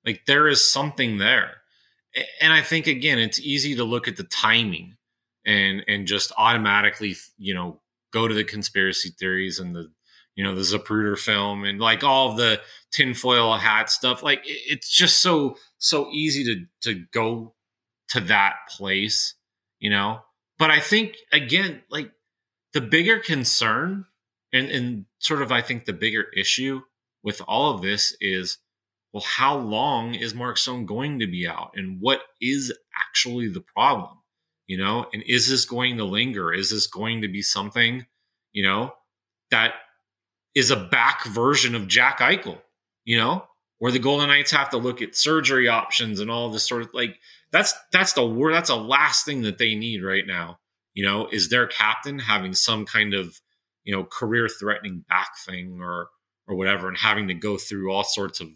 Like 0.04 0.26
there 0.26 0.48
is 0.48 0.70
something 0.70 1.18
there. 1.18 1.56
And 2.40 2.52
I 2.52 2.62
think 2.62 2.86
again, 2.86 3.18
it's 3.18 3.40
easy 3.40 3.74
to 3.76 3.84
look 3.84 4.08
at 4.08 4.16
the 4.16 4.24
timing 4.24 4.96
and 5.46 5.82
and 5.88 6.06
just 6.06 6.32
automatically, 6.36 7.16
you 7.38 7.54
know, 7.54 7.80
go 8.12 8.28
to 8.28 8.34
the 8.34 8.44
conspiracy 8.44 9.10
theories 9.10 9.58
and 9.58 9.74
the 9.74 9.90
you 10.34 10.44
know 10.44 10.54
the 10.54 10.62
Zapruder 10.62 11.18
film 11.18 11.64
and 11.64 11.80
like 11.80 12.02
all 12.02 12.34
the 12.34 12.60
tinfoil 12.90 13.56
hat 13.56 13.90
stuff. 13.90 14.22
Like 14.22 14.42
it's 14.44 14.90
just 14.90 15.18
so 15.18 15.56
so 15.78 16.08
easy 16.10 16.44
to 16.44 16.66
to 16.90 17.04
go 17.12 17.54
to 18.08 18.20
that 18.20 18.56
place, 18.68 19.34
you 19.78 19.90
know. 19.90 20.20
But 20.60 20.70
I 20.70 20.78
think 20.78 21.16
again, 21.32 21.82
like 21.90 22.12
the 22.74 22.82
bigger 22.82 23.18
concern 23.18 24.04
and 24.52 24.70
and 24.70 25.06
sort 25.18 25.40
of 25.40 25.50
I 25.50 25.62
think 25.62 25.86
the 25.86 25.94
bigger 25.94 26.26
issue 26.36 26.82
with 27.24 27.40
all 27.48 27.74
of 27.74 27.82
this 27.82 28.14
is 28.20 28.58
well, 29.12 29.24
how 29.26 29.56
long 29.56 30.14
is 30.14 30.34
Mark 30.34 30.56
Stone 30.56 30.86
going 30.86 31.18
to 31.18 31.26
be 31.26 31.48
out, 31.48 31.72
and 31.74 32.00
what 32.00 32.20
is 32.40 32.72
actually 32.94 33.48
the 33.48 33.62
problem? 33.62 34.18
You 34.66 34.76
know, 34.76 35.06
and 35.12 35.22
is 35.26 35.48
this 35.48 35.64
going 35.64 35.96
to 35.96 36.04
linger? 36.04 36.52
Is 36.52 36.70
this 36.70 36.86
going 36.86 37.22
to 37.22 37.28
be 37.28 37.42
something, 37.42 38.06
you 38.52 38.62
know, 38.62 38.92
that 39.50 39.74
is 40.54 40.70
a 40.70 40.76
back 40.76 41.24
version 41.24 41.74
of 41.74 41.88
Jack 41.88 42.18
Eichel? 42.18 42.58
You 43.04 43.16
know, 43.16 43.44
where 43.78 43.90
the 43.90 43.98
Golden 43.98 44.28
Knights 44.28 44.52
have 44.52 44.70
to 44.70 44.76
look 44.76 45.00
at 45.00 45.16
surgery 45.16 45.68
options 45.68 46.20
and 46.20 46.30
all 46.30 46.50
this 46.50 46.68
sort 46.68 46.82
of 46.82 46.90
like 46.92 47.16
that's 47.52 47.74
that's 47.92 48.12
the 48.12 48.26
word 48.26 48.54
that's 48.54 48.70
the 48.70 48.76
last 48.76 49.24
thing 49.24 49.42
that 49.42 49.58
they 49.58 49.74
need 49.74 50.02
right 50.02 50.26
now. 50.26 50.58
You 50.94 51.04
know, 51.04 51.28
is 51.30 51.48
their 51.48 51.66
captain 51.66 52.18
having 52.18 52.52
some 52.54 52.84
kind 52.84 53.14
of 53.14 53.40
you 53.84 53.94
know 53.94 54.04
career 54.04 54.48
threatening 54.48 55.04
back 55.08 55.30
thing 55.44 55.78
or 55.80 56.08
or 56.46 56.56
whatever, 56.56 56.88
and 56.88 56.96
having 56.96 57.28
to 57.28 57.34
go 57.34 57.56
through 57.56 57.92
all 57.92 58.04
sorts 58.04 58.40
of 58.40 58.48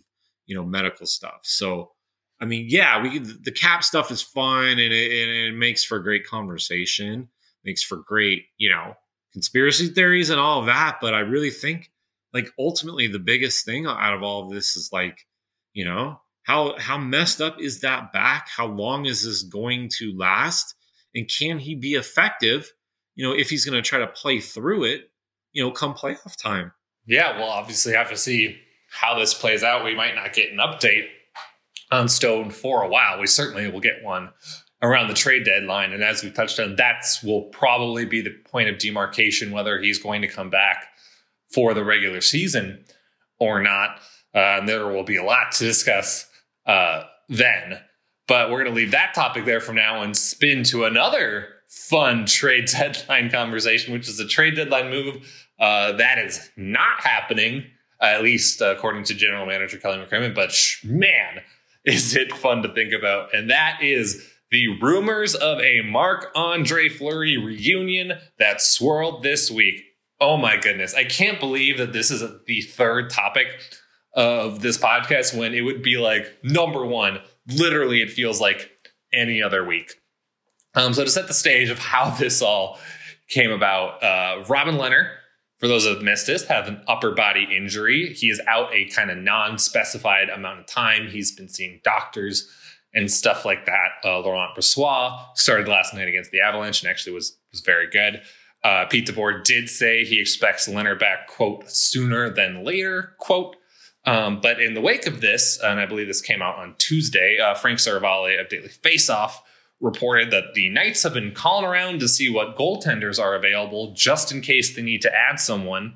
you 0.46 0.56
know 0.56 0.64
medical 0.64 1.06
stuff. 1.06 1.40
So, 1.42 1.92
I 2.40 2.44
mean, 2.44 2.66
yeah, 2.68 3.02
we 3.02 3.18
the 3.18 3.52
cap 3.52 3.84
stuff 3.84 4.10
is 4.10 4.22
fun 4.22 4.68
and 4.68 4.80
it, 4.80 5.22
and 5.22 5.54
it 5.54 5.56
makes 5.56 5.84
for 5.84 5.98
great 5.98 6.26
conversation, 6.26 7.28
makes 7.64 7.82
for 7.82 7.96
great 7.96 8.44
you 8.58 8.70
know 8.70 8.94
conspiracy 9.32 9.88
theories 9.88 10.30
and 10.30 10.40
all 10.40 10.60
of 10.60 10.66
that. 10.66 10.98
But 11.00 11.14
I 11.14 11.20
really 11.20 11.50
think 11.50 11.90
like 12.32 12.48
ultimately 12.58 13.06
the 13.06 13.18
biggest 13.18 13.64
thing 13.64 13.86
out 13.86 14.14
of 14.14 14.22
all 14.22 14.44
of 14.44 14.52
this 14.52 14.76
is 14.76 14.90
like 14.92 15.26
you 15.72 15.84
know 15.84 16.20
how 16.44 16.78
how 16.78 16.98
messed 16.98 17.40
up 17.40 17.60
is 17.60 17.80
that 17.80 18.12
back? 18.12 18.48
How 18.48 18.66
long 18.66 19.06
is 19.06 19.24
this 19.24 19.42
going 19.42 19.88
to 19.98 20.16
last? 20.16 20.74
And 21.14 21.28
can 21.28 21.58
he 21.58 21.74
be 21.74 21.94
effective? 21.94 22.72
You 23.14 23.26
know, 23.26 23.34
if 23.34 23.50
he's 23.50 23.64
going 23.64 23.82
to 23.82 23.86
try 23.86 23.98
to 24.00 24.06
play 24.06 24.40
through 24.40 24.84
it, 24.84 25.10
you 25.52 25.62
know, 25.62 25.70
come 25.70 25.94
playoff 25.94 26.36
time. 26.40 26.72
Yeah, 27.06 27.38
we'll 27.38 27.48
obviously 27.48 27.94
have 27.94 28.10
to 28.10 28.16
see 28.16 28.58
how 28.90 29.18
this 29.18 29.34
plays 29.34 29.62
out. 29.62 29.84
We 29.84 29.94
might 29.94 30.14
not 30.14 30.32
get 30.32 30.52
an 30.52 30.58
update 30.58 31.06
on 31.90 32.08
Stone 32.08 32.50
for 32.50 32.82
a 32.82 32.88
while. 32.88 33.20
We 33.20 33.26
certainly 33.26 33.70
will 33.70 33.80
get 33.80 34.02
one 34.02 34.30
around 34.82 35.08
the 35.08 35.14
trade 35.14 35.44
deadline. 35.44 35.92
And 35.92 36.02
as 36.02 36.22
we 36.22 36.30
touched 36.30 36.60
on, 36.60 36.76
that's 36.76 37.22
will 37.22 37.44
probably 37.44 38.04
be 38.04 38.20
the 38.20 38.34
point 38.50 38.68
of 38.68 38.78
demarcation 38.78 39.50
whether 39.50 39.80
he's 39.80 39.98
going 39.98 40.22
to 40.22 40.28
come 40.28 40.50
back 40.50 40.84
for 41.52 41.72
the 41.72 41.84
regular 41.84 42.20
season 42.20 42.84
or 43.38 43.62
not. 43.62 44.00
Uh, 44.34 44.58
and 44.58 44.68
there 44.68 44.88
will 44.88 45.04
be 45.04 45.16
a 45.16 45.24
lot 45.24 45.52
to 45.52 45.64
discuss 45.64 46.28
uh, 46.66 47.04
then. 47.28 47.80
But 48.26 48.50
we're 48.50 48.62
going 48.62 48.74
to 48.74 48.76
leave 48.76 48.92
that 48.92 49.14
topic 49.14 49.44
there 49.44 49.60
for 49.60 49.72
now 49.72 50.02
and 50.02 50.16
spin 50.16 50.62
to 50.64 50.84
another 50.84 51.48
fun 51.68 52.26
trade 52.26 52.66
deadline 52.72 53.30
conversation, 53.30 53.92
which 53.92 54.08
is 54.08 54.18
a 54.20 54.26
trade 54.26 54.56
deadline 54.56 54.90
move 54.90 55.44
uh, 55.58 55.92
that 55.92 56.18
is 56.18 56.50
not 56.56 57.00
happening, 57.00 57.64
at 58.00 58.22
least 58.22 58.60
according 58.60 59.04
to 59.04 59.14
General 59.14 59.46
Manager 59.46 59.78
Kelly 59.78 59.98
McCrimmon. 59.98 60.34
But 60.34 60.52
sh- 60.52 60.84
man, 60.84 61.40
is 61.84 62.16
it 62.16 62.32
fun 62.32 62.62
to 62.62 62.72
think 62.72 62.92
about? 62.92 63.34
And 63.34 63.50
that 63.50 63.78
is 63.82 64.30
the 64.50 64.68
rumors 64.80 65.34
of 65.34 65.60
a 65.60 65.82
Marc 65.82 66.30
Andre 66.34 66.88
Fleury 66.88 67.36
reunion 67.36 68.14
that 68.38 68.60
swirled 68.60 69.22
this 69.22 69.50
week. 69.50 69.82
Oh 70.20 70.36
my 70.36 70.56
goodness. 70.56 70.94
I 70.94 71.04
can't 71.04 71.40
believe 71.40 71.78
that 71.78 71.92
this 71.92 72.10
is 72.10 72.22
the 72.46 72.60
third 72.62 73.10
topic 73.10 73.48
of 74.14 74.60
this 74.60 74.78
podcast 74.78 75.36
when 75.36 75.54
it 75.54 75.62
would 75.62 75.82
be 75.82 75.96
like 75.96 76.26
number 76.42 76.84
one. 76.84 77.20
Literally, 77.46 78.00
it 78.00 78.10
feels 78.10 78.40
like 78.40 78.70
any 79.12 79.42
other 79.42 79.64
week. 79.64 79.94
Um, 80.74 80.92
so, 80.94 81.04
to 81.04 81.10
set 81.10 81.28
the 81.28 81.34
stage 81.34 81.70
of 81.70 81.78
how 81.78 82.10
this 82.18 82.42
all 82.42 82.78
came 83.28 83.50
about, 83.50 84.02
uh, 84.02 84.44
Robin 84.48 84.76
Lehner, 84.76 85.10
for 85.58 85.68
those 85.68 85.84
that 85.84 86.02
missed 86.02 86.26
this, 86.26 86.44
have 86.44 86.68
an 86.68 86.82
upper 86.88 87.12
body 87.12 87.46
injury. 87.50 88.12
He 88.12 88.28
is 88.28 88.40
out 88.46 88.72
a 88.72 88.86
kind 88.86 89.10
of 89.10 89.18
non 89.18 89.58
specified 89.58 90.28
amount 90.28 90.60
of 90.60 90.66
time. 90.66 91.08
He's 91.08 91.32
been 91.32 91.48
seeing 91.48 91.80
doctors 91.84 92.50
and 92.94 93.10
stuff 93.10 93.44
like 93.44 93.66
that. 93.66 93.88
Uh, 94.04 94.20
Laurent 94.20 94.56
Brossoit 94.56 95.36
started 95.36 95.66
last 95.68 95.94
night 95.94 96.08
against 96.08 96.30
the 96.30 96.40
Avalanche 96.40 96.82
and 96.82 96.90
actually 96.90 97.12
was 97.14 97.36
was 97.50 97.60
very 97.60 97.88
good. 97.88 98.22
Uh, 98.62 98.86
Pete 98.86 99.06
DeBoer 99.06 99.44
did 99.44 99.68
say 99.68 100.04
he 100.04 100.18
expects 100.18 100.66
Lehner 100.66 100.98
back, 100.98 101.28
quote, 101.28 101.70
sooner 101.70 102.30
than 102.30 102.64
later, 102.64 103.14
quote. 103.18 103.56
Um, 104.06 104.40
but 104.40 104.60
in 104.60 104.74
the 104.74 104.80
wake 104.80 105.06
of 105.06 105.20
this, 105.20 105.58
and 105.62 105.80
I 105.80 105.86
believe 105.86 106.06
this 106.06 106.20
came 106.20 106.42
out 106.42 106.56
on 106.56 106.74
Tuesday, 106.78 107.38
uh, 107.38 107.54
Frank 107.54 107.78
Seravalli 107.78 108.38
of 108.40 108.48
Daily 108.48 108.68
Faceoff 108.68 109.32
reported 109.80 110.30
that 110.30 110.54
the 110.54 110.68
Knights 110.68 111.02
have 111.02 111.14
been 111.14 111.32
calling 111.32 111.64
around 111.64 112.00
to 112.00 112.08
see 112.08 112.28
what 112.28 112.56
goaltenders 112.56 113.18
are 113.20 113.34
available 113.34 113.92
just 113.94 114.30
in 114.32 114.40
case 114.40 114.74
they 114.74 114.82
need 114.82 115.02
to 115.02 115.14
add 115.14 115.40
someone 115.40 115.94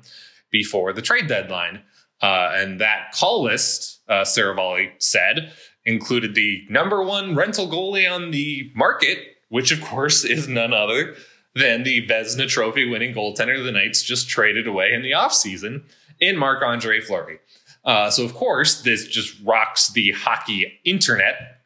before 0.51 0.93
the 0.93 1.01
trade 1.01 1.27
deadline. 1.27 1.81
Uh, 2.21 2.51
and 2.53 2.81
that 2.81 3.11
call 3.13 3.43
list, 3.43 4.01
uh, 4.09 4.25
said, 4.25 5.53
included 5.85 6.35
the 6.35 6.65
number 6.69 7.01
one 7.01 7.35
rental 7.35 7.67
goalie 7.67 8.11
on 8.11 8.31
the 8.31 8.71
market, 8.75 9.19
which 9.49 9.71
of 9.71 9.81
course 9.81 10.23
is 10.23 10.47
none 10.47 10.73
other 10.73 11.15
than 11.55 11.83
the 11.83 12.05
Vezina 12.07 12.47
Trophy 12.47 12.87
winning 12.87 13.13
goaltender 13.13 13.63
the 13.63 13.71
Knights 13.71 14.03
just 14.03 14.29
traded 14.29 14.67
away 14.67 14.93
in 14.93 15.01
the 15.01 15.11
offseason 15.11 15.83
in 16.19 16.37
Marc 16.37 16.61
Andre 16.61 16.99
Fleury. 16.99 17.39
Uh, 17.83 18.09
so, 18.09 18.23
of 18.23 18.33
course, 18.33 18.81
this 18.81 19.07
just 19.07 19.39
rocks 19.43 19.89
the 19.89 20.11
hockey 20.11 20.79
internet. 20.83 21.61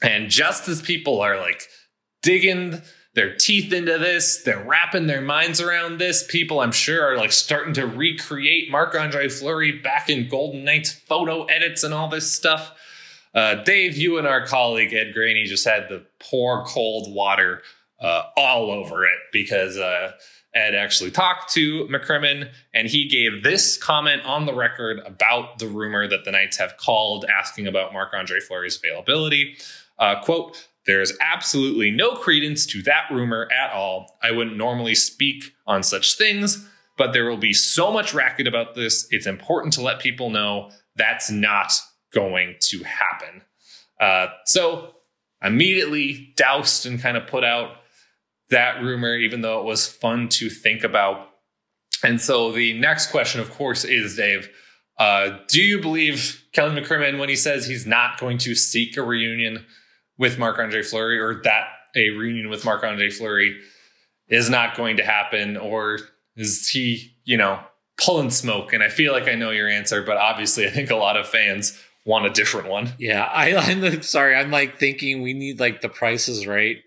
And 0.00 0.30
just 0.30 0.68
as 0.68 0.80
people 0.80 1.20
are 1.20 1.38
like 1.38 1.62
digging 2.22 2.82
their 3.14 3.34
teeth 3.34 3.72
into 3.72 3.98
this, 3.98 4.42
they're 4.44 4.62
wrapping 4.62 5.08
their 5.08 5.20
minds 5.20 5.60
around 5.60 5.98
this, 5.98 6.24
people 6.28 6.60
I'm 6.60 6.72
sure 6.72 7.02
are 7.04 7.16
like 7.16 7.32
starting 7.32 7.74
to 7.74 7.86
recreate 7.86 8.70
Marc 8.70 8.94
Andre 8.94 9.28
Fleury 9.28 9.72
back 9.72 10.08
in 10.08 10.28
Golden 10.28 10.64
Knights 10.64 10.92
photo 10.92 11.44
edits 11.44 11.82
and 11.82 11.92
all 11.92 12.08
this 12.08 12.30
stuff. 12.30 12.72
Uh, 13.34 13.56
Dave, 13.56 13.96
you 13.96 14.18
and 14.18 14.26
our 14.26 14.46
colleague 14.46 14.94
Ed 14.94 15.12
Graney 15.14 15.44
just 15.44 15.66
had 15.66 15.88
the 15.88 16.04
pour 16.20 16.64
cold 16.64 17.12
water 17.12 17.62
uh, 18.00 18.22
all 18.36 18.70
over 18.70 19.04
it 19.04 19.18
because 19.32 19.76
uh, 19.76 20.12
Ed 20.54 20.74
actually 20.74 21.10
talked 21.10 21.52
to 21.52 21.84
McCrimmon 21.86 22.50
and 22.72 22.88
he 22.88 23.06
gave 23.06 23.42
this 23.42 23.76
comment 23.76 24.22
on 24.24 24.46
the 24.46 24.54
record 24.54 25.00
about 25.04 25.58
the 25.58 25.68
rumor 25.68 26.08
that 26.08 26.24
the 26.24 26.30
Knights 26.30 26.56
have 26.56 26.76
called 26.78 27.24
asking 27.26 27.66
about 27.66 27.92
Marc 27.92 28.14
Andre 28.14 28.40
Fleury's 28.40 28.76
availability. 28.76 29.56
Uh, 29.98 30.20
quote, 30.22 30.68
there's 30.86 31.12
absolutely 31.20 31.90
no 31.90 32.14
credence 32.14 32.64
to 32.66 32.82
that 32.82 33.04
rumor 33.10 33.46
at 33.52 33.72
all. 33.72 34.18
I 34.22 34.30
wouldn't 34.30 34.56
normally 34.56 34.94
speak 34.94 35.52
on 35.66 35.82
such 35.82 36.16
things, 36.16 36.66
but 36.96 37.12
there 37.12 37.28
will 37.28 37.36
be 37.36 37.52
so 37.52 37.92
much 37.92 38.14
racket 38.14 38.46
about 38.46 38.74
this. 38.74 39.06
It's 39.10 39.26
important 39.26 39.74
to 39.74 39.82
let 39.82 40.00
people 40.00 40.30
know 40.30 40.70
that's 40.96 41.30
not 41.30 41.72
going 42.12 42.56
to 42.60 42.82
happen. 42.84 43.42
Uh, 44.00 44.28
so 44.46 44.94
immediately 45.42 46.32
doused 46.36 46.86
and 46.86 47.00
kind 47.00 47.16
of 47.16 47.26
put 47.26 47.44
out 47.44 47.76
that 48.50 48.82
rumor, 48.82 49.14
even 49.14 49.42
though 49.42 49.60
it 49.60 49.64
was 49.64 49.86
fun 49.86 50.28
to 50.30 50.48
think 50.48 50.84
about. 50.84 51.28
And 52.02 52.20
so 52.20 52.52
the 52.52 52.72
next 52.74 53.10
question, 53.10 53.40
of 53.40 53.50
course, 53.50 53.84
is 53.84 54.16
Dave, 54.16 54.48
uh, 54.98 55.38
do 55.48 55.60
you 55.60 55.80
believe 55.80 56.44
Kelly 56.52 56.80
McCrimmon 56.80 57.18
when 57.18 57.28
he 57.28 57.36
says 57.36 57.66
he's 57.66 57.86
not 57.86 58.18
going 58.18 58.38
to 58.38 58.54
seek 58.54 58.96
a 58.96 59.02
reunion 59.02 59.64
with 60.16 60.38
Marc 60.38 60.58
Andre 60.58 60.82
Fleury 60.82 61.18
or 61.18 61.40
that 61.44 61.68
a 61.94 62.10
reunion 62.10 62.48
with 62.48 62.64
Marc 62.64 62.84
Andre 62.84 63.10
Fleury 63.10 63.58
is 64.28 64.50
not 64.50 64.76
going 64.76 64.96
to 64.98 65.04
happen? 65.04 65.56
Or 65.56 66.00
is 66.36 66.68
he, 66.68 67.12
you 67.24 67.36
know, 67.36 67.60
pulling 67.98 68.30
smoke? 68.30 68.72
And 68.72 68.82
I 68.82 68.88
feel 68.88 69.12
like 69.12 69.28
I 69.28 69.34
know 69.34 69.50
your 69.50 69.68
answer, 69.68 70.02
but 70.02 70.16
obviously 70.16 70.66
I 70.66 70.70
think 70.70 70.90
a 70.90 70.96
lot 70.96 71.16
of 71.16 71.28
fans 71.28 71.78
want 72.04 72.26
a 72.26 72.30
different 72.30 72.68
one. 72.68 72.92
Yeah, 72.98 73.24
I, 73.24 73.54
I'm 73.56 74.02
sorry. 74.02 74.34
I'm 74.34 74.50
like 74.50 74.78
thinking 74.78 75.22
we 75.22 75.32
need 75.32 75.60
like 75.60 75.80
the 75.80 75.88
prices 75.88 76.46
right, 76.46 76.78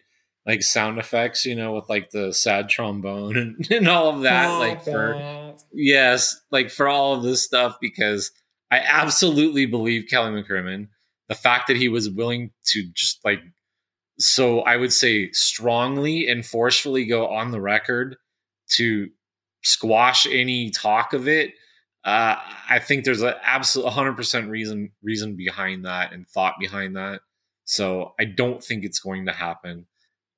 like 0.46 0.64
sound 0.64 1.00
effects, 1.00 1.46
you 1.46 1.56
know, 1.56 1.74
with 1.74 1.90
like 1.90 2.10
the 2.12 2.34
sad 2.34 2.70
trombone 2.70 3.38
and, 3.38 3.72
and 3.72 3.88
all 3.88 4.10
of 4.10 4.22
that. 4.22 4.48
like 4.58 4.84
for 4.84 5.56
yes, 5.74 6.40
like 6.52 6.70
for 6.70 6.88
all 6.88 7.16
of 7.16 7.24
this 7.24 7.44
stuff 7.44 7.78
because 7.80 8.32
I 8.70 8.80
absolutely 8.80 9.66
believe 9.66 10.10
Kelly 10.10 10.32
McCrimmon. 10.32 10.88
The 11.30 11.36
fact 11.36 11.68
that 11.68 11.78
he 11.78 11.88
was 11.88 12.10
willing 12.10 12.52
to 12.68 12.84
just 12.94 13.24
like 13.24 13.40
so 14.20 14.62
I 14.62 14.78
would 14.78 14.94
say 14.94 15.32
strongly 15.32 16.28
and 16.28 16.46
forcefully 16.46 17.06
go 17.06 17.28
on 17.28 17.52
the 17.52 17.62
record 17.62 18.18
to 18.72 19.10
squash 19.64 20.26
any 20.26 20.70
talk 20.72 21.14
of 21.14 21.28
it 21.28 21.54
uh, 22.04 22.36
I 22.70 22.80
think 22.80 23.06
there's 23.06 23.22
an 23.22 23.36
absolute 23.44 23.88
100% 23.88 24.50
reason 24.50 24.92
reason 25.04 25.36
behind 25.36 25.86
that 25.86 26.14
and 26.14 26.28
thought 26.28 26.56
behind 26.60 26.96
that. 26.96 27.22
So 27.66 28.14
I 28.20 28.26
don't 28.26 28.64
think 28.64 28.84
it's 28.84 29.00
going 29.00 29.28
to 29.28 29.32
happen. 29.32 29.86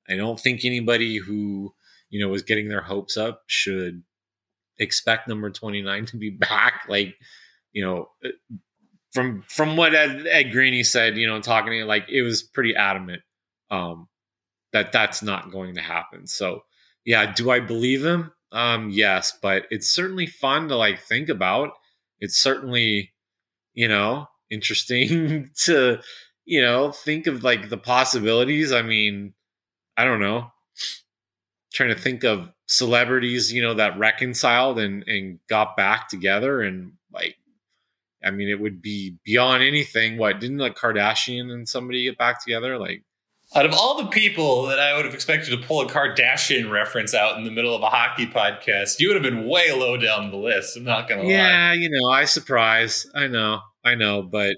I 0.08 0.16
don't 0.16 0.38
think 0.38 0.64
anybody 0.64 1.16
who 1.16 1.74
you 2.10 2.20
know 2.20 2.28
was 2.28 2.42
getting 2.42 2.68
their 2.68 2.82
hopes 2.82 3.16
up 3.16 3.42
should 3.46 4.02
expect 4.78 5.28
number 5.28 5.50
29 5.50 6.06
to 6.06 6.16
be 6.16 6.30
back. 6.40 6.82
Like 6.88 7.16
you 7.72 7.84
know, 7.84 8.08
uh, 8.24 8.28
from 9.12 9.42
from 9.48 9.76
what 9.76 9.94
Ed, 9.94 10.26
Ed 10.26 10.84
said, 10.84 11.16
you 11.16 11.26
know, 11.26 11.40
talking 11.40 11.70
to 11.70 11.78
you, 11.78 11.84
like 11.84 12.08
it 12.08 12.22
was 12.22 12.42
pretty 12.42 12.74
adamant 12.74 13.22
um, 13.70 14.08
that 14.72 14.92
that's 14.92 15.22
not 15.22 15.50
going 15.50 15.74
to 15.76 15.80
happen. 15.80 16.26
So 16.26 16.62
yeah, 17.04 17.32
do 17.32 17.50
I 17.50 17.60
believe 17.60 18.04
him? 18.04 18.32
Um, 18.52 18.90
yes, 18.90 19.36
but 19.42 19.64
it's 19.70 19.90
certainly 19.90 20.26
fun 20.26 20.68
to 20.68 20.76
like 20.76 21.00
think 21.00 21.28
about. 21.28 21.70
It's 22.20 22.38
certainly, 22.38 23.12
you 23.74 23.88
know, 23.88 24.28
interesting 24.50 25.50
to, 25.64 25.98
you 26.44 26.60
know, 26.60 26.92
think 26.92 27.26
of 27.26 27.42
like 27.42 27.68
the 27.68 27.76
possibilities. 27.76 28.72
I 28.72 28.82
mean, 28.82 29.34
I 29.96 30.04
don't 30.04 30.20
know. 30.20 30.50
Trying 31.72 31.90
to 31.90 32.00
think 32.00 32.24
of 32.24 32.50
celebrities, 32.66 33.52
you 33.52 33.62
know, 33.62 33.74
that 33.74 33.98
reconciled 33.98 34.78
and 34.78 35.04
and 35.06 35.38
got 35.48 35.76
back 35.76 36.08
together 36.08 36.62
and 36.62 36.92
like 37.12 37.36
I 38.24 38.30
mean, 38.30 38.48
it 38.48 38.58
would 38.58 38.80
be 38.80 39.18
beyond 39.24 39.62
anything. 39.62 40.16
What 40.16 40.40
didn't 40.40 40.58
like 40.58 40.76
Kardashian 40.76 41.52
and 41.52 41.68
somebody 41.68 42.04
get 42.04 42.16
back 42.16 42.42
together? 42.42 42.78
Like 42.78 43.02
out 43.54 43.66
of 43.66 43.74
all 43.74 44.02
the 44.02 44.08
people 44.08 44.66
that 44.66 44.78
I 44.80 44.96
would 44.96 45.04
have 45.04 45.14
expected 45.14 45.50
to 45.50 45.66
pull 45.66 45.82
a 45.82 45.86
Kardashian 45.86 46.70
reference 46.70 47.14
out 47.14 47.36
in 47.36 47.44
the 47.44 47.50
middle 47.50 47.74
of 47.74 47.82
a 47.82 47.88
hockey 47.88 48.26
podcast, 48.26 48.98
you 48.98 49.08
would 49.08 49.22
have 49.22 49.22
been 49.22 49.46
way 49.46 49.72
low 49.72 49.96
down 49.96 50.30
the 50.30 50.36
list. 50.36 50.76
I'm 50.76 50.84
not 50.84 51.08
gonna 51.08 51.24
yeah, 51.24 51.42
lie. 51.42 51.50
Yeah, 51.50 51.72
you 51.74 51.90
know, 51.90 52.08
I 52.10 52.24
surprise. 52.24 53.06
I 53.14 53.26
know, 53.26 53.60
I 53.84 53.94
know, 53.94 54.22
but 54.22 54.56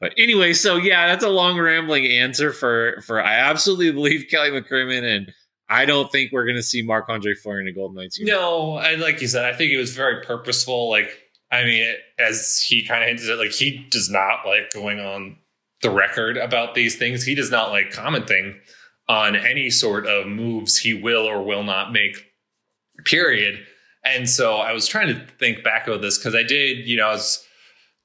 but 0.00 0.12
anyway, 0.18 0.52
so 0.52 0.76
yeah, 0.76 1.06
that's 1.06 1.24
a 1.24 1.28
long 1.28 1.58
rambling 1.58 2.06
answer 2.06 2.52
for 2.52 3.00
for 3.06 3.22
I 3.22 3.34
absolutely 3.34 3.92
believe 3.92 4.26
Kelly 4.30 4.50
McCrimmon 4.50 5.02
and 5.02 5.32
I 5.68 5.84
don't 5.84 6.10
think 6.12 6.32
we're 6.32 6.46
gonna 6.46 6.62
see 6.62 6.82
Marc 6.82 7.08
Andre 7.08 7.34
Fleury 7.34 7.62
in 7.62 7.68
a 7.68 7.72
Golden 7.72 7.96
Knights. 7.96 8.20
No, 8.20 8.78
and 8.78 9.00
like 9.00 9.20
you 9.20 9.28
said, 9.28 9.44
I 9.44 9.56
think 9.56 9.72
it 9.72 9.78
was 9.78 9.94
very 9.94 10.22
purposeful. 10.22 10.90
Like, 10.90 11.10
I 11.50 11.64
mean, 11.64 11.82
it, 11.82 12.00
as 12.18 12.60
he 12.60 12.84
kind 12.84 13.02
of 13.02 13.08
hinted 13.08 13.30
at, 13.30 13.38
like 13.38 13.52
he 13.52 13.86
does 13.90 14.10
not 14.10 14.46
like 14.46 14.70
going 14.72 15.00
on 15.00 15.36
the 15.82 15.90
record 15.90 16.36
about 16.36 16.74
these 16.74 16.96
things. 16.96 17.24
He 17.24 17.34
does 17.34 17.50
not 17.50 17.70
like 17.70 17.90
commenting 17.90 18.58
on 19.08 19.36
any 19.36 19.70
sort 19.70 20.06
of 20.06 20.26
moves 20.26 20.76
he 20.76 20.94
will 20.94 21.26
or 21.26 21.42
will 21.42 21.62
not 21.62 21.92
make, 21.92 22.16
period. 23.04 23.64
And 24.04 24.28
so 24.28 24.56
I 24.56 24.72
was 24.72 24.86
trying 24.86 25.08
to 25.08 25.26
think 25.38 25.62
back 25.62 25.88
of 25.88 26.00
this 26.02 26.18
because 26.18 26.34
I 26.34 26.42
did, 26.42 26.86
you 26.86 26.96
know, 26.96 27.08
I 27.08 27.12
was 27.12 27.45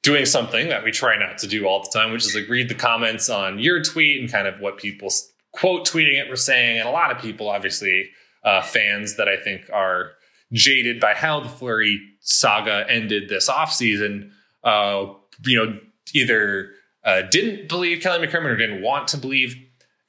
doing 0.04 0.26
something 0.26 0.70
that 0.70 0.84
we 0.84 0.92
try 0.92 1.18
not 1.18 1.38
to 1.40 1.48
do 1.48 1.66
all 1.66 1.82
the 1.84 1.90
time, 1.90 2.12
which 2.12 2.26
is 2.26 2.36
like 2.36 2.50
read 2.50 2.70
the 2.70 2.76
comments 2.76 3.30
on 3.30 3.60
your 3.60 3.84
tweet 3.84 4.20
and 4.20 4.32
kind 4.32 4.48
of 4.48 4.60
what 4.60 4.78
people 4.78 5.10
quote 5.52 5.88
tweeting 5.88 6.20
it 6.20 6.30
were 6.30 6.36
saying. 6.36 6.80
And 6.80 6.88
a 6.88 6.92
lot 6.92 7.12
of 7.12 7.22
people, 7.22 7.50
obviously, 7.50 8.10
uh, 8.44 8.62
fans 8.62 9.18
that 9.18 9.28
I 9.28 9.38
think 9.38 9.70
are 9.72 10.14
jaded 10.52 11.00
by 11.00 11.14
how 11.14 11.40
the 11.40 11.50
Fleury 11.50 12.02
saga 12.20 12.86
ended 12.90 13.30
this 13.30 13.50
offseason, 13.50 14.32
uh, 14.64 15.08
you 15.46 15.58
know, 15.58 15.80
either 16.14 16.72
uh, 17.04 17.22
didn't 17.30 17.70
believe 17.70 18.02
Kelly 18.02 18.26
McCrimmon 18.26 18.46
or 18.46 18.58
didn't 18.58 18.82
want 18.82 19.08
to 19.10 19.18
believe 19.18 19.56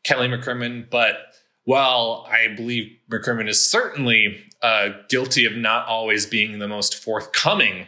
Kelly 0.05 0.29
McCrimmon. 0.29 0.89
But 0.89 1.17
while 1.65 2.27
I 2.31 2.55
believe 2.55 2.97
McCrimmon 3.11 3.49
is 3.49 3.69
certainly 3.69 4.43
uh, 4.63 4.91
guilty 5.09 5.45
of 5.45 5.55
not 5.55 5.87
always 5.87 6.27
being 6.27 6.59
the 6.59 6.69
most 6.69 6.95
forthcoming 6.95 7.87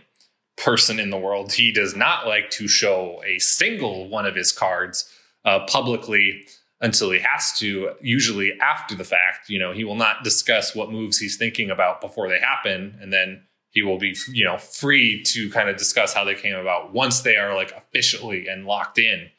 person 0.56 0.98
in 0.98 1.10
the 1.10 1.18
world, 1.18 1.52
he 1.52 1.72
does 1.72 1.96
not 1.96 2.26
like 2.26 2.50
to 2.50 2.68
show 2.68 3.22
a 3.26 3.38
single 3.38 4.08
one 4.08 4.26
of 4.26 4.34
his 4.34 4.52
cards 4.52 5.10
uh, 5.44 5.60
publicly 5.66 6.44
until 6.80 7.10
he 7.10 7.18
has 7.20 7.58
to, 7.58 7.90
usually 8.00 8.52
after 8.60 8.94
the 8.94 9.04
fact. 9.04 9.48
You 9.48 9.58
know, 9.58 9.72
he 9.72 9.84
will 9.84 9.94
not 9.94 10.22
discuss 10.22 10.74
what 10.74 10.92
moves 10.92 11.18
he's 11.18 11.36
thinking 11.36 11.70
about 11.70 12.00
before 12.00 12.28
they 12.28 12.38
happen. 12.38 12.98
And 13.00 13.12
then 13.12 13.42
he 13.70 13.82
will 13.82 13.98
be, 13.98 14.16
you 14.30 14.44
know, 14.44 14.58
free 14.58 15.22
to 15.24 15.50
kind 15.50 15.68
of 15.68 15.76
discuss 15.76 16.14
how 16.14 16.24
they 16.24 16.34
came 16.34 16.54
about 16.54 16.92
once 16.92 17.20
they 17.20 17.36
are 17.36 17.54
like 17.54 17.72
officially 17.72 18.46
and 18.48 18.66
locked 18.66 18.98
in. 18.98 19.30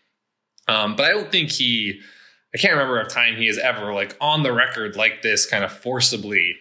Um, 0.67 0.95
but 0.95 1.05
I 1.05 1.09
don't 1.09 1.31
think 1.31 1.51
he, 1.51 2.01
I 2.53 2.57
can't 2.57 2.73
remember 2.73 2.99
a 2.99 3.07
time 3.07 3.35
he 3.35 3.47
has 3.47 3.57
ever 3.57 3.93
like 3.93 4.17
on 4.19 4.43
the 4.43 4.51
record 4.51 4.95
like 4.95 5.21
this 5.21 5.45
kind 5.45 5.63
of 5.63 5.71
forcibly 5.71 6.55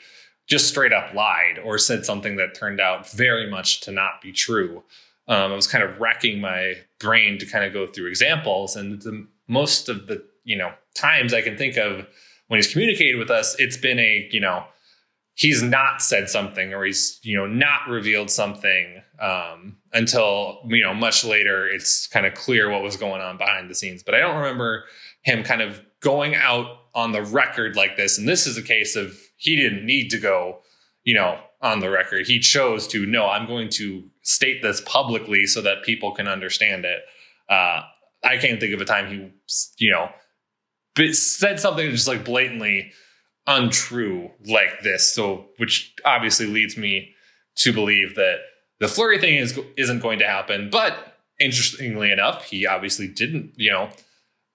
just 0.46 0.68
straight 0.68 0.92
up 0.92 1.14
lied 1.14 1.58
or 1.62 1.78
said 1.78 2.04
something 2.04 2.36
that 2.36 2.54
turned 2.54 2.80
out 2.80 3.10
very 3.10 3.50
much 3.50 3.80
to 3.80 3.92
not 3.92 4.20
be 4.20 4.32
true. 4.32 4.82
Um, 5.26 5.52
I 5.52 5.54
was 5.54 5.66
kind 5.66 5.82
of 5.82 6.00
racking 6.00 6.40
my 6.40 6.74
brain 6.98 7.38
to 7.38 7.46
kind 7.46 7.64
of 7.64 7.72
go 7.72 7.86
through 7.86 8.08
examples, 8.08 8.76
and 8.76 9.00
the 9.00 9.26
most 9.48 9.88
of 9.88 10.06
the 10.06 10.24
you 10.44 10.56
know 10.56 10.72
times 10.94 11.32
I 11.32 11.40
can 11.40 11.56
think 11.56 11.76
of 11.76 12.06
when 12.48 12.58
he's 12.58 12.70
communicated 12.70 13.18
with 13.18 13.30
us, 13.30 13.56
it's 13.58 13.76
been 13.76 13.98
a 13.98 14.28
you 14.30 14.40
know 14.40 14.64
he's 15.34 15.62
not 15.62 16.00
said 16.00 16.28
something 16.28 16.72
or 16.72 16.84
he's 16.84 17.18
you 17.22 17.36
know 17.36 17.46
not 17.46 17.88
revealed 17.88 18.30
something 18.30 19.02
um, 19.18 19.76
until 19.92 20.60
you 20.68 20.82
know 20.82 20.92
much 20.92 21.24
later. 21.24 21.68
It's 21.68 22.06
kind 22.06 22.26
of 22.26 22.34
clear 22.34 22.70
what 22.70 22.82
was 22.82 22.96
going 22.96 23.22
on 23.22 23.38
behind 23.38 23.70
the 23.70 23.74
scenes, 23.74 24.02
but 24.02 24.14
I 24.14 24.18
don't 24.18 24.36
remember 24.36 24.84
him 25.22 25.42
kind 25.42 25.62
of 25.62 25.80
going 26.00 26.34
out 26.34 26.66
on 26.94 27.12
the 27.12 27.22
record 27.22 27.76
like 27.76 27.96
this. 27.96 28.18
And 28.18 28.28
this 28.28 28.46
is 28.46 28.58
a 28.58 28.62
case 28.62 28.94
of 28.94 29.18
he 29.36 29.56
didn't 29.56 29.84
need 29.84 30.10
to 30.10 30.18
go, 30.18 30.60
you 31.02 31.14
know, 31.14 31.38
on 31.60 31.80
the 31.80 31.90
record. 31.90 32.26
He 32.26 32.38
chose 32.38 32.86
to, 32.88 33.06
no, 33.06 33.26
I'm 33.28 33.46
going 33.46 33.68
to 33.70 34.04
state 34.22 34.62
this 34.62 34.80
publicly 34.82 35.46
so 35.46 35.62
that 35.62 35.82
people 35.82 36.12
can 36.12 36.28
understand 36.28 36.84
it. 36.84 37.02
Uh, 37.48 37.82
I 38.22 38.36
can't 38.38 38.60
think 38.60 38.74
of 38.74 38.80
a 38.80 38.84
time 38.84 39.08
he, 39.08 39.84
you 39.84 39.90
know, 39.90 40.10
said 41.12 41.60
something 41.60 41.90
just 41.90 42.08
like 42.08 42.24
blatantly 42.24 42.92
untrue 43.46 44.30
like 44.46 44.82
this. 44.82 45.12
So, 45.12 45.46
which 45.58 45.94
obviously 46.04 46.46
leads 46.46 46.76
me 46.76 47.14
to 47.56 47.72
believe 47.72 48.14
that 48.14 48.38
the 48.80 48.88
Fleury 48.88 49.18
thing 49.18 49.36
is 49.36 49.58
isn't 49.76 50.00
going 50.00 50.18
to 50.18 50.26
happen. 50.26 50.70
But 50.70 51.18
interestingly 51.38 52.10
enough, 52.10 52.44
he 52.44 52.66
obviously 52.66 53.08
didn't, 53.08 53.52
you 53.56 53.70
know, 53.70 53.90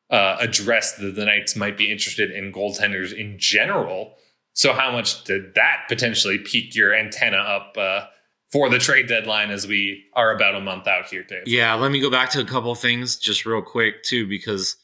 uh, 0.09 0.37
address 0.39 0.93
that 0.93 1.15
the 1.15 1.25
Knights 1.25 1.55
might 1.55 1.77
be 1.77 1.91
interested 1.91 2.31
in 2.31 2.51
goaltenders 2.51 3.13
in 3.13 3.37
general. 3.37 4.15
So, 4.53 4.73
how 4.73 4.91
much 4.91 5.23
did 5.23 5.55
that 5.55 5.85
potentially 5.87 6.37
pique 6.37 6.75
your 6.75 6.93
antenna 6.93 7.37
up 7.37 7.75
uh, 7.77 8.05
for 8.51 8.69
the 8.69 8.79
trade 8.79 9.07
deadline 9.07 9.51
as 9.51 9.67
we 9.67 10.05
are 10.15 10.35
about 10.35 10.55
a 10.55 10.59
month 10.59 10.87
out 10.87 11.05
here, 11.05 11.23
Dave? 11.23 11.43
Yeah, 11.45 11.75
let 11.75 11.91
me 11.91 12.01
go 12.01 12.09
back 12.09 12.31
to 12.31 12.41
a 12.41 12.45
couple 12.45 12.73
things 12.75 13.17
just 13.17 13.45
real 13.45 13.61
quick, 13.61 14.03
too, 14.03 14.27
because, 14.27 14.75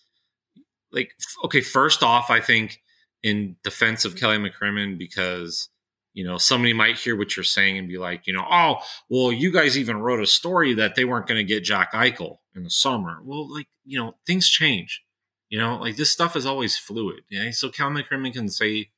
like, 0.91 1.11
okay, 1.43 1.61
first 1.61 2.03
off, 2.03 2.29
I 2.29 2.39
think 2.39 2.81
in 3.23 3.55
defense 3.63 4.05
of 4.05 4.15
Kelly 4.15 4.37
McCrimmon, 4.37 4.97
because 4.97 5.69
you 6.13 6.23
know 6.23 6.37
somebody 6.37 6.73
might 6.73 6.97
hear 6.97 7.17
what 7.17 7.35
you're 7.35 7.43
saying 7.43 7.77
and 7.77 7.87
be 7.87 7.97
like, 7.97 8.27
you 8.27 8.33
know, 8.33 8.45
oh, 8.49 8.77
well, 9.09 9.31
you 9.31 9.51
guys 9.51 9.77
even 9.77 9.97
wrote 9.97 10.21
a 10.21 10.27
story 10.27 10.73
that 10.75 10.95
they 10.95 11.05
weren't 11.05 11.27
going 11.27 11.39
to 11.39 11.43
get 11.43 11.63
Jack 11.63 11.91
Eichel 11.91 12.37
in 12.55 12.63
the 12.63 12.69
summer. 12.69 13.19
Well, 13.23 13.51
like, 13.51 13.67
you 13.83 13.99
know, 13.99 14.15
things 14.25 14.47
change. 14.47 15.01
You 15.49 15.59
know, 15.59 15.77
like 15.77 15.95
this 15.95 16.11
stuff 16.11 16.35
is 16.35 16.45
always 16.45 16.77
fluid. 16.77 17.21
Yeah. 17.29 17.51
So 17.51 17.69
Cal 17.69 17.89
McCrimmon 17.89 18.33
can 18.33 18.49
say 18.49 18.89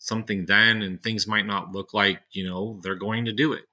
something 0.00 0.46
then 0.46 0.82
and 0.82 1.00
things 1.00 1.28
might 1.28 1.46
not 1.46 1.70
look 1.70 1.94
like, 1.94 2.18
you 2.32 2.44
know, 2.44 2.80
they're 2.82 2.96
going 2.96 3.26
to 3.26 3.32
do 3.32 3.52
it. 3.52 3.64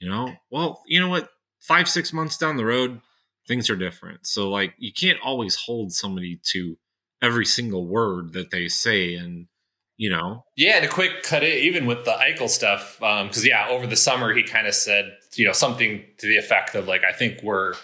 You 0.00 0.10
know, 0.10 0.32
well, 0.50 0.82
you 0.86 1.00
know 1.00 1.08
what? 1.08 1.30
Five, 1.60 1.88
six 1.88 2.12
months 2.12 2.36
down 2.36 2.56
the 2.56 2.66
road, 2.66 3.00
things 3.46 3.70
are 3.70 3.76
different. 3.76 4.26
So 4.26 4.50
like 4.50 4.74
you 4.78 4.92
can't 4.92 5.18
always 5.24 5.56
hold 5.56 5.92
somebody 5.92 6.40
to 6.52 6.76
every 7.22 7.46
single 7.46 7.86
word 7.86 8.32
that 8.34 8.50
they 8.50 8.68
say 8.68 9.14
and 9.14 9.46
you 9.96 10.08
know 10.08 10.44
yeah 10.56 10.78
to 10.78 10.86
quick 10.86 11.22
cut 11.24 11.42
it 11.42 11.58
even 11.64 11.84
with 11.84 12.04
the 12.04 12.12
eichel 12.12 12.48
stuff 12.48 12.96
because 13.00 13.38
um, 13.38 13.44
yeah 13.44 13.66
over 13.68 13.86
the 13.86 13.96
summer 13.96 14.32
he 14.32 14.44
kind 14.44 14.68
of 14.68 14.74
said 14.74 15.16
you 15.34 15.44
know 15.44 15.52
something 15.52 16.04
to 16.18 16.28
the 16.28 16.36
effect 16.36 16.76
of 16.76 16.86
like 16.86 17.02
i 17.02 17.12
think 17.12 17.42
we're 17.42 17.74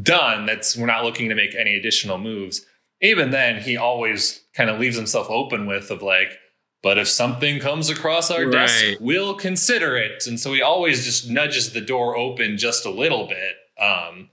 done 0.00 0.46
that's 0.46 0.76
we're 0.76 0.86
not 0.86 1.04
looking 1.04 1.28
to 1.28 1.34
make 1.34 1.54
any 1.56 1.74
additional 1.74 2.18
moves 2.18 2.64
even 3.02 3.30
then 3.30 3.60
he 3.60 3.76
always 3.76 4.40
kind 4.54 4.70
of 4.70 4.78
leaves 4.78 4.96
himself 4.96 5.28
open 5.28 5.66
with 5.66 5.90
of 5.90 6.02
like 6.02 6.38
but 6.82 6.98
if 6.98 7.08
something 7.08 7.58
comes 7.58 7.88
across 7.88 8.30
our 8.30 8.44
right. 8.44 8.52
desk 8.52 8.84
we'll 9.00 9.34
consider 9.34 9.96
it 9.96 10.26
and 10.26 10.38
so 10.38 10.52
he 10.52 10.62
always 10.62 11.04
just 11.04 11.28
nudges 11.28 11.72
the 11.72 11.80
door 11.80 12.16
open 12.16 12.56
just 12.56 12.84
a 12.84 12.90
little 12.90 13.26
bit 13.26 13.56
um, 13.80 14.28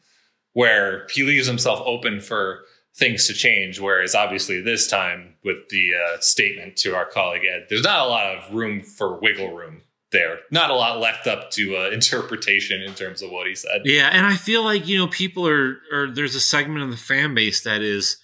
where 0.54 1.08
he 1.12 1.24
leaves 1.24 1.48
himself 1.48 1.82
open 1.86 2.20
for 2.20 2.62
things 2.96 3.28
to 3.28 3.34
change 3.34 3.80
whereas 3.80 4.14
obviously 4.14 4.62
this 4.62 4.88
time 4.88 5.36
with 5.44 5.70
the 5.70 5.92
uh, 5.94 6.20
statement 6.20 6.76
to 6.76 6.96
our 6.96 7.06
colleague 7.06 7.44
ed 7.50 7.66
there's 7.70 7.84
not 7.84 8.06
a 8.06 8.10
lot 8.10 8.36
of 8.36 8.54
room 8.54 8.82
for 8.82 9.20
wiggle 9.20 9.54
room 9.54 9.82
there. 10.14 10.40
Not 10.50 10.70
a 10.70 10.76
lot 10.76 11.00
left 11.00 11.28
up 11.28 11.52
to 11.52 11.76
uh, 11.76 11.90
interpretation 11.92 12.82
in 12.82 12.94
terms 12.94 13.22
of 13.22 13.32
what 13.32 13.48
he 13.48 13.56
said. 13.56 13.82
Yeah, 13.84 14.10
and 14.14 14.26
I 14.26 14.36
feel 14.36 14.64
like 14.64 14.88
you 14.88 14.98
know 14.98 15.08
people 15.08 15.46
are, 15.46 15.80
or 15.92 16.08
there's 16.08 16.36
a 16.36 16.40
segment 16.40 16.84
of 16.84 16.92
the 16.92 16.98
fan 16.98 17.36
base 17.36 17.64
that 17.64 17.82
is, 17.82 18.18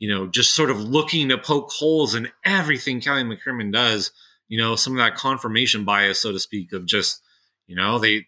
you 0.00 0.08
know, 0.08 0.26
just 0.26 0.54
sort 0.54 0.70
of 0.70 0.80
looking 0.80 1.28
to 1.28 1.38
poke 1.38 1.70
holes 1.70 2.16
in 2.16 2.28
everything 2.44 3.00
Kelly 3.00 3.22
McCrimmon 3.22 3.70
does. 3.72 4.10
You 4.48 4.58
know, 4.58 4.74
some 4.74 4.94
of 4.94 4.98
that 4.98 5.14
confirmation 5.14 5.84
bias, 5.84 6.20
so 6.20 6.32
to 6.32 6.40
speak, 6.40 6.72
of 6.72 6.86
just 6.86 7.22
you 7.68 7.76
know 7.76 8.00
they 8.00 8.26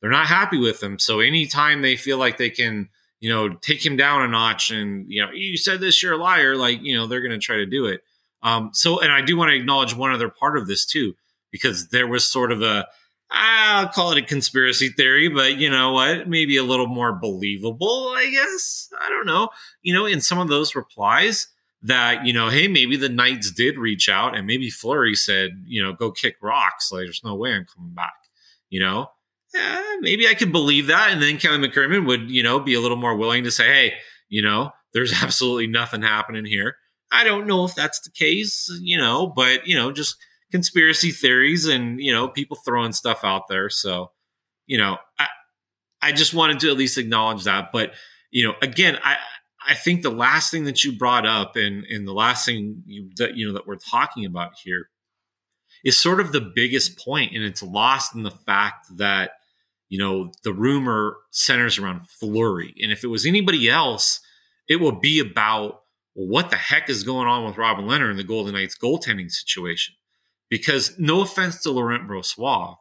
they're 0.00 0.10
not 0.10 0.26
happy 0.26 0.58
with 0.58 0.82
him. 0.82 0.98
So 0.98 1.20
anytime 1.20 1.82
they 1.82 1.94
feel 1.94 2.18
like 2.18 2.38
they 2.38 2.50
can, 2.50 2.88
you 3.20 3.30
know, 3.30 3.50
take 3.50 3.84
him 3.84 3.96
down 3.96 4.22
a 4.22 4.28
notch, 4.28 4.70
and 4.70 5.04
you 5.08 5.22
know, 5.22 5.30
you 5.30 5.56
said 5.56 5.80
this, 5.80 6.02
you're 6.02 6.14
a 6.14 6.16
liar. 6.16 6.56
Like 6.56 6.80
you 6.82 6.96
know, 6.96 7.06
they're 7.06 7.20
to 7.20 7.38
try 7.38 7.56
to 7.56 7.66
do 7.66 7.86
it. 7.86 8.02
Um, 8.42 8.70
so, 8.72 9.00
and 9.00 9.12
I 9.12 9.20
do 9.20 9.36
want 9.36 9.50
to 9.50 9.56
acknowledge 9.56 9.94
one 9.94 10.12
other 10.12 10.30
part 10.30 10.56
of 10.56 10.66
this 10.66 10.86
too 10.86 11.14
because 11.52 11.88
there 11.88 12.06
was 12.06 12.24
sort 12.24 12.50
of 12.50 12.62
a 12.62 12.86
I'll 13.30 13.88
call 13.88 14.12
it 14.12 14.18
a 14.18 14.26
conspiracy 14.26 14.88
theory, 14.88 15.28
but 15.28 15.56
you 15.56 15.70
know 15.70 15.92
what? 15.92 16.28
Maybe 16.28 16.56
a 16.56 16.64
little 16.64 16.88
more 16.88 17.12
believable, 17.12 18.12
I 18.16 18.28
guess. 18.30 18.88
I 19.00 19.08
don't 19.08 19.26
know. 19.26 19.50
You 19.82 19.94
know, 19.94 20.06
in 20.06 20.20
some 20.20 20.38
of 20.38 20.48
those 20.48 20.74
replies 20.74 21.46
that, 21.82 22.26
you 22.26 22.32
know, 22.32 22.48
hey, 22.48 22.66
maybe 22.66 22.96
the 22.96 23.08
Knights 23.08 23.52
did 23.52 23.78
reach 23.78 24.08
out 24.08 24.36
and 24.36 24.46
maybe 24.46 24.68
Fleury 24.68 25.14
said, 25.14 25.62
you 25.64 25.82
know, 25.82 25.92
go 25.92 26.10
kick 26.10 26.36
rocks. 26.42 26.90
Like, 26.90 27.04
there's 27.04 27.22
no 27.24 27.36
way 27.36 27.52
I'm 27.52 27.66
coming 27.66 27.94
back. 27.94 28.14
You 28.68 28.80
know, 28.80 29.10
eh, 29.54 29.96
maybe 30.00 30.28
I 30.28 30.34
could 30.34 30.52
believe 30.52 30.88
that. 30.88 31.10
And 31.10 31.22
then 31.22 31.38
Kelly 31.38 31.58
McCrimmon 31.58 32.06
would, 32.06 32.30
you 32.30 32.42
know, 32.42 32.58
be 32.58 32.74
a 32.74 32.80
little 32.80 32.96
more 32.96 33.16
willing 33.16 33.44
to 33.44 33.50
say, 33.50 33.66
hey, 33.66 33.94
you 34.28 34.42
know, 34.42 34.72
there's 34.92 35.12
absolutely 35.22 35.68
nothing 35.68 36.02
happening 36.02 36.44
here. 36.44 36.76
I 37.12 37.24
don't 37.24 37.46
know 37.46 37.64
if 37.64 37.74
that's 37.74 38.00
the 38.00 38.10
case, 38.10 38.70
you 38.80 38.96
know, 38.98 39.26
but, 39.26 39.66
you 39.66 39.76
know, 39.76 39.90
just 39.92 40.16
conspiracy 40.50 41.10
theories 41.10 41.66
and 41.66 42.00
you 42.00 42.12
know 42.12 42.28
people 42.28 42.56
throwing 42.56 42.92
stuff 42.92 43.20
out 43.24 43.48
there. 43.48 43.68
So 43.68 44.10
you 44.66 44.78
know, 44.78 44.98
I 45.18 45.26
I 46.00 46.12
just 46.12 46.32
wanted 46.32 46.60
to 46.60 46.70
at 46.70 46.76
least 46.76 46.96
acknowledge 46.98 47.44
that. 47.44 47.72
But 47.72 47.92
you 48.30 48.46
know, 48.46 48.54
again, 48.62 48.98
I 49.02 49.16
I 49.66 49.74
think 49.74 50.02
the 50.02 50.10
last 50.10 50.50
thing 50.50 50.64
that 50.64 50.84
you 50.84 50.96
brought 50.96 51.26
up 51.26 51.56
and 51.56 51.84
and 51.84 52.06
the 52.06 52.12
last 52.12 52.46
thing 52.46 52.82
you, 52.86 53.10
that 53.16 53.36
you 53.36 53.46
know 53.46 53.54
that 53.54 53.66
we're 53.66 53.76
talking 53.76 54.24
about 54.24 54.52
here 54.62 54.88
is 55.84 55.96
sort 55.96 56.20
of 56.20 56.32
the 56.32 56.40
biggest 56.40 56.98
point, 56.98 57.34
and 57.34 57.44
it's 57.44 57.62
lost 57.62 58.14
in 58.14 58.22
the 58.22 58.30
fact 58.30 58.96
that 58.96 59.32
you 59.88 59.98
know 59.98 60.32
the 60.44 60.52
rumor 60.52 61.16
centers 61.30 61.78
around 61.78 62.08
Fleury, 62.08 62.74
and 62.82 62.92
if 62.92 63.04
it 63.04 63.08
was 63.08 63.26
anybody 63.26 63.68
else, 63.68 64.20
it 64.68 64.80
would 64.80 65.00
be 65.00 65.18
about 65.20 65.82
well, 66.14 66.28
what 66.28 66.50
the 66.50 66.56
heck 66.56 66.88
is 66.88 67.02
going 67.02 67.28
on 67.28 67.44
with 67.44 67.58
Robin 67.58 67.86
Lehner 67.86 68.08
and 68.08 68.18
the 68.18 68.24
Golden 68.24 68.54
Knights 68.54 68.76
goaltending 68.80 69.30
situation. 69.30 69.94
Because 70.50 70.98
no 70.98 71.20
offense 71.22 71.62
to 71.62 71.70
Laurent 71.70 72.08
Brossoit, 72.08 72.76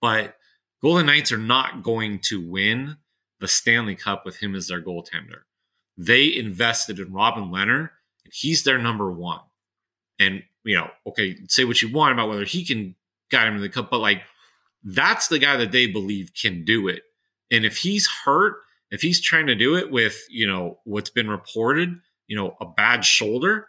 but 0.00 0.36
Golden 0.82 1.06
Knights 1.06 1.32
are 1.32 1.38
not 1.38 1.82
going 1.82 2.18
to 2.20 2.46
win 2.46 2.98
the 3.40 3.48
Stanley 3.48 3.96
Cup 3.96 4.24
with 4.24 4.36
him 4.36 4.54
as 4.54 4.68
their 4.68 4.82
goaltender. 4.82 5.42
They 5.96 6.34
invested 6.34 6.98
in 6.98 7.12
Robin 7.12 7.44
Lehner, 7.44 7.90
and 8.24 8.32
he's 8.32 8.64
their 8.64 8.78
number 8.78 9.10
one. 9.10 9.40
And, 10.18 10.42
you 10.62 10.76
know, 10.76 10.90
okay, 11.06 11.38
say 11.48 11.64
what 11.64 11.80
you 11.80 11.92
want 11.92 12.12
about 12.12 12.28
whether 12.28 12.44
he 12.44 12.64
can 12.64 12.94
guide 13.30 13.48
him 13.48 13.56
to 13.56 13.60
the 13.60 13.68
cup, 13.68 13.90
but 13.90 13.98
like 13.98 14.22
that's 14.84 15.28
the 15.28 15.38
guy 15.38 15.56
that 15.56 15.72
they 15.72 15.86
believe 15.86 16.32
can 16.34 16.64
do 16.64 16.88
it. 16.88 17.02
And 17.50 17.64
if 17.64 17.78
he's 17.78 18.06
hurt, 18.24 18.56
if 18.90 19.00
he's 19.00 19.20
trying 19.20 19.46
to 19.46 19.54
do 19.54 19.76
it 19.76 19.90
with, 19.90 20.22
you 20.28 20.46
know, 20.46 20.78
what's 20.84 21.10
been 21.10 21.28
reported, 21.28 21.98
you 22.26 22.36
know, 22.36 22.56
a 22.60 22.66
bad 22.66 23.04
shoulder, 23.04 23.68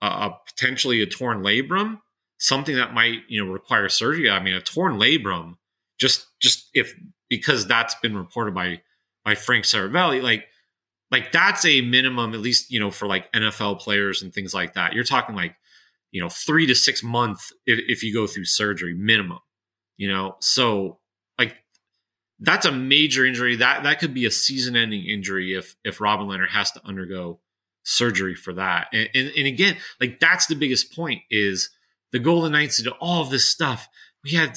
uh, 0.00 0.30
potentially 0.30 1.02
a 1.02 1.06
torn 1.06 1.42
labrum, 1.42 2.00
something 2.38 2.76
that 2.76 2.94
might 2.94 3.20
you 3.28 3.44
know 3.44 3.52
require 3.52 3.88
surgery. 3.88 4.30
I 4.30 4.42
mean, 4.42 4.54
a 4.54 4.60
torn 4.60 4.98
labrum, 4.98 5.56
just 5.98 6.26
just 6.40 6.68
if 6.74 6.94
because 7.28 7.66
that's 7.66 7.94
been 7.96 8.16
reported 8.16 8.54
by 8.54 8.80
by 9.24 9.34
Frank 9.34 9.64
Seravalli, 9.64 10.22
like 10.22 10.46
like 11.10 11.32
that's 11.32 11.64
a 11.64 11.80
minimum 11.80 12.34
at 12.34 12.40
least 12.40 12.70
you 12.70 12.80
know 12.80 12.90
for 12.90 13.06
like 13.06 13.32
NFL 13.32 13.80
players 13.80 14.22
and 14.22 14.32
things 14.32 14.54
like 14.54 14.74
that. 14.74 14.92
You're 14.92 15.04
talking 15.04 15.34
like 15.34 15.56
you 16.14 16.22
know, 16.22 16.28
three 16.28 16.64
to 16.66 16.76
six 16.76 17.02
months 17.02 17.52
if, 17.66 17.80
if 17.88 18.04
you 18.04 18.14
go 18.14 18.28
through 18.28 18.44
surgery 18.44 18.94
minimum. 18.94 19.40
You 19.96 20.08
know, 20.08 20.36
so 20.40 21.00
like 21.38 21.56
that's 22.38 22.66
a 22.66 22.72
major 22.72 23.26
injury. 23.26 23.56
That 23.56 23.82
that 23.82 23.98
could 23.98 24.14
be 24.14 24.24
a 24.24 24.30
season-ending 24.30 25.04
injury 25.04 25.54
if 25.54 25.74
if 25.84 26.00
Robin 26.00 26.28
Lehner 26.28 26.48
has 26.48 26.70
to 26.72 26.86
undergo 26.86 27.40
surgery 27.82 28.34
for 28.34 28.52
that. 28.54 28.86
And, 28.92 29.08
and, 29.12 29.32
and 29.36 29.46
again, 29.46 29.76
like 30.00 30.20
that's 30.20 30.46
the 30.46 30.54
biggest 30.54 30.94
point 30.94 31.22
is 31.30 31.68
the 32.14 32.20
Golden 32.20 32.52
Knights 32.52 32.82
did 32.82 32.92
all 33.00 33.20
of 33.20 33.30
this 33.30 33.46
stuff. 33.46 33.88
We 34.22 34.30
had 34.30 34.56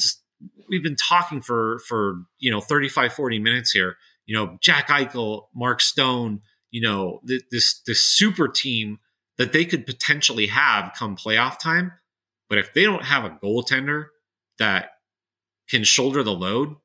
we've 0.70 0.84
been 0.84 0.96
talking 0.96 1.42
for 1.42 1.80
for 1.88 2.22
you 2.40 2.52
know 2.52 2.62
35 2.62 3.14
40 3.14 3.40
minutes 3.40 3.72
here 3.72 3.98
you 4.28 4.36
know 4.36 4.58
jack 4.62 4.90
eichel 4.90 5.48
mark 5.56 5.82
stone 5.82 6.42
you 6.70 6.82
know 6.82 7.22
th- 7.28 7.42
this 7.50 7.82
this 7.88 8.02
super 8.02 8.48
team 8.48 9.00
that 9.38 9.52
they 9.54 9.66
could 9.66 9.86
potentially 9.86 10.48
have 10.48 10.92
come 10.96 11.16
playoff 11.16 11.58
time 11.58 11.94
but 12.50 12.60
if 12.60 12.74
they 12.74 12.84
don't 12.84 13.06
have 13.06 13.24
a 13.24 13.30
goaltender 13.30 14.08
that 14.60 14.90
can 15.70 15.84
shoulder 15.84 16.22
the 16.22 16.34
load 16.34 16.76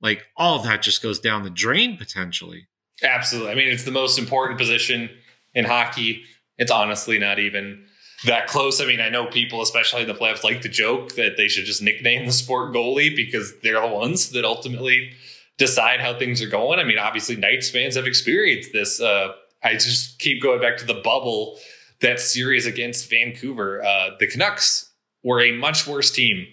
like 0.00 0.24
all 0.36 0.56
of 0.56 0.64
that 0.64 0.82
just 0.82 1.02
goes 1.02 1.20
down 1.20 1.44
the 1.44 1.50
drain 1.50 1.96
potentially 1.96 2.66
Absolutely. 3.02 3.52
I 3.52 3.54
mean, 3.54 3.68
it's 3.68 3.84
the 3.84 3.90
most 3.90 4.18
important 4.18 4.58
position 4.58 5.10
in 5.54 5.64
hockey. 5.64 6.24
It's 6.56 6.70
honestly 6.70 7.18
not 7.18 7.38
even 7.38 7.86
that 8.24 8.48
close. 8.48 8.80
I 8.80 8.86
mean, 8.86 9.00
I 9.00 9.08
know 9.08 9.26
people, 9.26 9.62
especially 9.62 10.02
in 10.02 10.08
the 10.08 10.14
playoffs, 10.14 10.42
like 10.42 10.62
to 10.62 10.68
joke 10.68 11.14
that 11.14 11.36
they 11.36 11.48
should 11.48 11.64
just 11.64 11.82
nickname 11.82 12.26
the 12.26 12.32
sport 12.32 12.74
goalie 12.74 13.14
because 13.14 13.58
they're 13.60 13.80
the 13.80 13.86
ones 13.86 14.30
that 14.30 14.44
ultimately 14.44 15.12
decide 15.56 16.00
how 16.00 16.18
things 16.18 16.42
are 16.42 16.48
going. 16.48 16.78
I 16.78 16.84
mean, 16.84 16.98
obviously, 16.98 17.36
Knights 17.36 17.70
fans 17.70 17.94
have 17.96 18.06
experienced 18.06 18.72
this. 18.72 19.00
Uh, 19.00 19.32
I 19.62 19.74
just 19.74 20.18
keep 20.18 20.42
going 20.42 20.60
back 20.60 20.78
to 20.78 20.86
the 20.86 20.94
bubble 20.94 21.58
that 22.00 22.20
series 22.20 22.66
against 22.66 23.10
Vancouver. 23.10 23.84
Uh, 23.84 24.10
the 24.18 24.26
Canucks 24.26 24.90
were 25.22 25.40
a 25.40 25.52
much 25.52 25.86
worse 25.86 26.10
team 26.10 26.46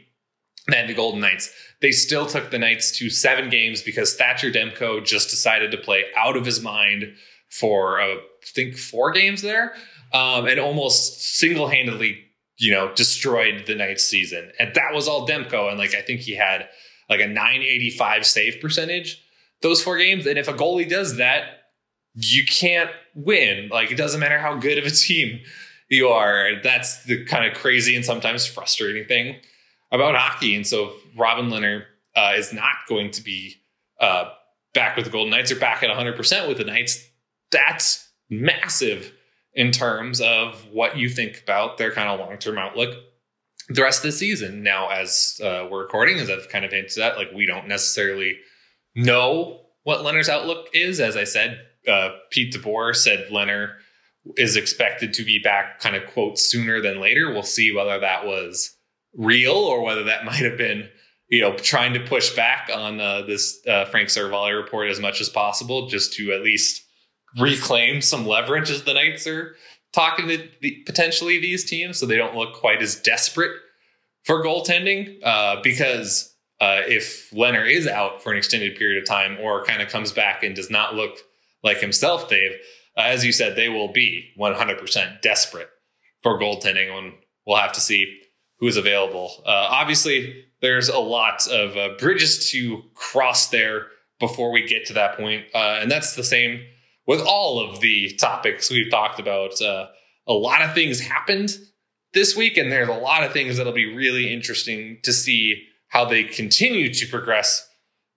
than 0.68 0.88
the 0.88 0.94
Golden 0.94 1.22
Knights. 1.22 1.52
They 1.82 1.92
still 1.92 2.26
took 2.26 2.50
the 2.50 2.58
Knights 2.58 2.98
to 2.98 3.10
seven 3.10 3.50
games 3.50 3.82
because 3.82 4.16
Thatcher 4.16 4.52
Demko 4.52 5.06
just 5.06 5.30
decided 5.30 5.72
to 5.72 5.78
play 5.78 6.06
out 6.18 6.36
of 6.36 6.46
his 6.46 6.62
mind 6.62 7.14
for, 7.50 8.02
uh, 8.02 8.16
I 8.16 8.18
think, 8.44 8.78
four 8.78 9.12
games 9.12 9.42
there 9.42 9.74
um, 10.14 10.48
and 10.48 10.60
almost 10.60 11.38
single 11.38 11.68
handedly, 11.68 12.20
you 12.58 12.72
know, 12.72 12.94
destroyed 12.94 13.66
the 13.68 13.76
Knights 13.76 14.04
season. 14.04 14.52
And 14.60 14.74
that 14.76 14.94
was 14.94 15.08
all 15.08 15.28
Demko. 15.28 15.70
And 15.70 15.78
like, 15.78 15.96
I 15.96 16.02
think 16.02 16.22
he 16.22 16.36
had 16.36 16.68
like 17.10 17.20
a 17.20 17.28
985 17.28 18.26
save 18.26 18.62
percentage 18.62 19.22
those 19.62 19.82
four 19.82 19.98
games. 19.98 20.26
And 20.26 20.38
if 20.38 20.48
a 20.48 20.54
goalie 20.54 20.88
does 20.88 21.18
that, 21.18 21.46
you 22.14 22.46
can't 22.46 22.92
win. 23.14 23.70
Like, 23.70 23.92
it 23.92 23.96
doesn't 23.96 24.20
matter 24.20 24.40
how 24.40 24.56
good 24.56 24.78
of 24.78 24.86
a 24.86 24.90
team 24.90 25.40
you 25.90 26.08
are. 26.10 26.62
That's 26.64 27.04
the 27.04 27.26
kind 27.26 27.46
of 27.46 27.58
crazy 27.58 27.96
and 27.96 28.06
sometimes 28.06 28.46
frustrating 28.46 29.06
thing 29.06 29.38
about 29.92 30.16
hockey. 30.16 30.56
And 30.56 30.66
so 30.66 30.94
Robin 31.18 31.50
Lehner 31.50 31.86
uh, 32.16 32.34
is 32.36 32.54
not 32.54 32.76
going 32.88 33.12
to 33.12 33.24
be 33.24 33.56
uh, 34.00 34.30
back 34.74 34.96
with 34.96 35.06
the 35.06 35.12
Golden 35.12 35.32
Knights 35.32 35.52
or 35.52 35.56
back 35.56 35.84
at 35.84 35.90
100% 35.90 36.48
with 36.48 36.58
the 36.58 36.64
Knights. 36.64 37.06
That's 37.52 38.08
massive 38.30 39.12
in 39.56 39.72
terms 39.72 40.22
of 40.22 40.68
what 40.72 40.98
you 40.98 41.10
think 41.10 41.42
about 41.42 41.78
their 41.78 41.92
kind 41.92 42.10
of 42.10 42.20
long 42.20 42.38
term 42.38 42.58
outlook 42.58 42.96
the 43.70 43.82
rest 43.82 44.00
of 44.00 44.04
the 44.04 44.12
season. 44.12 44.64
Now, 44.64 44.90
as 44.90 45.40
uh, 45.44 45.68
we're 45.70 45.82
recording, 45.82 46.20
as 46.20 46.30
I've 46.30 46.50
kind 46.50 46.66
of 46.66 46.72
hinted 46.72 46.98
at, 47.00 47.18
like 47.18 47.32
we 47.34 47.46
don't 47.46 47.68
necessarily 47.68 48.38
know 48.96 49.62
what 49.84 50.00
Lehner's 50.00 50.30
outlook 50.30 50.68
is. 50.74 51.00
As 51.00 51.18
I 51.18 51.24
said, 51.24 51.60
uh, 51.88 52.10
Pete 52.30 52.54
DeBoer 52.54 52.96
said 52.96 53.30
Lehner 53.32 53.76
is 54.38 54.56
expected 54.56 55.14
to 55.14 55.24
be 55.24 55.40
back 55.40 55.80
kind 55.80 55.96
of 55.96 56.06
quote 56.08 56.38
sooner 56.38 56.82
than 56.82 57.00
later. 57.00 57.32
We'll 57.32 57.44
see 57.44 57.72
whether 57.72 58.00
that 58.00 58.26
was 58.26 58.76
real 59.16 59.54
or 59.54 59.84
whether 59.84 60.04
that 60.04 60.26
might 60.26 60.44
have 60.44 60.58
been 60.58 60.90
you 61.30 61.42
know 61.42 61.56
trying 61.56 61.94
to 61.94 62.00
push 62.00 62.36
back 62.36 62.70
on 62.74 63.00
uh, 63.00 63.24
this 63.24 63.66
uh, 63.68 63.86
Frank 63.86 64.10
Seravalli 64.10 64.56
report 64.56 64.90
as 64.90 65.00
much 65.00 65.22
as 65.22 65.30
possible, 65.30 65.88
just 65.88 66.14
to 66.14 66.34
at 66.34 66.42
least 66.42 66.85
reclaim 67.40 68.02
some 68.02 68.26
leverage 68.26 68.70
as 68.70 68.84
the 68.84 68.94
Knights 68.94 69.28
are 69.28 69.56
talking 69.94 70.28
to 70.28 70.50
the, 70.62 70.84
potentially 70.86 71.40
these 71.40 71.64
teams, 71.64 71.98
so 71.98 72.06
they 72.06 72.18
don't 72.18 72.36
look 72.36 72.54
quite 72.54 72.82
as 72.82 72.96
desperate 72.96 73.52
for 74.24 74.44
goaltending. 74.44 75.18
Uh, 75.24 75.62
because 75.64 76.36
uh, 76.60 76.82
if 76.88 77.30
Lehner 77.32 77.70
is 77.70 77.88
out 77.88 78.22
for 78.22 78.32
an 78.32 78.38
extended 78.38 78.78
period 78.78 79.02
of 79.02 79.08
time, 79.08 79.38
or 79.42 79.64
kind 79.64 79.82
of 79.82 79.90
comes 79.90 80.12
back 80.12 80.44
and 80.44 80.56
does 80.56 80.70
not 80.70 80.96
look 80.96 81.20
like 81.64 81.78
himself, 81.78 82.30
Dave, 82.30 82.52
uh, 82.98 83.02
as 83.02 83.26
you 83.26 83.32
said, 83.32 83.56
they 83.56 83.70
will 83.70 83.92
be 83.92 84.32
100% 84.40 85.22
desperate 85.22 85.70
for 86.22 86.40
goaltending. 86.40 86.94
When 86.94 87.14
we'll 87.46 87.58
have 87.58 87.74
to 87.74 87.82
see 87.82 88.22
who's 88.60 88.78
available. 88.78 89.44
Uh, 89.46 89.68
obviously, 89.70 90.46
there's 90.62 90.90
a 90.90 91.00
lot 91.00 91.48
of 91.48 91.78
uh, 91.78 91.90
bridges 92.00 92.50
to 92.52 92.84
cross 92.94 93.50
there 93.50 93.88
before 94.20 94.52
we 94.52 94.66
get 94.66 94.86
to 94.86 94.94
that 94.94 95.18
point, 95.18 95.46
uh, 95.54 95.80
and 95.82 95.92
that's 95.92 96.16
the 96.16 96.24
same 96.24 96.62
with 97.08 97.22
all 97.22 97.60
of 97.60 97.80
the 97.82 98.14
topics 98.16 98.70
we've 98.70 98.92
talked 98.92 99.20
about. 99.20 99.62
Uh, 99.62 99.88
a 100.28 100.34
lot 100.34 100.62
of 100.62 100.74
things 100.74 101.00
happened 101.00 101.58
this 102.14 102.36
week, 102.36 102.58
and 102.58 102.72
there's 102.72 102.90
a 102.90 102.94
lot 102.94 103.24
of 103.24 103.32
things 103.32 103.58
that'll 103.58 103.74
be 103.74 103.94
really 103.94 104.34
interesting 104.34 104.98
to 105.04 105.14
see 105.14 105.64
how 105.90 106.06
they 106.06 106.24
continue 106.24 106.94
to 106.94 107.08
progress 107.08 107.68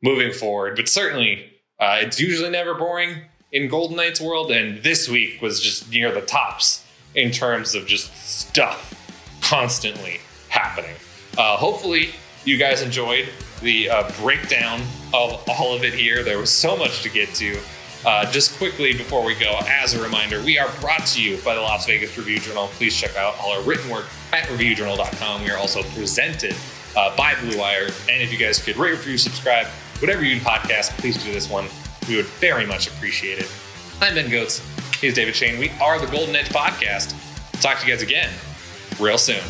moving 0.02 0.32
forward. 0.32 0.76
But 0.76 0.88
certainly, 0.88 1.50
uh, 1.78 1.98
it's 2.00 2.20
usually 2.20 2.50
never 2.50 2.74
boring 2.74 3.22
in 3.52 3.68
Golden 3.68 3.96
Knights 3.96 4.20
world, 4.20 4.50
and 4.50 4.82
this 4.82 5.08
week 5.08 5.40
was 5.42 5.60
just 5.60 5.90
near 5.90 6.12
the 6.12 6.20
tops 6.20 6.84
in 7.14 7.30
terms 7.30 7.74
of 7.74 7.86
just 7.86 8.14
stuff 8.16 8.94
constantly 9.42 10.20
happening. 10.48 10.94
Uh, 11.36 11.56
hopefully, 11.56 12.10
you 12.44 12.56
guys 12.56 12.82
enjoyed 12.82 13.28
the 13.62 13.90
uh, 13.90 14.10
breakdown 14.20 14.80
of 15.12 15.42
all 15.48 15.74
of 15.74 15.84
it 15.84 15.94
here. 15.94 16.22
There 16.22 16.38
was 16.38 16.50
so 16.50 16.76
much 16.76 17.02
to 17.02 17.08
get 17.08 17.34
to. 17.36 17.58
Uh, 18.06 18.30
just 18.30 18.56
quickly 18.58 18.92
before 18.92 19.24
we 19.24 19.34
go, 19.34 19.58
as 19.66 19.94
a 19.94 20.02
reminder, 20.02 20.40
we 20.42 20.58
are 20.58 20.70
brought 20.80 21.04
to 21.04 21.22
you 21.22 21.36
by 21.38 21.54
the 21.54 21.60
Las 21.60 21.86
Vegas 21.86 22.16
Review 22.16 22.38
Journal. 22.38 22.68
Please 22.74 22.94
check 22.96 23.16
out 23.16 23.34
all 23.40 23.52
our 23.52 23.62
written 23.62 23.90
work 23.90 24.06
at 24.32 24.44
reviewjournal.com. 24.44 25.42
We 25.42 25.50
are 25.50 25.58
also 25.58 25.82
presented 25.82 26.54
uh, 26.96 27.14
by 27.16 27.34
Blue 27.40 27.58
Wire. 27.58 27.88
And 28.08 28.22
if 28.22 28.32
you 28.32 28.38
guys 28.38 28.62
could 28.62 28.76
rate, 28.76 28.92
review, 28.92 29.18
subscribe, 29.18 29.66
whatever 30.00 30.24
you 30.24 30.38
do 30.38 30.44
podcast, 30.44 30.96
please 30.98 31.22
do 31.22 31.32
this 31.32 31.50
one. 31.50 31.66
We 32.08 32.16
would 32.16 32.26
very 32.26 32.66
much 32.66 32.86
appreciate 32.86 33.40
it. 33.40 33.50
I'm 34.00 34.14
Ben 34.14 34.30
Gotz. 34.30 34.62
He's 35.00 35.14
David 35.14 35.34
Schoen. 35.34 35.58
We 35.58 35.70
are 35.80 35.98
the 35.98 36.06
Golden 36.06 36.36
Edge 36.36 36.48
Podcast. 36.48 37.14
Talk 37.60 37.80
to 37.80 37.86
you 37.86 37.92
guys 37.92 38.02
again 38.02 38.30
real 39.00 39.18
soon. 39.18 39.42